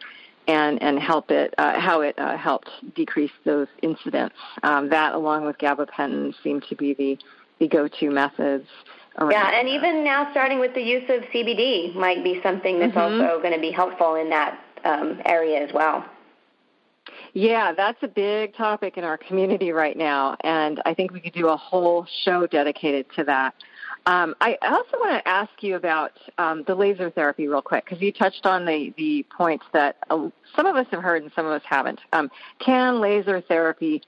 and 0.49 0.83
and 0.83 0.99
help 0.99 1.31
it 1.31 1.55
uh, 1.59 1.79
how 1.79 2.01
it 2.01 2.19
uh, 2.19 2.37
helped 2.37 2.69
decrease 2.95 3.31
those 3.45 3.69
incidents. 3.83 4.37
Um, 4.63 4.89
that, 4.91 5.15
along 5.15 5.45
with 5.47 5.59
gabapentin, 5.59 6.35
seem 6.43 6.61
to 6.69 6.77
be 6.77 6.95
the 6.95 7.19
the 7.59 7.69
go-to 7.69 8.11
methods. 8.11 8.67
Yeah, 9.21 9.51
and 9.59 9.69
even 9.69 10.05
now, 10.05 10.31
starting 10.31 10.59
with 10.59 10.75
the 10.75 10.81
use 10.81 11.05
of 11.11 11.23
CBD 11.25 11.95
might 11.95 12.25
be 12.25 12.41
something 12.43 12.79
that's 12.79 12.95
mm-hmm. 12.95 13.21
also 13.21 13.43
going 13.43 13.53
to 13.53 13.61
be 13.61 13.71
helpful 13.71 14.15
in 14.15 14.31
that 14.31 14.59
um, 14.85 15.21
area 15.27 15.63
as 15.63 15.73
well. 15.75 16.05
Yeah, 17.35 17.73
that's 17.73 18.03
a 18.03 18.09
big 18.09 18.55
topic 18.55 18.99
in 18.99 19.05
our 19.05 19.17
community 19.17 19.73
right 19.73 19.97
now, 19.97 20.37
and 20.43 20.83
I 20.85 20.93
think 20.93 21.13
we 21.13 21.21
could 21.21 21.33
do 21.33 21.49
a 21.49 21.57
whole 21.57 22.07
show 22.25 22.47
dedicated 22.47 23.07
to 23.17 23.25
that. 23.25 23.55
Um, 24.05 24.35
I 24.41 24.59
also 24.63 24.99
want 24.99 25.23
to 25.23 25.29
ask 25.29 25.51
you 25.61 25.77
about 25.77 26.13
um, 26.37 26.65
the 26.67 26.75
laser 26.75 27.09
therapy 27.11 27.47
real 27.49 27.63
quick 27.63 27.85
because 27.85 28.03
you 28.03 28.13
touched 28.13 28.45
on 28.45 28.67
the 28.67 28.93
the 28.97 29.25
points 29.37 29.65
that 29.73 29.97
uh, 30.11 30.29
some 30.57 30.67
of 30.67 30.77
us 30.77 30.87
have 30.91 31.03
heard 31.03 31.23
and 31.23 31.31
some 31.35 31.47
of 31.47 31.53
us 31.53 31.63
haven't. 31.65 32.01
Um, 32.13 32.31
can 32.59 33.01
laser 33.01 33.41
therapy 33.41 34.03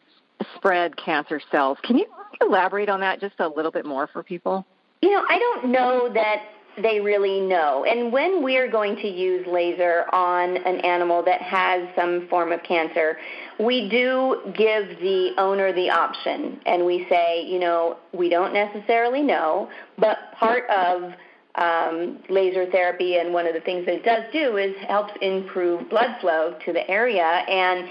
spread 0.57 0.97
cancer 0.97 1.41
cells? 1.51 1.79
Can 1.83 1.97
you 1.97 2.07
elaborate 2.41 2.89
on 2.89 3.01
that 3.01 3.21
just 3.21 3.37
a 3.39 3.49
little 3.49 3.71
bit 3.71 3.87
more 3.87 4.09
for 4.09 4.23
people? 4.23 4.67
You 5.01 5.13
know, 5.13 5.25
I 5.29 5.39
don't 5.39 5.71
know 5.71 6.13
that 6.13 6.43
they 6.83 7.01
really 7.01 7.41
know. 7.41 7.85
And 7.85 8.13
when 8.13 8.43
we're 8.43 8.71
going 8.71 8.97
to 8.97 9.09
use 9.09 9.47
laser 9.47 10.05
on 10.13 10.57
an 10.57 10.81
animal 10.81 11.23
that 11.25 11.41
has 11.43 11.89
some 11.95 12.27
form 12.29 12.53
of 12.53 12.63
cancer, 12.63 13.19
we 13.59 13.89
do 13.89 14.41
give 14.57 14.99
the 15.01 15.33
owner 15.39 15.73
the 15.73 15.91
option. 15.91 16.61
And 16.67 16.85
we 16.85 17.07
say, 17.09 17.45
you 17.47 17.61
know, 17.61 17.99
we 18.13 18.29
don't 18.29 18.53
necessarily 18.53 19.23
know, 19.23 19.71
but 19.99 20.19
part 20.37 20.69
of 20.71 21.13
um, 21.57 22.19
laser 22.29 22.69
therapy 22.71 23.19
and 23.19 23.33
one 23.33 23.47
of 23.47 23.55
the 23.55 23.61
things 23.61 23.87
that 23.87 23.95
it 23.95 24.05
does 24.05 24.25
do 24.33 24.57
is 24.57 24.75
helps 24.89 25.13
improve 25.23 25.89
blood 25.89 26.17
flow 26.21 26.57
to 26.65 26.73
the 26.73 26.89
area 26.91 27.23
and 27.23 27.89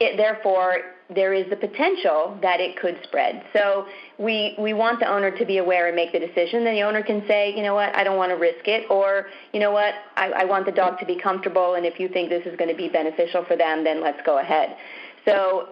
it, 0.00 0.16
therefore 0.16 0.82
there 1.14 1.32
is 1.32 1.48
the 1.48 1.56
potential 1.56 2.38
that 2.42 2.60
it 2.60 2.76
could 2.78 2.98
spread. 3.04 3.42
So 3.52 3.86
we 4.18 4.54
we 4.58 4.74
want 4.74 5.00
the 5.00 5.06
owner 5.06 5.30
to 5.30 5.44
be 5.46 5.58
aware 5.58 5.86
and 5.86 5.96
make 5.96 6.12
the 6.12 6.18
decision. 6.18 6.64
Then 6.64 6.74
the 6.74 6.82
owner 6.82 7.02
can 7.02 7.26
say, 7.26 7.54
you 7.56 7.62
know 7.62 7.74
what, 7.74 7.96
I 7.96 8.04
don't 8.04 8.18
want 8.18 8.30
to 8.30 8.36
risk 8.36 8.68
it, 8.68 8.90
or 8.90 9.26
you 9.52 9.60
know 9.60 9.70
what, 9.70 9.94
I, 10.16 10.30
I 10.30 10.44
want 10.44 10.66
the 10.66 10.72
dog 10.72 10.98
to 11.00 11.06
be 11.06 11.18
comfortable, 11.18 11.74
and 11.74 11.86
if 11.86 11.98
you 11.98 12.08
think 12.08 12.28
this 12.28 12.46
is 12.46 12.56
going 12.56 12.70
to 12.70 12.76
be 12.76 12.88
beneficial 12.88 13.44
for 13.44 13.56
them, 13.56 13.84
then 13.84 14.02
let's 14.02 14.20
go 14.26 14.38
ahead. 14.38 14.76
So 15.24 15.70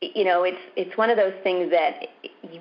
you 0.00 0.24
know, 0.24 0.44
it's 0.44 0.62
it's 0.76 0.96
one 0.96 1.10
of 1.10 1.16
those 1.16 1.34
things 1.42 1.70
that. 1.70 2.08
You, 2.42 2.60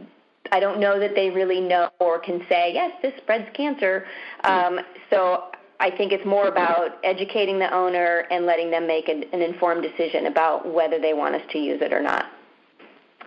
I 0.50 0.62
don't 0.62 0.80
know 0.80 0.98
that 0.98 1.14
they 1.14 1.30
really 1.30 1.60
know 1.60 1.90
or 2.00 2.20
can 2.20 2.42
say, 2.48 2.72
yes, 2.74 2.94
this 3.02 3.12
spreads 3.18 3.50
cancer. 3.54 4.06
Um, 4.46 4.80
so 5.10 5.52
I 5.80 5.92
think 5.92 6.12
it's 6.12 6.26
more 6.26 6.48
about 6.48 6.98
educating 7.04 7.60
the 7.60 7.74
owner 7.74 8.26
and 8.32 8.46
letting 8.46 8.72
them 8.72 8.88
make 8.88 9.08
an, 9.10 9.26
an 9.32 9.42
informed 9.42 9.84
decision 9.84 10.26
about 10.28 10.72
whether 10.72 11.00
they 11.00 11.14
want 11.14 11.36
us 11.36 11.44
to 11.52 11.60
use 11.60 11.82
it 11.82 11.94
or 11.94 12.02
not. 12.02 12.26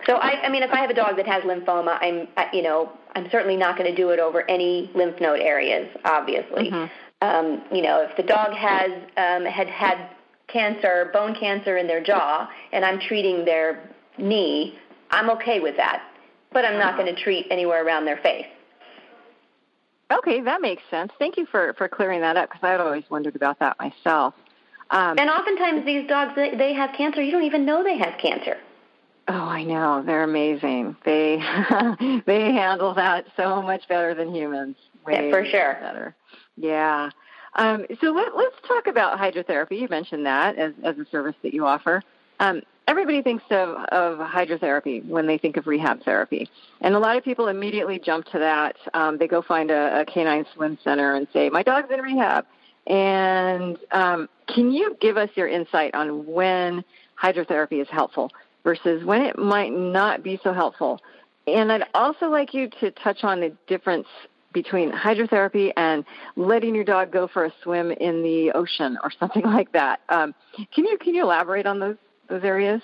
So 0.05 0.15
I, 0.15 0.41
I 0.43 0.49
mean, 0.49 0.63
if 0.63 0.71
I 0.71 0.79
have 0.79 0.89
a 0.89 0.93
dog 0.93 1.15
that 1.17 1.27
has 1.27 1.43
lymphoma, 1.43 1.97
I'm, 2.01 2.27
you 2.53 2.63
know, 2.63 2.91
I'm 3.15 3.29
certainly 3.31 3.55
not 3.55 3.77
going 3.77 3.89
to 3.89 3.95
do 3.95 4.09
it 4.09 4.19
over 4.19 4.49
any 4.49 4.89
lymph 4.95 5.21
node 5.21 5.39
areas. 5.39 5.87
Obviously, 6.05 6.71
mm-hmm. 6.71 7.27
um, 7.27 7.63
you 7.71 7.83
know, 7.83 8.05
if 8.09 8.17
the 8.17 8.23
dog 8.23 8.53
has 8.53 8.91
um, 9.17 9.45
had 9.45 9.67
had 9.67 10.09
cancer, 10.47 11.09
bone 11.13 11.35
cancer 11.39 11.77
in 11.77 11.87
their 11.87 12.03
jaw, 12.03 12.49
and 12.73 12.83
I'm 12.83 12.99
treating 12.99 13.45
their 13.45 13.89
knee, 14.17 14.77
I'm 15.11 15.29
okay 15.29 15.59
with 15.59 15.77
that. 15.77 16.01
but 16.51 16.65
I'm 16.65 16.77
not 16.77 16.97
going 16.97 17.13
to 17.13 17.21
treat 17.21 17.47
anywhere 17.49 17.85
around 17.85 18.05
their 18.05 18.17
face. 18.17 18.45
Okay, 20.11 20.41
that 20.41 20.61
makes 20.61 20.83
sense. 20.89 21.11
Thank 21.19 21.37
you 21.37 21.45
for, 21.45 21.73
for 21.77 21.87
clearing 21.87 22.21
that 22.21 22.37
up 22.37 22.49
because 22.49 22.63
I 22.63 22.71
had 22.71 22.81
always 22.81 23.03
wondered 23.09 23.35
about 23.35 23.59
that 23.59 23.77
myself. 23.79 24.33
Um, 24.89 25.17
and 25.17 25.29
oftentimes 25.29 25.85
these 25.85 26.07
dogs, 26.07 26.33
they, 26.35 26.55
they 26.55 26.73
have 26.73 26.93
cancer. 26.95 27.21
You 27.21 27.31
don't 27.31 27.43
even 27.43 27.65
know 27.65 27.83
they 27.83 27.97
have 27.97 28.19
cancer. 28.19 28.57
Oh, 29.27 29.33
I 29.33 29.63
know. 29.63 30.03
They're 30.05 30.23
amazing. 30.23 30.97
They 31.05 31.37
they 32.25 32.51
handle 32.51 32.93
that 32.95 33.27
so 33.37 33.61
much 33.61 33.87
better 33.87 34.13
than 34.13 34.33
humans. 34.35 34.75
Way 35.05 35.27
yeah, 35.27 35.31
for 35.31 35.45
sure. 35.45 35.77
Better. 35.81 36.15
Yeah. 36.57 37.09
Um, 37.55 37.85
so 38.01 38.11
let, 38.11 38.35
let's 38.35 38.55
talk 38.67 38.87
about 38.87 39.17
hydrotherapy. 39.19 39.79
You 39.79 39.87
mentioned 39.89 40.25
that 40.25 40.57
as, 40.57 40.73
as 40.83 40.97
a 40.97 41.05
service 41.05 41.35
that 41.43 41.53
you 41.53 41.65
offer. 41.65 42.03
Um, 42.39 42.61
everybody 42.91 43.21
thinks 43.21 43.45
of, 43.49 43.69
of 43.85 44.19
hydrotherapy 44.19 45.05
when 45.05 45.25
they 45.25 45.37
think 45.37 45.55
of 45.55 45.65
rehab 45.65 46.03
therapy. 46.03 46.49
And 46.81 46.93
a 46.93 46.99
lot 46.99 47.15
of 47.15 47.23
people 47.23 47.47
immediately 47.47 47.99
jump 47.99 48.25
to 48.33 48.39
that. 48.39 48.75
Um, 48.93 49.17
they 49.17 49.29
go 49.29 49.41
find 49.41 49.71
a, 49.71 50.01
a 50.01 50.05
canine 50.05 50.45
swim 50.53 50.77
center 50.83 51.15
and 51.15 51.25
say, 51.31 51.49
My 51.49 51.63
dog's 51.63 51.89
in 51.89 52.01
rehab. 52.01 52.45
And 52.87 53.77
um, 53.93 54.27
can 54.53 54.73
you 54.73 54.97
give 54.99 55.15
us 55.15 55.29
your 55.35 55.47
insight 55.47 55.95
on 55.95 56.25
when 56.25 56.83
hydrotherapy 57.21 57.81
is 57.81 57.87
helpful 57.89 58.29
versus 58.65 59.05
when 59.05 59.21
it 59.21 59.39
might 59.39 59.71
not 59.71 60.21
be 60.21 60.37
so 60.43 60.51
helpful? 60.51 60.99
And 61.47 61.71
I'd 61.71 61.85
also 61.93 62.25
like 62.25 62.53
you 62.53 62.69
to 62.81 62.91
touch 62.91 63.23
on 63.23 63.39
the 63.39 63.55
difference 63.67 64.07
between 64.51 64.91
hydrotherapy 64.91 65.71
and 65.77 66.03
letting 66.35 66.75
your 66.75 66.83
dog 66.83 67.09
go 67.09 67.29
for 67.29 67.45
a 67.45 67.53
swim 67.63 67.91
in 67.91 68.21
the 68.21 68.51
ocean 68.51 68.97
or 69.01 69.11
something 69.17 69.43
like 69.45 69.71
that. 69.71 70.01
Um, 70.09 70.35
can 70.73 70.83
you 70.83 70.97
can 70.97 71.15
you 71.15 71.23
elaborate 71.23 71.65
on 71.65 71.79
those 71.79 71.95
those 72.31 72.43
areas? 72.43 72.81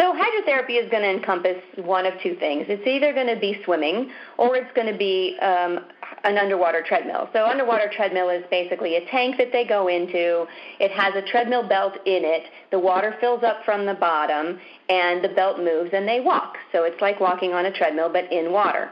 So 0.00 0.12
hydrotherapy 0.12 0.82
is 0.82 0.90
going 0.90 1.04
to 1.04 1.10
encompass 1.10 1.62
one 1.76 2.04
of 2.04 2.14
two 2.20 2.34
things. 2.36 2.66
It's 2.68 2.84
either 2.86 3.12
going 3.12 3.32
to 3.32 3.40
be 3.40 3.60
swimming 3.64 4.10
or 4.38 4.56
it's 4.56 4.70
going 4.74 4.92
to 4.92 4.98
be 4.98 5.38
um, 5.40 5.84
an 6.24 6.36
underwater 6.36 6.82
treadmill. 6.82 7.28
So 7.32 7.46
underwater 7.46 7.88
treadmill 7.94 8.28
is 8.28 8.42
basically 8.50 8.96
a 8.96 9.06
tank 9.10 9.36
that 9.38 9.52
they 9.52 9.64
go 9.64 9.86
into. 9.86 10.46
It 10.80 10.90
has 10.90 11.14
a 11.14 11.22
treadmill 11.30 11.68
belt 11.68 11.94
in 12.06 12.24
it. 12.24 12.42
The 12.72 12.78
water 12.78 13.14
fills 13.20 13.44
up 13.44 13.58
from 13.64 13.86
the 13.86 13.94
bottom 13.94 14.58
and 14.88 15.22
the 15.22 15.28
belt 15.28 15.58
moves 15.58 15.90
and 15.92 16.08
they 16.08 16.20
walk. 16.20 16.56
So 16.72 16.82
it's 16.82 17.00
like 17.00 17.20
walking 17.20 17.52
on 17.52 17.66
a 17.66 17.72
treadmill 17.72 18.10
but 18.12 18.32
in 18.32 18.50
water. 18.50 18.90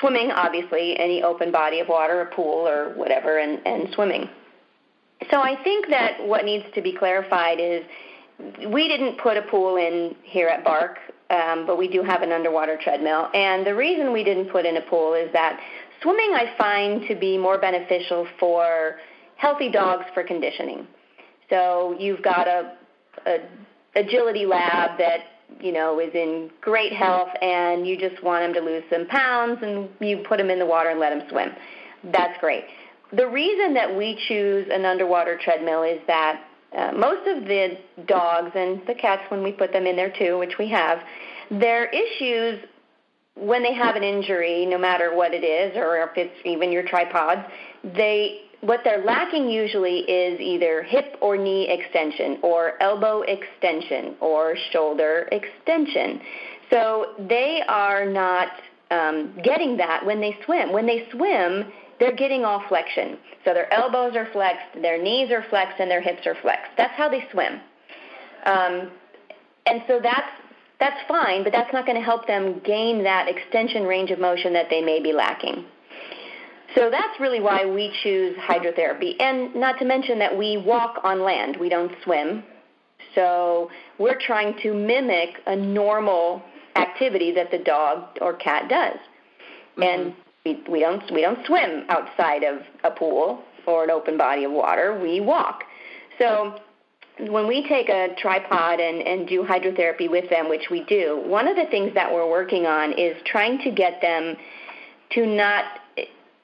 Swimming, 0.00 0.32
obviously, 0.32 0.98
any 0.98 1.22
open 1.22 1.52
body 1.52 1.78
of 1.80 1.88
water, 1.88 2.20
a 2.22 2.34
pool 2.34 2.66
or 2.66 2.94
whatever, 2.94 3.38
and, 3.38 3.64
and 3.64 3.92
swimming. 3.94 4.28
So 5.30 5.40
I 5.40 5.62
think 5.62 5.88
that 5.90 6.26
what 6.26 6.44
needs 6.44 6.64
to 6.74 6.80
be 6.80 6.96
clarified 6.96 7.58
is 7.60 7.82
we 8.68 8.88
didn't 8.88 9.18
put 9.18 9.36
a 9.36 9.42
pool 9.42 9.76
in 9.76 10.14
here 10.22 10.48
at 10.48 10.64
Bark, 10.64 10.98
um, 11.30 11.66
but 11.66 11.78
we 11.78 11.88
do 11.88 12.02
have 12.02 12.22
an 12.22 12.32
underwater 12.32 12.78
treadmill. 12.82 13.28
And 13.34 13.66
the 13.66 13.74
reason 13.74 14.12
we 14.12 14.24
didn't 14.24 14.50
put 14.50 14.66
in 14.66 14.76
a 14.76 14.82
pool 14.82 15.14
is 15.14 15.32
that 15.32 15.60
swimming 16.02 16.32
I 16.34 16.54
find 16.58 17.06
to 17.08 17.14
be 17.14 17.38
more 17.38 17.58
beneficial 17.58 18.26
for 18.38 18.96
healthy 19.36 19.70
dogs 19.70 20.04
for 20.14 20.22
conditioning. 20.22 20.86
So 21.48 21.96
you've 21.98 22.22
got 22.22 22.46
a, 22.46 22.76
a 23.26 23.38
agility 23.96 24.46
lab 24.46 24.98
that 24.98 25.20
you 25.60 25.72
know 25.72 25.98
is 25.98 26.14
in 26.14 26.50
great 26.60 26.92
health, 26.92 27.30
and 27.42 27.86
you 27.86 27.98
just 27.98 28.22
want 28.22 28.44
him 28.44 28.54
to 28.54 28.60
lose 28.60 28.84
some 28.90 29.06
pounds, 29.08 29.58
and 29.62 29.88
you 30.00 30.24
put 30.28 30.38
him 30.38 30.50
in 30.50 30.58
the 30.58 30.66
water 30.66 30.90
and 30.90 31.00
let 31.00 31.12
him 31.12 31.22
swim. 31.28 31.50
That's 32.12 32.38
great. 32.40 32.64
The 33.12 33.26
reason 33.26 33.74
that 33.74 33.94
we 33.96 34.18
choose 34.28 34.68
an 34.70 34.84
underwater 34.84 35.38
treadmill 35.42 35.82
is 35.82 35.98
that 36.06 36.44
uh, 36.76 36.92
most 36.92 37.26
of 37.26 37.44
the 37.44 37.78
dogs 38.06 38.52
and 38.54 38.80
the 38.86 38.94
cats, 38.94 39.22
when 39.30 39.42
we 39.42 39.52
put 39.52 39.72
them 39.72 39.86
in 39.86 39.96
there 39.96 40.12
too, 40.16 40.38
which 40.38 40.58
we 40.58 40.68
have, 40.68 40.98
their 41.50 41.86
issues 41.86 42.64
when 43.34 43.62
they 43.62 43.72
have 43.72 43.96
an 43.96 44.02
injury, 44.02 44.66
no 44.66 44.78
matter 44.78 45.16
what 45.16 45.32
it 45.32 45.44
is, 45.44 45.76
or 45.76 46.02
if 46.02 46.10
it's 46.16 46.34
even 46.44 46.70
your 46.70 46.86
tripods, 46.86 47.42
they 47.82 48.42
what 48.60 48.80
they're 48.84 49.02
lacking 49.02 49.48
usually 49.48 50.00
is 50.00 50.38
either 50.38 50.82
hip 50.82 51.16
or 51.22 51.38
knee 51.38 51.66
extension, 51.70 52.38
or 52.42 52.80
elbow 52.82 53.22
extension, 53.22 54.16
or 54.20 54.54
shoulder 54.70 55.28
extension. 55.32 56.20
So 56.68 57.14
they 57.18 57.62
are 57.66 58.04
not 58.04 58.48
um, 58.90 59.38
getting 59.42 59.78
that 59.78 60.04
when 60.04 60.20
they 60.20 60.36
swim. 60.44 60.72
When 60.72 60.86
they 60.86 61.08
swim, 61.10 61.72
they're 62.00 62.16
getting 62.16 62.44
all 62.44 62.64
flexion. 62.68 63.18
So 63.44 63.54
their 63.54 63.72
elbows 63.72 64.16
are 64.16 64.26
flexed, 64.32 64.82
their 64.82 65.00
knees 65.00 65.30
are 65.30 65.44
flexed, 65.48 65.78
and 65.78 65.90
their 65.90 66.00
hips 66.00 66.26
are 66.26 66.34
flexed. 66.42 66.72
That's 66.76 66.94
how 66.94 67.08
they 67.08 67.28
swim. 67.30 67.60
Um, 68.44 68.90
and 69.66 69.82
so 69.86 70.00
that's 70.02 70.32
that's 70.80 70.96
fine, 71.06 71.44
but 71.44 71.52
that's 71.52 71.72
not 71.74 71.84
going 71.84 71.98
to 71.98 72.04
help 72.04 72.26
them 72.26 72.58
gain 72.64 73.04
that 73.04 73.28
extension 73.28 73.84
range 73.84 74.10
of 74.10 74.18
motion 74.18 74.54
that 74.54 74.70
they 74.70 74.80
may 74.80 75.02
be 75.02 75.12
lacking. 75.12 75.66
So 76.74 76.88
that's 76.90 77.20
really 77.20 77.40
why 77.40 77.66
we 77.66 77.92
choose 78.02 78.34
hydrotherapy. 78.38 79.20
And 79.20 79.54
not 79.54 79.78
to 79.80 79.84
mention 79.84 80.18
that 80.20 80.36
we 80.36 80.56
walk 80.56 81.00
on 81.04 81.22
land, 81.22 81.58
we 81.60 81.68
don't 81.68 81.92
swim. 82.02 82.44
So 83.14 83.70
we're 83.98 84.18
trying 84.18 84.56
to 84.62 84.72
mimic 84.72 85.36
a 85.46 85.54
normal 85.54 86.42
activity 86.76 87.32
that 87.32 87.50
the 87.50 87.58
dog 87.58 88.16
or 88.22 88.34
cat 88.34 88.70
does. 88.70 88.96
Mm-hmm. 89.76 89.82
And 89.82 90.14
we, 90.44 90.62
we 90.68 90.80
don't 90.80 91.02
we 91.12 91.20
don't 91.20 91.44
swim 91.46 91.84
outside 91.88 92.42
of 92.42 92.60
a 92.84 92.90
pool 92.90 93.42
or 93.66 93.84
an 93.84 93.90
open 93.90 94.16
body 94.16 94.44
of 94.44 94.52
water. 94.52 94.98
We 95.00 95.20
walk. 95.20 95.64
So 96.18 96.58
when 97.18 97.46
we 97.46 97.66
take 97.68 97.88
a 97.88 98.14
tripod 98.16 98.80
and, 98.80 99.02
and 99.02 99.28
do 99.28 99.42
hydrotherapy 99.42 100.10
with 100.10 100.30
them, 100.30 100.48
which 100.48 100.68
we 100.70 100.84
do, 100.84 101.22
one 101.26 101.46
of 101.48 101.56
the 101.56 101.66
things 101.66 101.94
that 101.94 102.12
we're 102.12 102.28
working 102.28 102.66
on 102.66 102.92
is 102.92 103.16
trying 103.26 103.58
to 103.64 103.70
get 103.70 104.00
them 104.00 104.36
to 105.12 105.26
not 105.26 105.64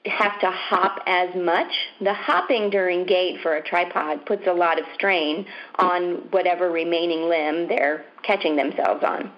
have 0.05 0.39
to 0.39 0.49
hop 0.49 0.99
as 1.05 1.35
much. 1.35 1.71
The 2.01 2.13
hopping 2.13 2.69
during 2.69 3.05
gait 3.05 3.41
for 3.41 3.55
a 3.55 3.63
tripod 3.63 4.25
puts 4.25 4.43
a 4.47 4.53
lot 4.53 4.79
of 4.79 4.85
strain 4.93 5.45
on 5.75 6.27
whatever 6.31 6.71
remaining 6.71 7.27
limb 7.29 7.67
they're 7.67 8.05
catching 8.23 8.55
themselves 8.55 9.03
on. 9.03 9.31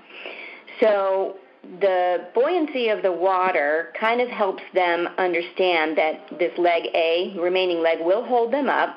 So 0.80 1.38
the 1.64 2.28
buoyancy 2.34 2.90
of 2.90 3.02
the 3.02 3.12
water 3.12 3.94
kind 4.00 4.22
of 4.22 4.30
helps 4.30 4.64
them 4.74 5.08
understand 5.18 5.98
that 5.98 6.40
this 6.40 6.58
leg 6.58 6.84
A, 6.94 7.36
remaining 7.38 7.82
leg, 7.82 8.00
will 8.02 8.24
hold 8.24 8.54
them 8.54 8.70
up. 8.70 8.96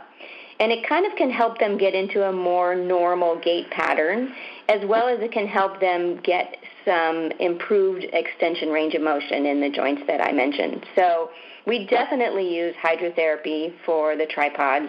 And 0.60 0.70
it 0.70 0.88
kind 0.88 1.04
of 1.04 1.16
can 1.16 1.30
help 1.30 1.58
them 1.58 1.76
get 1.76 1.94
into 1.94 2.22
a 2.28 2.32
more 2.32 2.76
normal 2.76 3.40
gait 3.40 3.68
pattern, 3.70 4.32
as 4.68 4.80
well 4.86 5.08
as 5.08 5.18
it 5.20 5.32
can 5.32 5.46
help 5.46 5.80
them 5.80 6.20
get 6.22 6.56
some 6.84 7.32
improved 7.40 8.04
extension 8.12 8.68
range 8.68 8.94
of 8.94 9.02
motion 9.02 9.46
in 9.46 9.60
the 9.60 9.70
joints 9.70 10.02
that 10.06 10.20
I 10.20 10.30
mentioned. 10.32 10.86
So 10.94 11.30
we 11.66 11.86
definitely 11.86 12.54
use 12.54 12.74
hydrotherapy 12.76 13.72
for 13.84 14.16
the 14.16 14.26
tripods 14.26 14.88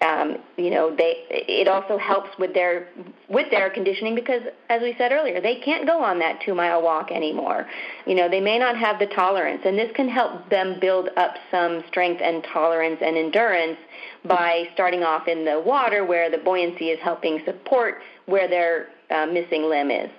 um, 0.00 0.38
you 0.56 0.70
know, 0.70 0.94
they 0.94 1.24
it 1.28 1.66
also 1.66 1.98
helps 1.98 2.30
with 2.38 2.54
their 2.54 2.88
with 3.28 3.50
their 3.50 3.68
conditioning 3.68 4.14
because, 4.14 4.42
as 4.68 4.80
we 4.80 4.94
said 4.96 5.10
earlier, 5.10 5.40
they 5.40 5.56
can't 5.56 5.86
go 5.86 6.02
on 6.02 6.20
that 6.20 6.40
two 6.44 6.54
mile 6.54 6.82
walk 6.82 7.10
anymore. 7.10 7.66
You 8.06 8.14
know, 8.14 8.28
they 8.28 8.40
may 8.40 8.58
not 8.58 8.76
have 8.76 9.00
the 9.00 9.06
tolerance, 9.06 9.62
and 9.64 9.76
this 9.76 9.90
can 9.96 10.08
help 10.08 10.48
them 10.50 10.78
build 10.80 11.08
up 11.16 11.34
some 11.50 11.82
strength 11.88 12.20
and 12.22 12.44
tolerance 12.44 12.98
and 13.02 13.16
endurance 13.16 13.78
by 14.24 14.68
starting 14.72 15.02
off 15.02 15.26
in 15.26 15.44
the 15.44 15.60
water 15.60 16.04
where 16.04 16.30
the 16.30 16.38
buoyancy 16.38 16.90
is 16.90 17.00
helping 17.00 17.40
support 17.44 17.96
where 18.26 18.48
their 18.48 18.88
uh, 19.10 19.26
missing 19.26 19.64
limb 19.68 19.90
is. 19.90 20.10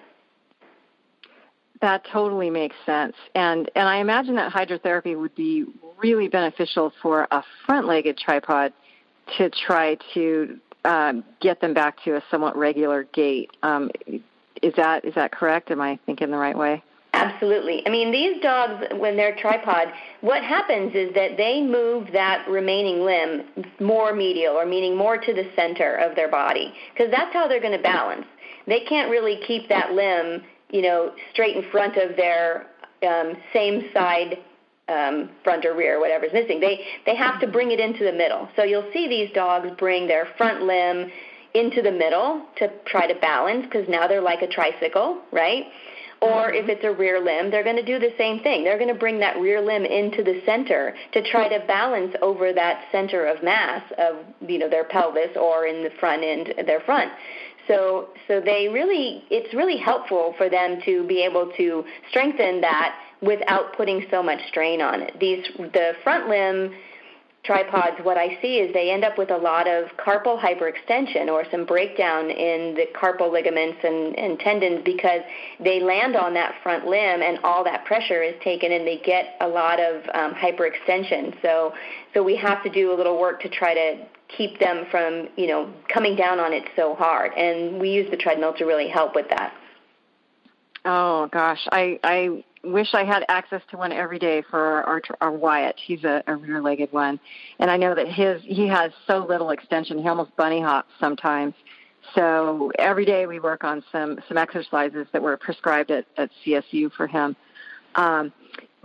That 1.82 2.06
totally 2.12 2.50
makes 2.50 2.76
sense, 2.86 3.16
and 3.34 3.72
and 3.76 3.88
I 3.88 3.98
imagine 3.98 4.36
that 4.36 4.52
hydrotherapy 4.52 5.18
would 5.18 5.36
be 5.36 5.66
really 5.98 6.28
beneficial 6.28 6.92
for 7.02 7.28
a 7.32 7.42
front-legged 7.66 8.18
tripod 8.18 8.74
to 9.38 9.50
try 9.50 9.98
to 10.14 10.60
um, 10.86 11.24
get 11.40 11.62
them 11.62 11.74
back 11.74 12.04
to 12.04 12.16
a 12.16 12.24
somewhat 12.32 12.58
regular 12.58 13.04
gait. 13.14 13.52
Um, 13.64 13.92
is 14.62 14.74
that 14.76 15.06
is 15.06 15.16
that 15.16 15.32
correct? 15.32 15.72
Am 15.72 15.82
I 15.82 16.00
thinking 16.06 16.32
the 16.32 16.38
right 16.38 16.58
way? 16.58 16.84
Absolutely. 17.14 17.86
I 17.88 17.90
mean, 17.90 18.12
these 18.12 18.42
dogs, 18.42 18.86
when 18.96 19.18
they're 19.18 19.36
tripod, 19.36 19.88
what 20.22 20.44
happens 20.44 20.94
is 20.94 21.14
that 21.16 21.38
they 21.38 21.60
move 21.62 22.10
that 22.14 22.48
remaining 22.48 23.02
limb 23.02 23.66
more 23.80 24.14
medial, 24.14 24.54
or 24.54 24.66
meaning 24.66 24.96
more 24.96 25.18
to 25.18 25.34
the 25.34 25.50
center 25.56 25.96
of 25.96 26.16
their 26.16 26.30
body, 26.30 26.72
because 26.94 27.12
that's 27.12 27.34
how 27.34 27.48
they're 27.48 27.60
going 27.60 27.76
to 27.76 27.84
balance. 27.84 28.26
They 28.68 28.82
can't 28.82 29.10
really 29.10 29.40
keep 29.48 29.68
that 29.70 29.94
limb, 29.94 30.44
you 30.70 30.84
know, 30.84 31.12
straight 31.34 31.56
in 31.56 31.70
front 31.72 31.98
of 31.98 32.16
their 32.16 32.68
um, 33.02 33.34
same 33.54 33.90
side 33.92 34.38
um, 34.90 35.30
front 35.44 35.66
or 35.66 35.76
rear, 35.76 36.00
whatever's 36.00 36.34
missing. 36.34 36.60
They 36.60 36.80
they 37.06 37.16
have 37.16 37.40
to 37.42 37.48
bring 37.48 37.72
it 37.72 37.80
into 37.80 38.04
the 38.04 38.14
middle. 38.14 38.50
So 38.56 38.64
you'll 38.64 38.90
see 38.92 39.08
these 39.08 39.32
dogs 39.34 39.70
bring 39.78 40.08
their 40.08 40.28
front 40.38 40.64
limb 40.64 41.12
into 41.54 41.82
the 41.82 41.92
middle 41.92 42.46
to 42.58 42.70
try 42.86 43.12
to 43.12 43.20
balance 43.20 43.66
because 43.66 43.88
now 43.90 44.08
they're 44.08 44.22
like 44.22 44.42
a 44.42 44.48
tricycle, 44.48 45.22
right? 45.32 45.66
Or 46.22 46.52
if 46.52 46.68
it's 46.68 46.84
a 46.84 46.92
rear 46.92 47.24
limb, 47.24 47.50
they're 47.50 47.64
going 47.64 47.78
to 47.78 47.86
do 47.86 47.98
the 47.98 48.14
same 48.18 48.42
thing. 48.42 48.66
They're 48.66 48.78
going 48.78 48.94
to 48.94 49.00
bring 49.00 49.20
that 49.20 49.40
rear 49.40 49.62
limb 49.62 49.86
into 49.86 50.22
the 50.22 50.42
center 50.46 50.94
to 51.14 51.24
try 51.32 51.48
to 51.48 51.66
balance 51.66 52.14
over 52.22 52.52
that 52.52 52.84
center 52.92 53.26
of 53.26 53.42
mass 53.42 53.82
of 53.98 54.18
you 54.42 54.60
know 54.60 54.70
their 54.70 54.84
pelvis 54.84 55.32
or 55.40 55.66
in 55.66 55.84
the 55.84 55.92
front 56.00 56.24
end 56.24 56.54
their 56.68 56.82
front. 56.82 57.12
So 57.68 58.10
so 58.28 58.42
they 58.42 58.68
really 58.68 59.24
it's 59.30 59.54
really 59.54 59.78
helpful 59.78 60.34
for 60.38 60.50
them 60.50 60.82
to 60.86 61.08
be 61.08 61.24
able 61.24 61.52
to 61.56 61.86
strengthen 62.10 62.60
that 62.62 62.96
without 63.22 63.76
putting 63.76 64.06
so 64.10 64.24
much 64.24 64.40
strain 64.48 64.82
on 64.82 65.02
it. 65.02 65.20
These 65.20 65.46
the 65.58 65.94
front 66.04 66.30
limb 66.30 66.74
tripods, 67.44 67.98
what 68.04 68.18
I 68.18 68.38
see 68.42 68.58
is 68.58 68.74
they 68.74 68.92
end 68.92 69.04
up 69.04 69.18
with 69.18 69.32
a 69.32 69.38
lot 69.38 69.68
of 69.68 69.86
carpal 69.98 70.40
hyperextension 70.40 71.30
or 71.30 71.46
some 71.50 71.66
breakdown 71.66 72.30
in 72.30 72.76
the 72.76 72.86
carpal 72.96 73.32
ligaments 73.32 73.80
and, 73.84 74.18
and 74.18 74.40
tendons 74.40 74.82
because 74.84 75.22
they 75.60 75.80
land 75.80 76.16
on 76.16 76.34
that 76.34 76.56
front 76.62 76.86
limb 76.86 77.22
and 77.22 77.40
all 77.44 77.64
that 77.64 77.86
pressure 77.86 78.22
is 78.22 78.36
taken 78.44 78.72
and 78.72 78.86
they 78.86 79.02
get 79.06 79.38
a 79.42 79.48
lot 79.48 79.80
of 79.80 80.04
um, 80.14 80.34
hyperextension. 80.34 81.42
So, 81.42 81.74
so 82.14 82.24
we 82.24 82.36
have 82.36 82.62
to 82.64 82.70
do 82.70 82.94
a 82.94 82.96
little 82.96 83.20
work 83.20 83.42
to 83.42 83.50
try 83.50 83.74
to 83.74 84.06
keep 84.38 84.60
them 84.60 84.86
from, 84.92 85.30
you 85.38 85.48
know, 85.48 85.74
coming 85.88 86.16
down 86.16 86.40
on 86.40 86.54
it 86.54 86.64
so 86.76 86.94
hard. 86.94 87.32
And 87.34 87.80
we 87.80 87.90
use 87.90 88.12
the 88.12 88.18
treadmill 88.18 88.54
to 88.58 88.66
really 88.66 88.90
help 88.90 89.16
with 89.16 89.30
that. 89.30 89.54
Oh 90.92 91.30
gosh, 91.32 91.68
I 91.72 92.00
I 92.04 92.44
wish 92.64 92.96
I 92.96 93.04
had 93.04 93.24
access 93.30 93.62
to 93.70 93.78
one 93.78 93.92
every 93.92 94.18
day 94.18 94.42
for 94.50 94.60
our, 94.60 95.02
our 95.22 95.32
Wyatt. 95.32 95.76
He's 95.78 96.04
a, 96.04 96.24
a 96.26 96.36
rear-legged 96.36 96.92
one, 96.92 97.20
and 97.60 97.70
I 97.70 97.78
know 97.78 97.94
that 97.94 98.08
his 98.08 98.42
he 98.42 98.68
has 98.70 98.92
so 99.06 99.20
little 99.20 99.52
extension. 99.52 100.00
He 100.00 100.08
almost 100.08 100.36
bunny 100.36 100.60
hops 100.60 100.90
sometimes. 101.00 101.54
So 102.16 102.72
every 102.80 103.06
day 103.06 103.28
we 103.28 103.40
work 103.40 103.64
on 103.64 103.84
some 103.92 104.18
some 104.28 104.40
exercises 104.40 105.06
that 105.14 105.22
were 105.22 105.38
prescribed 105.38 105.92
at, 105.92 106.08
at 106.18 106.32
CSU 106.44 106.92
for 106.92 107.06
him. 107.06 107.36
Um, 107.94 108.34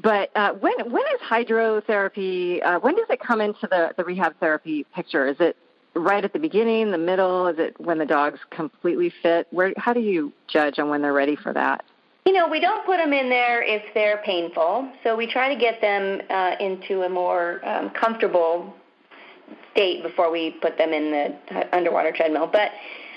but 0.03 0.31
uh, 0.37 0.53
when 0.53 0.75
when 0.91 1.05
is 1.15 1.21
hydrotherapy? 1.27 2.63
Uh, 2.63 2.81
when 2.81 2.97
does 2.97 3.09
it 3.09 3.19
come 3.19 3.41
into 3.41 3.67
the 3.67 3.95
the 3.97 4.05
rehab 4.05 4.39
therapy 4.41 4.85
picture? 4.95 5.27
Is 5.27 5.37
it 5.41 5.57
right 5.95 6.23
at 6.23 6.35
the 6.35 6.39
beginning, 6.39 6.91
the 6.91 6.99
middle? 6.99 7.47
Is 7.47 7.59
it 7.59 7.81
when 7.81 7.97
the 7.97 8.05
dog's 8.05 8.41
completely 8.51 9.11
fit? 9.23 9.47
Where 9.53 9.73
how 9.79 9.95
do 9.95 10.01
you 10.01 10.35
judge 10.49 10.79
on 10.79 10.91
when 10.91 11.01
they're 11.01 11.15
ready 11.15 11.37
for 11.37 11.55
that? 11.55 11.83
You 12.27 12.33
know, 12.33 12.49
we 12.49 12.59
don't 12.59 12.87
put 12.87 12.97
them 12.97 13.13
in 13.13 13.29
there 13.29 13.63
if 13.63 13.83
they're 13.93 14.23
painful. 14.25 14.89
So 15.03 15.15
we 15.15 15.27
try 15.27 15.53
to 15.53 15.61
get 15.61 15.81
them 15.81 16.23
uh, 16.31 16.57
into 16.59 17.03
a 17.03 17.09
more 17.09 17.67
um, 17.69 17.91
comfortable 17.91 18.75
state 19.73 20.03
before 20.03 20.31
we 20.31 20.53
put 20.63 20.79
them 20.79 20.93
in 20.93 21.11
the 21.11 21.77
underwater 21.77 22.13
treadmill. 22.13 22.49
But 22.51 22.71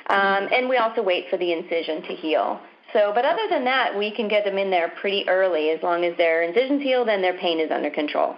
um, 0.10 0.48
and 0.52 0.70
we 0.70 0.78
also 0.78 1.02
wait 1.02 1.30
for 1.30 1.38
the 1.38 1.52
incision 1.52 2.02
to 2.04 2.16
heal. 2.16 2.60
So, 2.94 3.12
but 3.14 3.26
other 3.26 3.48
than 3.50 3.66
that, 3.66 3.98
we 3.98 4.12
can 4.12 4.28
get 4.28 4.46
them 4.46 4.58
in 4.58 4.70
there 4.70 4.90
pretty 5.02 5.28
early 5.28 5.70
as 5.72 5.84
long 5.84 6.06
as 6.06 6.16
their 6.18 6.44
incision's 6.44 6.82
healed 6.82 7.10
and 7.10 7.24
their 7.24 7.38
pain 7.38 7.60
is 7.60 7.70
under 7.72 7.90
control. 7.90 8.36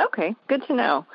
Okay, 0.00 0.34
good 0.48 0.64
to 0.68 0.74
know. 0.74 1.06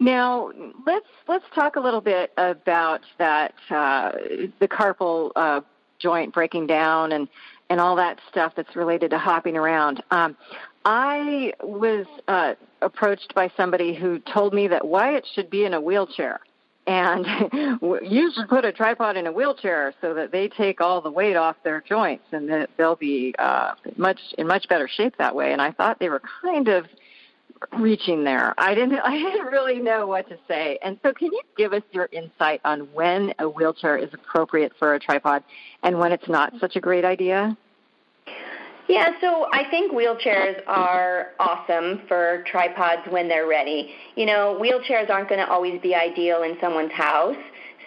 Now 0.00 0.50
let's 0.86 1.06
let's 1.28 1.44
talk 1.54 1.76
a 1.76 1.80
little 1.80 2.00
bit 2.00 2.32
about 2.36 3.00
that 3.18 3.54
uh, 3.70 4.12
the 4.60 4.68
carpal 4.68 5.30
uh, 5.36 5.60
joint 5.98 6.34
breaking 6.34 6.66
down 6.66 7.12
and 7.12 7.28
and 7.70 7.80
all 7.80 7.96
that 7.96 8.20
stuff 8.30 8.52
that's 8.56 8.76
related 8.76 9.10
to 9.10 9.18
hopping 9.18 9.56
around. 9.56 10.02
Um, 10.10 10.36
I 10.84 11.54
was 11.62 12.06
uh, 12.28 12.54
approached 12.82 13.34
by 13.34 13.50
somebody 13.56 13.94
who 13.94 14.18
told 14.18 14.52
me 14.52 14.68
that 14.68 14.86
Wyatt 14.86 15.26
should 15.34 15.50
be 15.50 15.64
in 15.64 15.74
a 15.74 15.80
wheelchair. 15.80 16.40
And 16.86 17.24
you 18.02 18.30
should 18.34 18.48
put 18.48 18.66
a 18.66 18.72
tripod 18.72 19.16
in 19.16 19.26
a 19.26 19.32
wheelchair 19.32 19.94
so 20.02 20.12
that 20.14 20.32
they 20.32 20.48
take 20.48 20.82
all 20.82 21.00
the 21.00 21.10
weight 21.10 21.36
off 21.36 21.56
their 21.64 21.80
joints, 21.80 22.24
and 22.32 22.48
that 22.50 22.68
they'll 22.76 22.96
be 22.96 23.34
uh, 23.38 23.72
much 23.96 24.20
in 24.36 24.46
much 24.46 24.68
better 24.68 24.86
shape 24.86 25.16
that 25.16 25.34
way. 25.34 25.52
And 25.52 25.62
I 25.62 25.70
thought 25.70 25.98
they 25.98 26.10
were 26.10 26.20
kind 26.42 26.68
of 26.68 26.84
reaching 27.78 28.24
there. 28.24 28.54
I 28.58 28.74
didn't 28.74 28.98
I 29.04 29.16
didn't 29.16 29.46
really 29.46 29.80
know 29.80 30.06
what 30.06 30.28
to 30.28 30.38
say. 30.48 30.78
And 30.82 30.98
so 31.02 31.12
can 31.12 31.32
you 31.32 31.40
give 31.56 31.72
us 31.72 31.82
your 31.92 32.08
insight 32.12 32.60
on 32.64 32.92
when 32.92 33.34
a 33.38 33.48
wheelchair 33.48 33.96
is 33.96 34.12
appropriate 34.12 34.72
for 34.78 34.94
a 34.94 35.00
tripod 35.00 35.44
and 35.82 35.98
when 35.98 36.12
it's 36.12 36.28
not 36.28 36.52
such 36.60 36.76
a 36.76 36.80
great 36.80 37.04
idea? 37.04 37.56
Yeah, 38.86 39.18
so 39.18 39.46
I 39.50 39.64
think 39.70 39.92
wheelchairs 39.92 40.60
are 40.66 41.32
awesome 41.40 42.02
for 42.06 42.44
tripods 42.46 43.02
when 43.08 43.28
they're 43.28 43.46
ready. 43.46 43.94
You 44.14 44.26
know, 44.26 44.60
wheelchairs 44.60 45.08
aren't 45.08 45.30
going 45.30 45.40
to 45.40 45.50
always 45.50 45.80
be 45.80 45.94
ideal 45.94 46.42
in 46.42 46.58
someone's 46.60 46.92
house. 46.92 47.36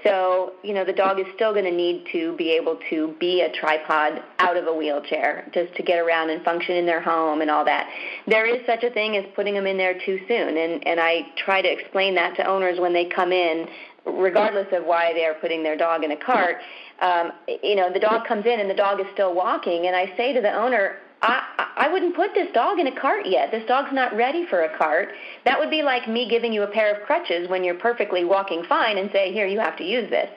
So, 0.07 0.53
you 0.63 0.73
know, 0.73 0.85
the 0.85 0.93
dog 0.93 1.19
is 1.19 1.25
still 1.35 1.53
going 1.53 1.65
to 1.65 1.71
need 1.71 2.05
to 2.11 2.35
be 2.37 2.51
able 2.51 2.79
to 2.89 3.15
be 3.19 3.41
a 3.41 3.51
tripod 3.51 4.23
out 4.39 4.57
of 4.57 4.67
a 4.67 4.73
wheelchair 4.73 5.49
just 5.53 5.75
to 5.75 5.83
get 5.83 5.99
around 5.99 6.29
and 6.29 6.43
function 6.43 6.75
in 6.75 6.85
their 6.85 7.01
home 7.01 7.41
and 7.41 7.51
all 7.51 7.65
that. 7.65 7.89
There 8.27 8.45
is 8.45 8.65
such 8.65 8.83
a 8.83 8.89
thing 8.89 9.17
as 9.17 9.25
putting 9.35 9.53
them 9.53 9.67
in 9.67 9.77
there 9.77 9.99
too 10.05 10.19
soon, 10.27 10.57
and, 10.57 10.85
and 10.87 10.99
I 10.99 11.27
try 11.43 11.61
to 11.61 11.71
explain 11.71 12.15
that 12.15 12.35
to 12.37 12.47
owners 12.47 12.79
when 12.79 12.93
they 12.93 13.05
come 13.05 13.31
in, 13.31 13.67
regardless 14.05 14.67
of 14.71 14.85
why 14.85 15.13
they 15.13 15.25
are 15.25 15.33
putting 15.35 15.63
their 15.63 15.75
dog 15.75 16.03
in 16.03 16.11
a 16.11 16.17
cart 16.17 16.57
um, 17.01 17.31
you 17.61 17.75
know, 17.75 17.91
the 17.93 17.99
dog 17.99 18.25
comes 18.27 18.45
in 18.45 18.59
and 18.59 18.69
the 18.69 18.75
dog 18.75 18.99
is 18.99 19.05
still 19.13 19.33
walking, 19.33 19.85
and 19.87 19.95
I 19.95 20.15
say 20.17 20.33
to 20.33 20.41
the 20.41 20.51
owner, 20.51 20.97
I, 21.21 21.67
I 21.77 21.91
wouldn't 21.91 22.15
put 22.15 22.33
this 22.33 22.47
dog 22.53 22.79
in 22.79 22.87
a 22.87 22.99
cart 22.99 23.25
yet. 23.25 23.51
This 23.51 23.65
dog's 23.67 23.93
not 23.93 24.15
ready 24.15 24.45
for 24.45 24.63
a 24.63 24.77
cart. 24.77 25.09
That 25.45 25.59
would 25.59 25.69
be 25.69 25.81
like 25.81 26.07
me 26.07 26.29
giving 26.29 26.53
you 26.53 26.63
a 26.63 26.67
pair 26.67 26.93
of 26.95 27.05
crutches 27.05 27.49
when 27.49 27.63
you're 27.63 27.75
perfectly 27.75 28.23
walking 28.23 28.63
fine 28.67 28.97
and 28.97 29.09
say, 29.11 29.33
here, 29.33 29.47
you 29.47 29.59
have 29.59 29.77
to 29.77 29.83
use 29.83 30.09
this. 30.09 30.29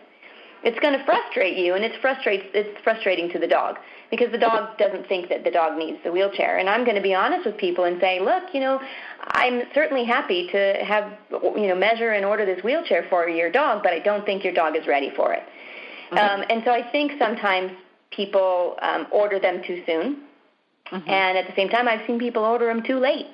It's 0.62 0.78
going 0.80 0.98
to 0.98 1.02
frustrate 1.06 1.56
you, 1.56 1.74
and 1.74 1.82
it's 1.82 1.96
frustrates 2.02 2.44
it's 2.52 2.78
frustrating 2.84 3.30
to 3.30 3.38
the 3.38 3.46
dog 3.46 3.78
because 4.10 4.30
the 4.30 4.38
dog 4.38 4.76
doesn't 4.76 5.06
think 5.08 5.30
that 5.30 5.42
the 5.42 5.50
dog 5.50 5.78
needs 5.78 5.96
the 6.04 6.12
wheelchair. 6.12 6.58
And 6.58 6.68
I'm 6.68 6.84
going 6.84 6.96
to 6.96 7.02
be 7.02 7.14
honest 7.14 7.46
with 7.46 7.56
people 7.56 7.84
and 7.84 7.98
say, 7.98 8.20
look, 8.20 8.52
you 8.52 8.60
know, 8.60 8.78
I'm 9.28 9.62
certainly 9.74 10.04
happy 10.04 10.48
to 10.52 10.84
have 10.84 11.16
you 11.30 11.66
know 11.66 11.74
measure 11.74 12.10
and 12.10 12.26
order 12.26 12.44
this 12.44 12.62
wheelchair 12.62 13.06
for 13.08 13.26
your 13.26 13.50
dog, 13.50 13.82
but 13.82 13.94
I 13.94 14.00
don't 14.00 14.26
think 14.26 14.44
your 14.44 14.52
dog 14.52 14.76
is 14.76 14.86
ready 14.86 15.10
for 15.16 15.32
it. 15.32 15.44
Mm-hmm. 16.12 16.18
Um, 16.18 16.46
and 16.50 16.62
so 16.64 16.72
I 16.72 16.82
think 16.90 17.12
sometimes 17.18 17.72
people 18.10 18.76
um, 18.82 19.06
order 19.10 19.38
them 19.38 19.62
too 19.66 19.82
soon. 19.86 20.24
Mm-hmm. 20.90 21.08
And 21.08 21.38
at 21.38 21.46
the 21.46 21.54
same 21.54 21.68
time, 21.68 21.88
I've 21.88 22.06
seen 22.06 22.18
people 22.18 22.42
order 22.42 22.66
them 22.66 22.82
too 22.82 22.98
late. 22.98 23.26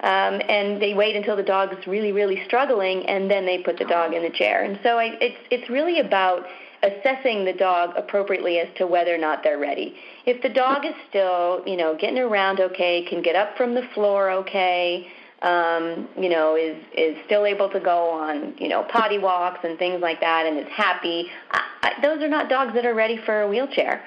Um, 0.00 0.40
and 0.48 0.82
they 0.82 0.92
wait 0.92 1.16
until 1.16 1.36
the 1.36 1.42
dog 1.42 1.72
is 1.72 1.86
really, 1.86 2.12
really 2.12 2.42
struggling, 2.44 3.06
and 3.06 3.30
then 3.30 3.46
they 3.46 3.58
put 3.58 3.78
the 3.78 3.84
dog 3.86 4.12
in 4.12 4.22
the 4.22 4.30
chair. 4.30 4.64
And 4.64 4.78
so 4.82 4.98
I, 4.98 5.16
it's 5.20 5.38
it's 5.50 5.70
really 5.70 6.00
about 6.00 6.44
assessing 6.82 7.44
the 7.44 7.54
dog 7.54 7.94
appropriately 7.96 8.58
as 8.58 8.68
to 8.76 8.86
whether 8.86 9.14
or 9.14 9.18
not 9.18 9.42
they're 9.42 9.58
ready. 9.58 9.96
If 10.26 10.42
the 10.42 10.50
dog 10.50 10.84
is 10.84 10.94
still, 11.08 11.62
you 11.66 11.76
know, 11.76 11.96
getting 11.98 12.18
around 12.18 12.60
okay, 12.60 13.06
can 13.08 13.22
get 13.22 13.34
up 13.34 13.56
from 13.56 13.74
the 13.74 13.82
floor 13.94 14.30
okay, 14.30 15.06
um, 15.40 16.08
you 16.18 16.28
know, 16.28 16.56
is 16.56 16.76
is 16.96 17.16
still 17.26 17.46
able 17.46 17.70
to 17.70 17.80
go 17.80 18.10
on, 18.10 18.54
you 18.58 18.68
know, 18.68 18.82
potty 18.84 19.18
walks 19.18 19.60
and 19.62 19.78
things 19.78 20.00
like 20.00 20.20
that, 20.20 20.44
and 20.46 20.58
is 20.58 20.72
happy. 20.72 21.30
I, 21.50 21.62
I, 21.82 22.02
those 22.02 22.22
are 22.22 22.28
not 22.28 22.48
dogs 22.48 22.74
that 22.74 22.84
are 22.84 22.94
ready 22.94 23.18
for 23.24 23.42
a 23.42 23.48
wheelchair. 23.48 24.02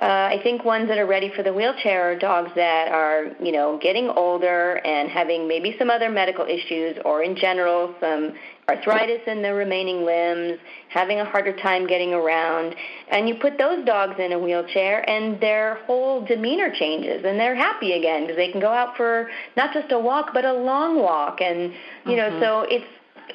Uh, 0.00 0.30
I 0.30 0.38
think 0.44 0.64
ones 0.64 0.86
that 0.88 0.98
are 0.98 1.06
ready 1.06 1.28
for 1.34 1.42
the 1.42 1.52
wheelchair 1.52 2.12
are 2.12 2.16
dogs 2.16 2.52
that 2.54 2.92
are, 2.92 3.32
you 3.42 3.50
know, 3.50 3.80
getting 3.82 4.08
older 4.08 4.74
and 4.86 5.10
having 5.10 5.48
maybe 5.48 5.74
some 5.76 5.90
other 5.90 6.08
medical 6.08 6.44
issues 6.44 6.96
or 7.04 7.24
in 7.24 7.34
general 7.34 7.92
some 7.98 8.32
arthritis 8.68 9.22
in 9.26 9.42
the 9.42 9.52
remaining 9.52 10.04
limbs, 10.04 10.60
having 10.88 11.18
a 11.18 11.24
harder 11.24 11.56
time 11.56 11.88
getting 11.88 12.14
around. 12.14 12.76
And 13.10 13.28
you 13.28 13.36
put 13.40 13.58
those 13.58 13.84
dogs 13.84 14.20
in 14.20 14.30
a 14.30 14.38
wheelchair 14.38 15.08
and 15.10 15.40
their 15.40 15.82
whole 15.86 16.24
demeanor 16.24 16.72
changes 16.72 17.24
and 17.26 17.38
they're 17.40 17.56
happy 17.56 17.94
again 17.94 18.22
because 18.22 18.36
they 18.36 18.52
can 18.52 18.60
go 18.60 18.70
out 18.70 18.96
for 18.96 19.28
not 19.56 19.74
just 19.74 19.90
a 19.90 19.98
walk 19.98 20.30
but 20.32 20.44
a 20.44 20.52
long 20.52 21.00
walk. 21.00 21.40
And, 21.40 21.72
you 22.04 22.12
mm-hmm. 22.12 22.38
know, 22.38 22.40
so 22.40 22.66
it's, 22.68 22.86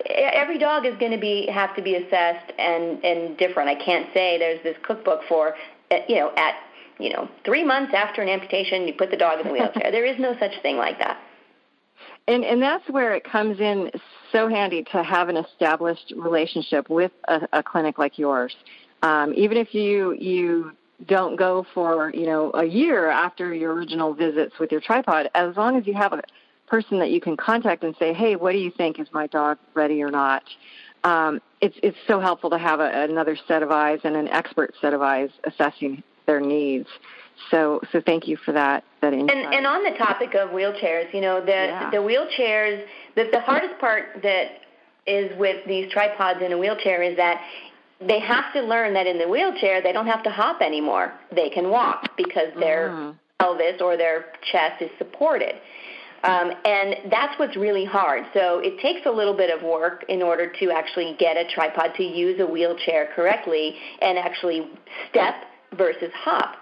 every 0.09 0.57
dog 0.57 0.85
is 0.85 0.93
going 0.97 1.11
to 1.11 1.19
be 1.19 1.47
have 1.53 1.75
to 1.75 1.81
be 1.81 1.95
assessed 1.95 2.51
and 2.57 3.03
and 3.03 3.37
different. 3.37 3.69
I 3.69 3.75
can't 3.75 4.07
say 4.13 4.39
there's 4.39 4.63
this 4.63 4.75
cookbook 4.81 5.21
for 5.27 5.53
you 6.07 6.17
know, 6.17 6.31
at 6.35 6.55
you 6.99 7.11
know, 7.11 7.27
three 7.43 7.63
months 7.63 7.93
after 7.95 8.21
an 8.21 8.29
amputation, 8.29 8.87
you 8.87 8.93
put 8.93 9.11
the 9.11 9.17
dog 9.17 9.39
in 9.39 9.47
the 9.47 9.53
wheelchair. 9.53 9.91
there 9.91 10.05
is 10.05 10.19
no 10.19 10.35
such 10.39 10.51
thing 10.61 10.77
like 10.77 10.99
that. 10.99 11.19
And 12.27 12.43
and 12.43 12.61
that's 12.61 12.87
where 12.89 13.13
it 13.15 13.23
comes 13.23 13.59
in 13.59 13.91
so 14.31 14.47
handy 14.47 14.83
to 14.91 15.03
have 15.03 15.29
an 15.29 15.37
established 15.37 16.13
relationship 16.15 16.89
with 16.89 17.11
a, 17.27 17.47
a 17.51 17.63
clinic 17.63 17.97
like 17.97 18.17
yours. 18.17 18.55
Um, 19.01 19.33
even 19.35 19.57
if 19.57 19.73
you 19.73 20.13
you 20.13 20.71
don't 21.07 21.35
go 21.35 21.65
for 21.73 22.11
you 22.13 22.25
know 22.25 22.51
a 22.53 22.63
year 22.63 23.09
after 23.09 23.53
your 23.53 23.73
original 23.73 24.13
visits 24.13 24.53
with 24.59 24.71
your 24.71 24.79
tripod, 24.79 25.29
as 25.35 25.57
long 25.57 25.77
as 25.77 25.85
you 25.85 25.93
have 25.93 26.13
a 26.13 26.21
person 26.67 26.99
that 26.99 27.11
you 27.11 27.19
can 27.19 27.35
contact 27.35 27.83
and 27.83 27.95
say, 27.99 28.13
hey, 28.13 28.35
what 28.35 28.53
do 28.53 28.57
you 28.57 28.71
think? 28.71 28.99
Is 28.99 29.07
my 29.11 29.27
dog 29.27 29.57
ready 29.73 30.01
or 30.01 30.09
not? 30.09 30.43
Um, 31.03 31.41
it's 31.61 31.77
it's 31.83 31.97
so 32.07 32.19
helpful 32.19 32.49
to 32.49 32.57
have 32.57 32.79
a, 32.79 33.03
another 33.03 33.37
set 33.47 33.63
of 33.63 33.71
eyes 33.71 33.99
and 34.03 34.15
an 34.15 34.27
expert 34.29 34.73
set 34.81 34.93
of 34.93 35.01
eyes 35.01 35.29
assessing 35.43 36.03
their 36.25 36.39
needs. 36.39 36.87
So 37.51 37.81
so 37.91 38.01
thank 38.05 38.27
you 38.27 38.37
for 38.37 38.51
that 38.53 38.83
that 39.01 39.13
insight. 39.13 39.35
And 39.35 39.53
and 39.53 39.67
on 39.67 39.83
the 39.83 39.97
topic 39.97 40.35
of 40.35 40.49
wheelchairs, 40.49 41.13
you 41.13 41.21
know 41.21 41.41
the 41.41 41.51
yeah. 41.51 41.89
the 41.89 41.97
wheelchairs 41.97 42.85
the 43.15 43.29
the 43.31 43.41
hardest 43.41 43.79
part 43.79 44.21
that 44.23 44.59
is 45.05 45.37
with 45.37 45.65
these 45.67 45.91
tripods 45.91 46.41
in 46.41 46.53
a 46.53 46.57
wheelchair 46.57 47.01
is 47.01 47.17
that 47.17 47.41
they 47.99 48.19
have 48.19 48.53
to 48.53 48.61
learn 48.61 48.93
that 48.93 49.07
in 49.07 49.17
the 49.17 49.27
wheelchair 49.27 49.81
they 49.81 49.91
don't 49.91 50.07
have 50.07 50.23
to 50.23 50.29
hop 50.29 50.61
anymore. 50.61 51.13
They 51.35 51.49
can 51.49 51.69
walk 51.69 52.15
because 52.17 52.53
their 52.59 52.89
mm. 52.89 53.15
pelvis 53.39 53.81
or 53.81 53.97
their 53.97 54.25
chest 54.51 54.81
is 54.81 54.89
supported. 54.97 55.55
Um, 56.23 56.51
and 56.63 57.11
that's 57.11 57.37
what's 57.37 57.57
really 57.57 57.85
hard. 57.85 58.23
So 58.33 58.59
it 58.59 58.79
takes 58.79 59.05
a 59.05 59.11
little 59.11 59.35
bit 59.35 59.55
of 59.55 59.61
work 59.61 60.05
in 60.07 60.21
order 60.21 60.51
to 60.59 60.71
actually 60.71 61.15
get 61.19 61.35
a 61.35 61.45
tripod 61.53 61.91
to 61.97 62.03
use 62.03 62.39
a 62.39 62.45
wheelchair 62.45 63.09
correctly 63.13 63.75
and 64.01 64.17
actually 64.17 64.69
step 65.09 65.35
versus 65.77 66.11
hop. 66.13 66.55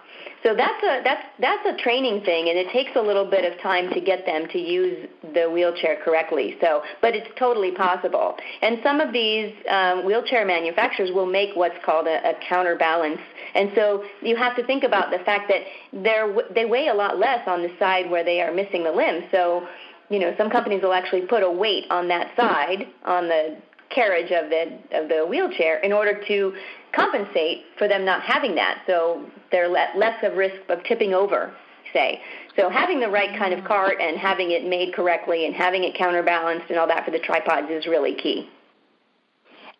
So 0.44 0.56
that's 0.56 0.84
a 0.84 1.02
that's 1.04 1.24
that's 1.40 1.66
a 1.68 1.84
training 1.84 2.24
thing, 2.24 2.50
and 2.50 2.58
it 2.58 2.72
takes 2.72 2.92
a 2.96 3.02
little 3.02 3.30
bit 3.30 3.46
of 3.46 3.60
time 3.62 3.94
to 3.94 4.02
get 4.02 4.26
them 4.26 4.48
to 4.52 4.58
use 4.58 5.08
the 5.36 5.50
wheelchair 5.50 6.00
correctly. 6.04 6.58
So, 6.60 6.82
but 7.00 7.16
it's 7.16 7.30
totally 7.38 7.72
possible. 7.72 8.36
And 8.62 8.80
some 8.82 9.00
of 9.00 9.14
these 9.14 9.54
um, 9.70 10.04
wheelchair 10.04 10.46
manufacturers 10.46 11.12
will 11.14 11.28
make 11.28 11.56
what's 11.56 11.78
called 11.86 12.08
a, 12.08 12.32
a 12.32 12.34
counterbalance, 12.50 13.22
and 13.54 13.72
so 13.76 14.04
you 14.22 14.36
have 14.36 14.56
to 14.56 14.66
think 14.66 14.84
about 14.84 15.12
the 15.12 15.20
fact 15.20 15.50
that 15.50 15.62
they're 16.04 16.36
they 16.54 16.66
weigh 16.66 16.88
a 16.88 16.94
lot 16.94 17.20
less 17.20 17.48
on 17.48 17.62
the 17.62 17.72
side 17.78 18.10
where 18.10 18.24
they 18.24 18.42
are 18.42 18.52
missing 18.52 18.84
the 18.84 18.92
limb. 18.92 19.26
So, 19.32 19.68
you 20.10 20.18
know, 20.18 20.34
some 20.38 20.50
companies 20.50 20.82
will 20.82 20.94
actually 20.94 21.22
put 21.22 21.44
a 21.44 21.52
weight 21.52 21.86
on 21.92 22.08
that 22.08 22.36
side 22.36 22.88
on 23.06 23.28
the 23.28 23.58
carriage 23.94 24.32
of 24.32 24.50
the 24.50 24.80
of 24.98 25.10
the 25.10 25.26
wheelchair 25.28 25.80
in 25.80 25.94
order 25.94 26.20
to 26.28 26.54
compensate 26.94 27.64
for 27.78 27.88
them 27.88 28.06
not 28.06 28.22
having 28.22 28.56
that. 28.56 28.84
So 28.88 29.26
they're 29.52 29.70
less 29.70 30.24
of 30.24 30.36
risk 30.36 30.58
of 30.70 30.84
tipping 30.84 31.14
over, 31.14 31.54
say. 31.94 32.22
So 32.56 32.70
having 32.70 33.00
the 33.00 33.10
right 33.10 33.38
kind 33.38 33.54
of 33.54 33.64
cart 33.66 33.96
and 34.02 34.18
having 34.18 34.52
it 34.52 34.66
made 34.66 34.94
correctly 34.94 35.46
and 35.46 35.56
having 35.56 35.84
it 35.84 35.96
counterbalanced 35.96 36.70
and 36.70 36.78
all 36.78 36.88
that 36.88 37.06
for 37.06 37.12
the 37.12 37.20
tripods 37.20 37.70
is 37.70 37.86
really 37.88 38.16
key. 38.16 38.50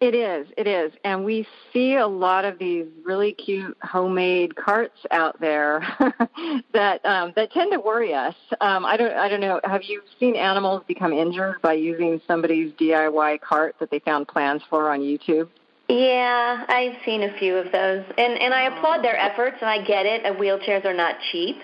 It 0.02 0.16
is, 0.16 0.48
it 0.58 0.66
is, 0.66 0.92
and 1.04 1.24
we 1.24 1.46
see 1.72 1.98
a 1.98 2.08
lot 2.08 2.44
of 2.44 2.58
these 2.58 2.88
really 3.06 3.34
cute 3.34 3.78
homemade 3.84 4.56
carts 4.56 4.98
out 5.12 5.40
there 5.40 5.82
that 6.74 7.06
um, 7.06 7.34
that 7.36 7.52
tend 7.52 7.72
to 7.72 7.80
worry 7.80 8.12
us. 8.12 8.34
Um, 8.62 8.84
I 8.84 8.98
don't, 8.98 9.14
I 9.14 9.30
don't 9.30 9.42
know. 9.42 9.62
Have 9.64 9.84
you 9.84 10.02
seen 10.20 10.36
animals 10.36 10.82
become 10.88 11.14
injured 11.14 11.62
by 11.62 11.74
using 11.74 12.20
somebody's 12.26 12.74
DIY 12.82 13.42
cart 13.42 13.76
that 13.80 13.92
they 13.92 14.00
found 14.00 14.28
plans 14.28 14.64
for 14.72 14.90
on 14.90 15.02
YouTube? 15.02 15.50
Yeah, 15.92 16.64
I've 16.70 16.96
seen 17.04 17.24
a 17.24 17.38
few 17.38 17.58
of 17.58 17.70
those, 17.74 18.06
and 18.18 18.40
and 18.40 18.54
I 18.54 18.62
applaud 18.68 19.04
their 19.04 19.18
efforts, 19.18 19.58
and 19.60 19.70
I 19.70 19.84
get 19.84 20.06
it. 20.06 20.24
Wheelchairs 20.40 20.86
are 20.86 20.94
not 20.94 21.16
cheap, 21.34 21.58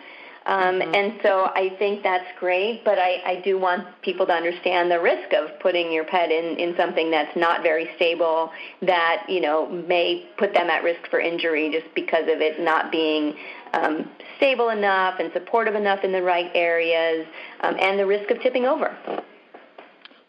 um, 0.45 0.81
mm-hmm. 0.81 0.93
and 0.93 1.13
so 1.23 1.45
I 1.45 1.73
think 1.79 2.03
that's 2.03 2.27
great. 2.37 2.83
But 2.83 2.99
I 2.99 3.21
I 3.25 3.41
do 3.45 3.57
want 3.57 3.87
people 4.01 4.25
to 4.25 4.33
understand 4.33 4.91
the 4.91 4.99
risk 4.99 5.31
of 5.31 5.57
putting 5.61 5.93
your 5.93 6.03
pet 6.03 6.29
in 6.29 6.57
in 6.57 6.75
something 6.75 7.09
that's 7.09 7.33
not 7.37 7.63
very 7.63 7.89
stable, 7.95 8.51
that 8.81 9.23
you 9.29 9.39
know 9.39 9.65
may 9.69 10.27
put 10.37 10.53
them 10.53 10.69
at 10.69 10.83
risk 10.83 11.09
for 11.09 11.21
injury 11.21 11.71
just 11.71 11.95
because 11.95 12.23
of 12.23 12.41
it 12.41 12.59
not 12.59 12.91
being 12.91 13.33
um, 13.71 14.09
stable 14.35 14.69
enough 14.69 15.21
and 15.21 15.31
supportive 15.31 15.75
enough 15.75 16.03
in 16.03 16.11
the 16.11 16.21
right 16.21 16.51
areas, 16.53 17.25
um, 17.61 17.77
and 17.79 17.97
the 17.97 18.05
risk 18.05 18.29
of 18.29 18.41
tipping 18.41 18.65
over. 18.65 18.93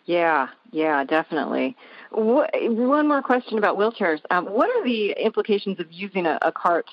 Yeah, 0.04 0.48
yeah, 0.70 1.02
definitely. 1.02 1.76
One 2.10 3.08
more 3.08 3.22
question 3.22 3.58
about 3.58 3.76
wheelchairs. 3.76 4.20
Um, 4.30 4.46
what 4.46 4.70
are 4.70 4.84
the 4.84 5.10
implications 5.12 5.78
of 5.80 5.86
using 5.90 6.26
a, 6.26 6.38
a 6.42 6.52
cart 6.52 6.86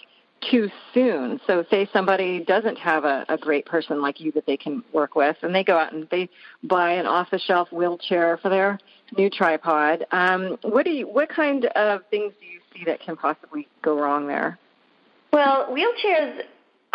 too 0.51 0.69
soon? 0.93 1.39
So, 1.47 1.63
say 1.69 1.87
somebody 1.93 2.43
doesn't 2.43 2.77
have 2.77 3.05
a, 3.05 3.25
a 3.29 3.37
great 3.37 3.65
person 3.65 4.01
like 4.01 4.19
you 4.19 4.31
that 4.33 4.45
they 4.45 4.57
can 4.57 4.83
work 4.93 5.15
with, 5.15 5.37
and 5.41 5.55
they 5.55 5.63
go 5.63 5.77
out 5.77 5.93
and 5.93 6.07
they 6.09 6.29
buy 6.63 6.91
an 6.91 7.05
off-the-shelf 7.05 7.71
wheelchair 7.71 8.37
for 8.37 8.49
their 8.49 8.79
new 9.17 9.29
tripod. 9.29 10.05
Um, 10.11 10.57
what 10.61 10.85
do 10.85 10.91
you? 10.91 11.07
What 11.07 11.29
kind 11.29 11.65
of 11.65 12.01
things 12.11 12.33
do 12.39 12.45
you 12.45 12.59
see 12.73 12.83
that 12.85 12.99
can 12.99 13.15
possibly 13.15 13.67
go 13.81 13.97
wrong 13.97 14.27
there? 14.27 14.59
Well, 15.31 15.67
wheelchairs 15.67 16.43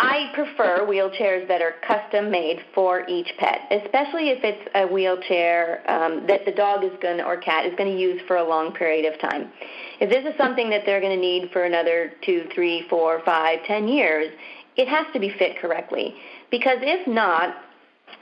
I 0.03 0.31
prefer 0.33 0.87
wheelchairs 0.87 1.47
that 1.47 1.61
are 1.61 1.75
custom 1.87 2.31
made 2.31 2.57
for 2.73 3.07
each 3.07 3.31
pet, 3.37 3.59
especially 3.69 4.29
if 4.31 4.43
it's 4.43 4.67
a 4.73 4.87
wheelchair 4.87 5.83
um, 5.87 6.25
that 6.25 6.43
the 6.43 6.51
dog 6.51 6.83
is 6.83 6.91
going 7.03 7.21
or 7.21 7.37
cat 7.37 7.67
is 7.67 7.75
going 7.75 7.91
to 7.91 8.01
use 8.01 8.19
for 8.25 8.37
a 8.37 8.43
long 8.43 8.73
period 8.73 9.05
of 9.13 9.19
time. 9.21 9.51
If 9.99 10.09
this 10.09 10.25
is 10.25 10.35
something 10.39 10.71
that 10.71 10.87
they're 10.87 11.01
going 11.01 11.15
to 11.15 11.21
need 11.21 11.51
for 11.51 11.65
another 11.65 12.13
two, 12.25 12.49
three, 12.55 12.87
four, 12.89 13.21
five, 13.23 13.59
ten 13.67 13.87
years, 13.87 14.33
it 14.75 14.87
has 14.87 15.05
to 15.13 15.19
be 15.19 15.29
fit 15.37 15.59
correctly. 15.59 16.15
Because 16.49 16.79
if 16.81 17.07
not, 17.07 17.57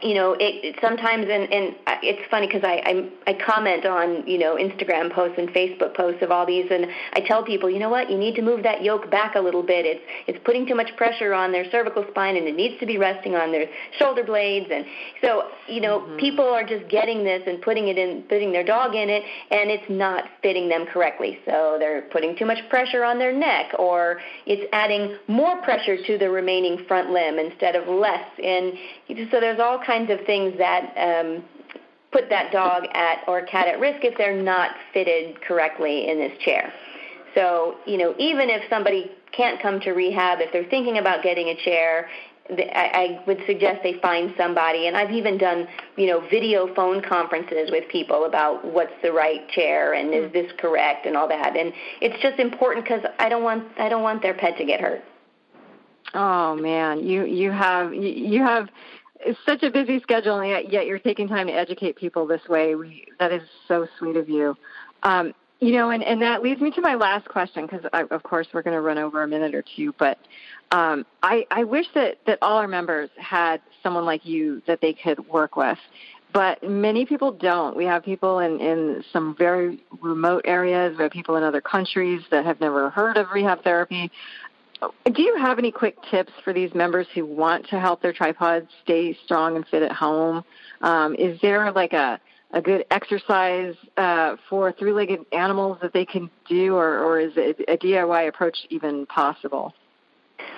you 0.01 0.13
know, 0.13 0.33
it, 0.33 0.63
it 0.63 0.75
sometimes 0.81 1.27
and 1.29 1.51
and 1.51 1.75
it's 2.01 2.21
funny 2.31 2.47
because 2.47 2.63
I, 2.63 2.81
I 2.85 3.31
I 3.31 3.33
comment 3.33 3.85
on 3.85 4.25
you 4.25 4.37
know 4.37 4.55
Instagram 4.55 5.11
posts 5.11 5.37
and 5.37 5.49
Facebook 5.49 5.95
posts 5.95 6.21
of 6.21 6.31
all 6.31 6.45
these, 6.45 6.67
and 6.71 6.85
I 7.13 7.21
tell 7.21 7.43
people, 7.43 7.69
you 7.69 7.79
know 7.79 7.89
what, 7.89 8.09
you 8.09 8.17
need 8.17 8.35
to 8.35 8.41
move 8.41 8.63
that 8.63 8.83
yoke 8.83 9.11
back 9.11 9.35
a 9.35 9.39
little 9.39 9.63
bit. 9.63 9.85
It's 9.85 10.01
it's 10.27 10.39
putting 10.45 10.65
too 10.65 10.75
much 10.75 10.95
pressure 10.95 11.33
on 11.33 11.51
their 11.51 11.69
cervical 11.69 12.05
spine, 12.09 12.37
and 12.37 12.47
it 12.47 12.55
needs 12.55 12.79
to 12.79 12.85
be 12.85 12.97
resting 12.97 13.35
on 13.35 13.51
their 13.51 13.67
shoulder 13.97 14.23
blades, 14.23 14.67
and 14.71 14.85
so 15.21 15.49
you 15.67 15.81
know 15.81 15.99
mm-hmm. 15.99 16.17
people 16.17 16.45
are 16.45 16.65
just 16.65 16.89
getting 16.89 17.23
this 17.23 17.43
and 17.45 17.61
putting 17.61 17.89
it 17.89 17.97
in, 17.97 18.23
putting 18.23 18.51
their 18.53 18.63
dog 18.63 18.95
in 18.95 19.09
it, 19.09 19.23
and 19.51 19.69
it's 19.69 19.89
not 19.89 20.23
fitting 20.41 20.69
them 20.69 20.85
correctly. 20.85 21.39
So 21.45 21.75
they're 21.77 22.03
putting 22.03 22.37
too 22.37 22.45
much 22.45 22.59
pressure 22.69 23.03
on 23.03 23.19
their 23.19 23.33
neck, 23.33 23.73
or 23.77 24.21
it's 24.45 24.63
adding 24.71 25.17
more 25.27 25.61
pressure 25.61 25.97
to 26.07 26.17
the 26.17 26.29
remaining 26.29 26.85
front 26.87 27.11
limb 27.11 27.37
instead 27.37 27.75
of 27.75 27.87
less, 27.87 28.27
and 28.41 28.73
so 29.29 29.39
there's 29.39 29.59
all 29.59 29.79
kinds 29.89 30.11
of 30.11 30.19
things 30.25 30.53
that 30.59 30.93
um, 30.97 31.43
put 32.11 32.29
that 32.29 32.51
dog 32.51 32.83
at 32.93 33.23
or 33.27 33.41
cat 33.43 33.67
at 33.67 33.79
risk 33.79 34.03
if 34.03 34.15
they're 34.17 34.41
not 34.41 34.71
fitted 34.93 35.41
correctly 35.41 36.09
in 36.09 36.19
this 36.19 36.37
chair. 36.45 36.71
So, 37.33 37.77
you 37.85 37.97
know, 37.97 38.13
even 38.19 38.49
if 38.49 38.61
somebody 38.69 39.11
can't 39.31 39.61
come 39.61 39.79
to 39.81 39.91
rehab, 39.91 40.39
if 40.41 40.51
they're 40.51 40.69
thinking 40.69 40.97
about 40.97 41.23
getting 41.23 41.47
a 41.49 41.55
chair, 41.63 42.09
I, 42.51 43.19
I 43.21 43.23
would 43.27 43.41
suggest 43.45 43.81
they 43.83 43.93
find 44.01 44.33
somebody. 44.37 44.87
And 44.87 44.97
I've 44.97 45.11
even 45.11 45.37
done, 45.37 45.67
you 45.97 46.07
know, 46.07 46.27
video 46.29 46.73
phone 46.73 47.01
conferences 47.01 47.69
with 47.71 47.87
people 47.89 48.25
about 48.25 48.65
what's 48.65 48.93
the 49.03 49.11
right 49.11 49.47
chair 49.49 49.93
and 49.93 50.13
is 50.13 50.31
this 50.33 50.51
correct 50.59 51.05
and 51.05 51.15
all 51.15 51.27
that. 51.27 51.55
And 51.55 51.71
it's 52.01 52.19
just 52.21 52.39
important 52.39 52.85
because 52.85 53.03
I 53.19 53.29
don't 53.29 53.43
want 53.43 53.65
I 53.77 53.89
don't 53.89 54.03
want 54.03 54.21
their 54.21 54.33
pet 54.33 54.57
to 54.57 54.65
get 54.65 54.81
hurt. 54.81 55.03
Oh 56.13 56.55
man, 56.55 57.05
you 57.05 57.25
you 57.25 57.51
have 57.51 57.93
you 57.93 58.41
have 58.41 58.69
it's 59.19 59.39
such 59.45 59.63
a 59.63 59.69
busy 59.69 59.99
schedule, 59.99 60.39
and 60.39 60.49
yet, 60.49 60.71
yet 60.71 60.85
you're 60.87 60.99
taking 60.99 61.27
time 61.27 61.47
to 61.47 61.53
educate 61.53 61.95
people 61.95 62.25
this 62.25 62.47
way. 62.47 62.75
We, 62.75 63.05
that 63.19 63.31
is 63.31 63.41
so 63.67 63.87
sweet 63.97 64.15
of 64.15 64.29
you. 64.29 64.55
Um, 65.03 65.33
you 65.59 65.73
know, 65.73 65.89
and, 65.89 66.01
and 66.03 66.21
that 66.21 66.41
leads 66.41 66.61
me 66.61 66.71
to 66.71 66.81
my 66.81 66.95
last 66.95 67.27
question 67.27 67.67
because, 67.67 67.85
of 68.11 68.23
course, 68.23 68.47
we're 68.53 68.61
going 68.61 68.75
to 68.75 68.81
run 68.81 68.97
over 68.97 69.23
a 69.23 69.27
minute 69.27 69.53
or 69.53 69.63
two. 69.75 69.93
But 69.99 70.17
um, 70.71 71.05
I, 71.21 71.45
I 71.51 71.65
wish 71.65 71.85
that, 71.95 72.19
that 72.27 72.39
all 72.41 72.57
our 72.57 72.67
members 72.67 73.09
had 73.17 73.61
someone 73.83 74.05
like 74.05 74.25
you 74.25 74.61
that 74.67 74.79
they 74.79 74.93
could 74.93 75.27
work 75.27 75.57
with. 75.57 75.77
But 76.31 76.63
many 76.63 77.05
people 77.05 77.31
don't. 77.31 77.75
We 77.75 77.85
have 77.85 78.05
people 78.05 78.39
in, 78.39 78.59
in 78.59 79.03
some 79.11 79.35
very 79.35 79.83
remote 79.99 80.43
areas. 80.45 80.95
We 80.97 81.03
have 81.03 81.11
people 81.11 81.35
in 81.35 81.43
other 81.43 81.59
countries 81.59 82.21
that 82.31 82.45
have 82.45 82.61
never 82.61 82.89
heard 82.91 83.17
of 83.17 83.31
rehab 83.31 83.63
therapy. 83.63 84.11
Do 84.81 85.21
you 85.21 85.35
have 85.37 85.59
any 85.59 85.71
quick 85.71 85.97
tips 86.09 86.31
for 86.43 86.53
these 86.53 86.73
members 86.73 87.07
who 87.13 87.25
want 87.25 87.67
to 87.69 87.79
help 87.79 88.01
their 88.01 88.13
tripods 88.13 88.67
stay 88.83 89.17
strong 89.25 89.55
and 89.55 89.67
fit 89.67 89.83
at 89.83 89.91
home? 89.91 90.43
Um, 90.81 91.15
is 91.15 91.39
there 91.41 91.71
like 91.71 91.93
a 91.93 92.19
a 92.51 92.61
good 92.61 92.85
exercise 92.89 93.75
uh, 93.97 94.35
for 94.49 94.71
three-legged 94.71 95.19
animals 95.31 95.77
that 95.81 95.93
they 95.93 96.05
can 96.05 96.31
do, 96.47 96.75
or, 96.75 96.97
or 96.97 97.19
is 97.19 97.37
a 97.37 97.77
DIY 97.77 98.27
approach 98.27 98.57
even 98.69 99.05
possible? 99.05 99.73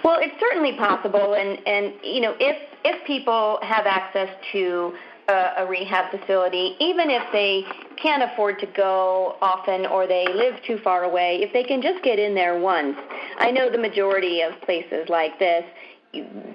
Well, 0.03 0.17
it's 0.21 0.39
certainly 0.39 0.77
possible, 0.77 1.33
and 1.33 1.59
and 1.67 1.93
you 2.03 2.21
know 2.21 2.35
if 2.39 2.57
if 2.85 3.05
people 3.05 3.59
have 3.61 3.85
access 3.85 4.29
to 4.51 4.93
a, 5.31 5.63
a 5.63 5.65
rehab 5.65 6.11
facility, 6.11 6.75
even 6.79 7.09
if 7.09 7.23
they 7.31 7.63
can't 8.01 8.23
afford 8.23 8.59
to 8.59 8.67
go 8.67 9.37
often 9.41 9.85
or 9.85 10.07
they 10.07 10.27
live 10.33 10.55
too 10.67 10.77
far 10.83 11.03
away, 11.03 11.39
if 11.41 11.53
they 11.53 11.63
can 11.63 11.81
just 11.81 12.03
get 12.03 12.19
in 12.19 12.35
there 12.35 12.59
once. 12.59 12.97
I 13.37 13.51
know 13.51 13.71
the 13.71 13.77
majority 13.77 14.41
of 14.41 14.59
places 14.61 15.07
like 15.09 15.39
this, 15.39 15.63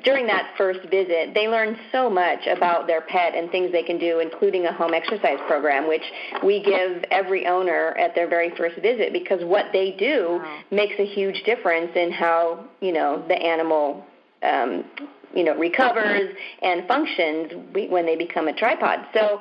during 0.05 0.27
that 0.27 0.53
first 0.59 0.81
visit, 0.91 1.33
they 1.33 1.49
learn 1.49 1.79
so 1.91 2.11
much 2.11 2.47
about 2.47 2.87
their 2.87 3.01
pet 3.01 3.35
and 3.35 3.51
things 3.51 3.73
they 3.73 3.83
can 3.83 3.99
do, 3.99 4.21
including 4.21 4.67
a 4.67 4.73
home 4.73 4.93
exercise 4.93 5.39
program, 5.47 5.89
which 5.89 6.03
we 6.45 6.63
give 6.63 7.03
every 7.11 7.47
owner 7.47 7.97
at 7.99 8.15
their 8.15 8.29
very 8.29 8.55
first 8.57 8.77
visit 8.83 9.15
because 9.15 9.43
what 9.45 9.67
they 9.73 9.97
do 9.99 10.41
makes 10.71 10.95
a 10.99 11.07
huge 11.07 11.43
difference 11.45 11.91
in 11.97 12.13
how 12.13 12.67
you 12.81 12.93
know 12.93 13.25
the 13.29 13.35
animal 13.35 14.05
um, 14.43 14.85
you 15.35 15.45
know 15.45 15.57
recovers 15.57 16.31
and 16.63 16.87
functions 16.87 17.53
when 17.89 18.07
they 18.07 18.17
become 18.17 18.49
a 18.49 18.53
tripod. 18.53 19.07
So 19.15 19.41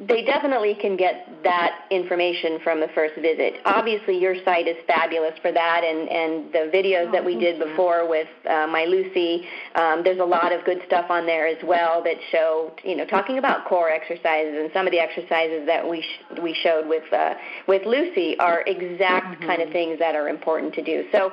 they 0.00 0.24
definitely 0.24 0.74
can 0.80 0.96
get 0.96 1.28
that 1.44 1.84
information 1.90 2.58
from 2.64 2.80
the 2.80 2.88
first 2.94 3.14
visit. 3.16 3.60
Obviously, 3.64 4.18
your 4.18 4.34
site 4.42 4.66
is 4.66 4.76
fabulous 4.86 5.34
for 5.42 5.52
that, 5.52 5.84
and, 5.84 6.08
and 6.08 6.52
the 6.52 6.70
videos 6.74 7.12
that 7.12 7.24
we 7.24 7.38
did 7.38 7.58
before 7.58 8.08
with 8.08 8.28
uh, 8.48 8.66
my 8.66 8.84
Lucy, 8.84 9.46
um, 9.74 10.02
there's 10.02 10.18
a 10.18 10.24
lot 10.24 10.52
of 10.52 10.64
good 10.64 10.80
stuff 10.86 11.10
on 11.10 11.26
there 11.26 11.46
as 11.46 11.62
well 11.62 12.02
that 12.04 12.16
show, 12.30 12.72
you 12.84 12.96
know, 12.96 13.04
talking 13.04 13.36
about 13.36 13.66
core 13.66 13.90
exercises 13.90 14.54
and 14.58 14.70
some 14.72 14.86
of 14.86 14.92
the 14.92 14.98
exercises 14.98 15.66
that 15.66 15.86
we 15.86 16.00
sh- 16.00 16.40
we 16.42 16.54
showed 16.54 16.88
with 16.88 17.04
uh, 17.12 17.34
with 17.68 17.82
Lucy 17.84 18.38
are 18.38 18.62
exact 18.66 19.36
mm-hmm. 19.36 19.46
kind 19.46 19.60
of 19.60 19.70
things 19.70 19.98
that 19.98 20.14
are 20.14 20.28
important 20.28 20.74
to 20.74 20.82
do. 20.82 21.04
So 21.12 21.32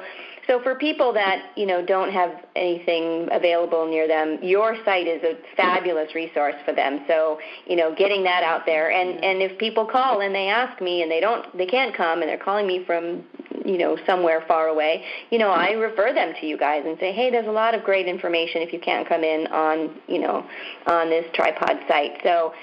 so 0.50 0.60
for 0.64 0.74
people 0.74 1.14
that 1.14 1.52
you 1.56 1.68
know 1.68 1.86
don't 1.86 2.12
have 2.12 2.32
anything 2.56 3.30
available 3.32 3.88
near 3.88 4.08
them, 4.08 4.40
your 4.42 4.76
site 4.84 5.06
is 5.06 5.22
a 5.24 5.38
fabulous 5.56 6.16
resource 6.16 6.56
for 6.66 6.74
them. 6.74 7.02
So 7.08 7.40
you 7.68 7.76
know, 7.76 7.94
getting 7.96 8.24
that 8.24 8.44
out 8.44 8.66
there, 8.66 8.90
and 8.90 9.24
and 9.24 9.44
if 9.44 9.60
people 9.60 9.86
call 9.86 10.22
and 10.22 10.34
they 10.34 10.48
ask 10.48 10.82
me 10.82 11.04
and 11.04 11.12
they 11.12 11.20
don't, 11.20 11.56
they 11.56 11.68
can't 11.68 11.96
come, 11.96 12.22
and 12.22 12.30
they're 12.30 12.40
calling 12.40 12.66
me 12.66 12.84
from 12.84 13.24
you 13.64 13.78
know 13.78 13.96
somewhere 14.08 14.44
far 14.48 14.70
away, 14.70 15.06
you 15.30 15.38
know, 15.38 15.50
I 15.50 15.74
refer 15.74 16.14
them 16.14 16.34
to 16.42 16.48
you 16.48 16.58
guys 16.58 16.82
and 16.84 16.98
say, 17.00 17.14
hey, 17.14 17.30
there's 17.30 17.48
a 17.48 17.52
lot 17.52 17.76
of 17.76 17.84
great 17.84 18.08
information 18.08 18.64
if 18.64 18.74
you 18.74 18.80
can't 18.80 19.08
come 19.08 19.24
in 19.24 19.46
on 19.48 20.02
you 20.08 20.20
know 20.20 20.44
on 20.88 21.12
this 21.12 21.26
tripod 21.36 21.78
site. 21.88 22.22
So 22.24 22.54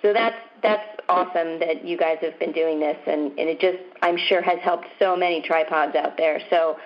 so 0.00 0.12
that's 0.12 0.36
that's 0.62 1.00
awesome 1.08 1.58
that 1.58 1.84
you 1.84 1.98
guys 1.98 2.18
have 2.22 2.38
been 2.38 2.52
doing 2.52 2.78
this, 2.78 2.96
and 3.08 3.36
and 3.36 3.48
it 3.48 3.58
just 3.58 3.78
I'm 4.00 4.16
sure 4.16 4.42
has 4.42 4.60
helped 4.60 4.86
so 5.00 5.16
many 5.16 5.42
tripods 5.42 5.96
out 5.96 6.16
there. 6.16 6.40
So 6.48 6.76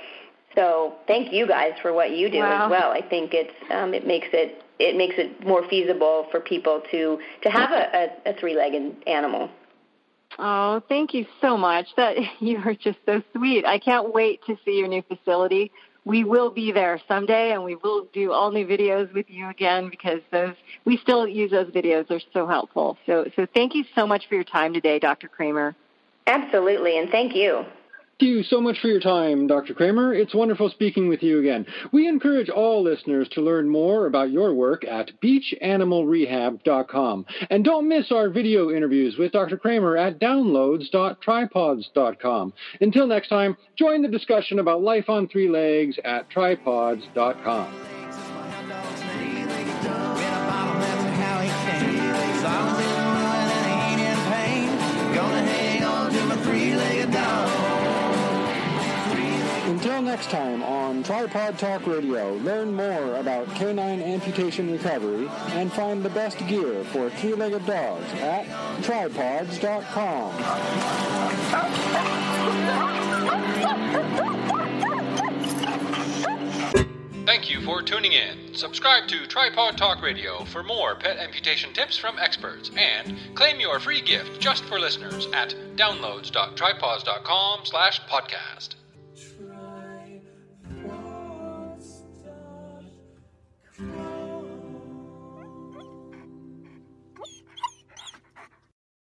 so 0.57 0.95
thank 1.07 1.33
you 1.33 1.47
guys 1.47 1.73
for 1.81 1.93
what 1.93 2.11
you 2.11 2.29
do 2.29 2.39
Wow. 2.39 2.65
as 2.65 2.71
well. 2.71 2.91
I 2.91 3.03
think 3.03 3.33
it's 3.35 3.55
um, 3.71 3.95
it 3.95 4.07
makes 4.07 4.29
it 4.33 4.65
it 4.79 4.97
makes 4.97 5.15
it 5.19 5.45
more 5.47 5.67
feasible 5.69 6.27
for 6.31 6.41
people 6.41 6.83
to 6.91 7.21
to 7.43 7.51
have 7.51 7.71
a, 7.71 8.11
a, 8.27 8.31
a 8.31 8.35
three-legged 8.35 9.05
animal. 9.07 9.51
Oh, 10.39 10.83
thank 10.89 11.15
you 11.15 11.27
so 11.41 11.57
much. 11.57 11.87
That 11.97 12.17
you 12.41 12.59
are 12.65 12.75
just 12.75 12.99
so 13.07 13.23
sweet. 13.35 13.65
I 13.65 13.79
can't 13.79 14.13
wait 14.13 14.41
to 14.47 14.57
see 14.65 14.79
your 14.79 14.89
new 14.89 15.03
facility. 15.03 15.71
We 16.05 16.23
will 16.23 16.51
be 16.51 16.71
there 16.71 17.01
someday, 17.09 17.53
and 17.53 17.65
we 17.65 17.75
will 17.75 18.07
do 18.13 18.33
all 18.33 18.53
new 18.53 18.65
videos 18.65 19.13
with 19.13 19.27
you 19.29 19.49
again 19.49 19.91
because 19.91 20.21
those 20.31 20.55
we 20.85 20.97
still 20.99 21.27
use 21.27 21.51
those 21.51 21.69
videos. 21.69 22.09
They're 22.09 22.21
so 22.33 22.47
helpful. 22.47 22.97
So, 23.07 23.29
so 23.35 23.47
thank 23.55 23.75
you 23.75 23.85
so 23.95 24.07
much 24.07 24.29
for 24.29 24.37
your 24.37 24.45
time 24.45 24.73
today, 24.73 24.99
Dr. 25.01 25.29
Kramer. 25.29 25.75
Absolutely, 26.29 26.99
and 26.99 27.11
thank 27.11 27.35
you. 27.35 27.65
Thank 28.19 28.31
you 28.31 28.43
so 28.45 28.63
much 28.63 28.81
for 28.81 28.89
your 28.89 29.01
time, 29.01 29.47
Dr. 29.47 29.75
Kramer. 29.75 30.15
It's 30.15 30.35
wonderful 30.35 30.71
speaking 30.71 31.07
with 31.07 31.23
you 31.23 31.39
again. 31.39 31.67
We 31.93 32.09
encourage 32.09 32.49
all 32.49 32.83
listeners 32.83 33.29
to 33.33 33.43
learn 33.43 33.69
more 33.69 34.07
about 34.07 34.31
your 34.31 34.55
work 34.55 34.87
at 34.87 35.11
beachanimalrehab.com. 35.21 37.27
And 37.51 37.63
don't 37.63 37.89
miss 37.89 38.11
our 38.11 38.31
video 38.31 38.71
interviews 38.71 39.19
with 39.19 39.33
Dr. 39.33 39.59
Kramer 39.59 39.99
at 39.99 40.19
downloads.tripawds.com. 40.19 42.53
Until 42.81 43.07
next 43.07 43.29
time, 43.29 43.55
join 43.77 44.01
the 44.01 44.09
discussion 44.09 44.61
about 44.61 44.81
life 44.81 45.11
on 45.11 45.29
three 45.29 45.51
legs 45.51 45.99
at 46.03 46.31
tripawds.com. 46.31 47.96
next 60.07 60.31
time 60.31 60.63
on 60.63 61.03
Tripawd 61.03 61.59
Talk 61.59 61.85
Radio, 61.85 62.35
learn 62.37 62.73
more 62.73 63.17
about 63.17 63.53
canine 63.57 64.01
amputation 64.01 64.71
recovery 64.71 65.29
and 65.49 65.73
find 65.73 66.05
the 66.05 66.11
best 66.11 66.39
gear 66.47 66.85
for 66.85 67.11
three-legged 67.11 67.67
dogs 67.67 68.07
at 68.15 68.47
tripawds.com. 68.83 70.33
Thank 77.27 77.51
you 77.51 77.61
for 77.63 77.83
tuning 77.83 78.13
in. 78.13 78.55
Subscribe 78.55 79.09
to 79.09 79.27
Tripawd 79.27 79.77
Talk 79.77 80.01
Radio 80.03 80.45
for 80.45 80.63
more 80.63 80.95
pet 80.95 81.17
amputation 81.19 81.73
tips 81.73 81.99
from 81.99 82.17
experts 82.21 82.71
and 82.77 83.17
claim 83.35 83.59
your 83.59 83.81
free 83.81 84.01
gift 84.01 84.41
just 84.41 84.65
for 84.67 84.79
listeners 84.79 85.27
at 85.35 85.57
downloads.tripawds.com 85.75 87.61
slash 87.65 88.01
podcast. 88.03 88.77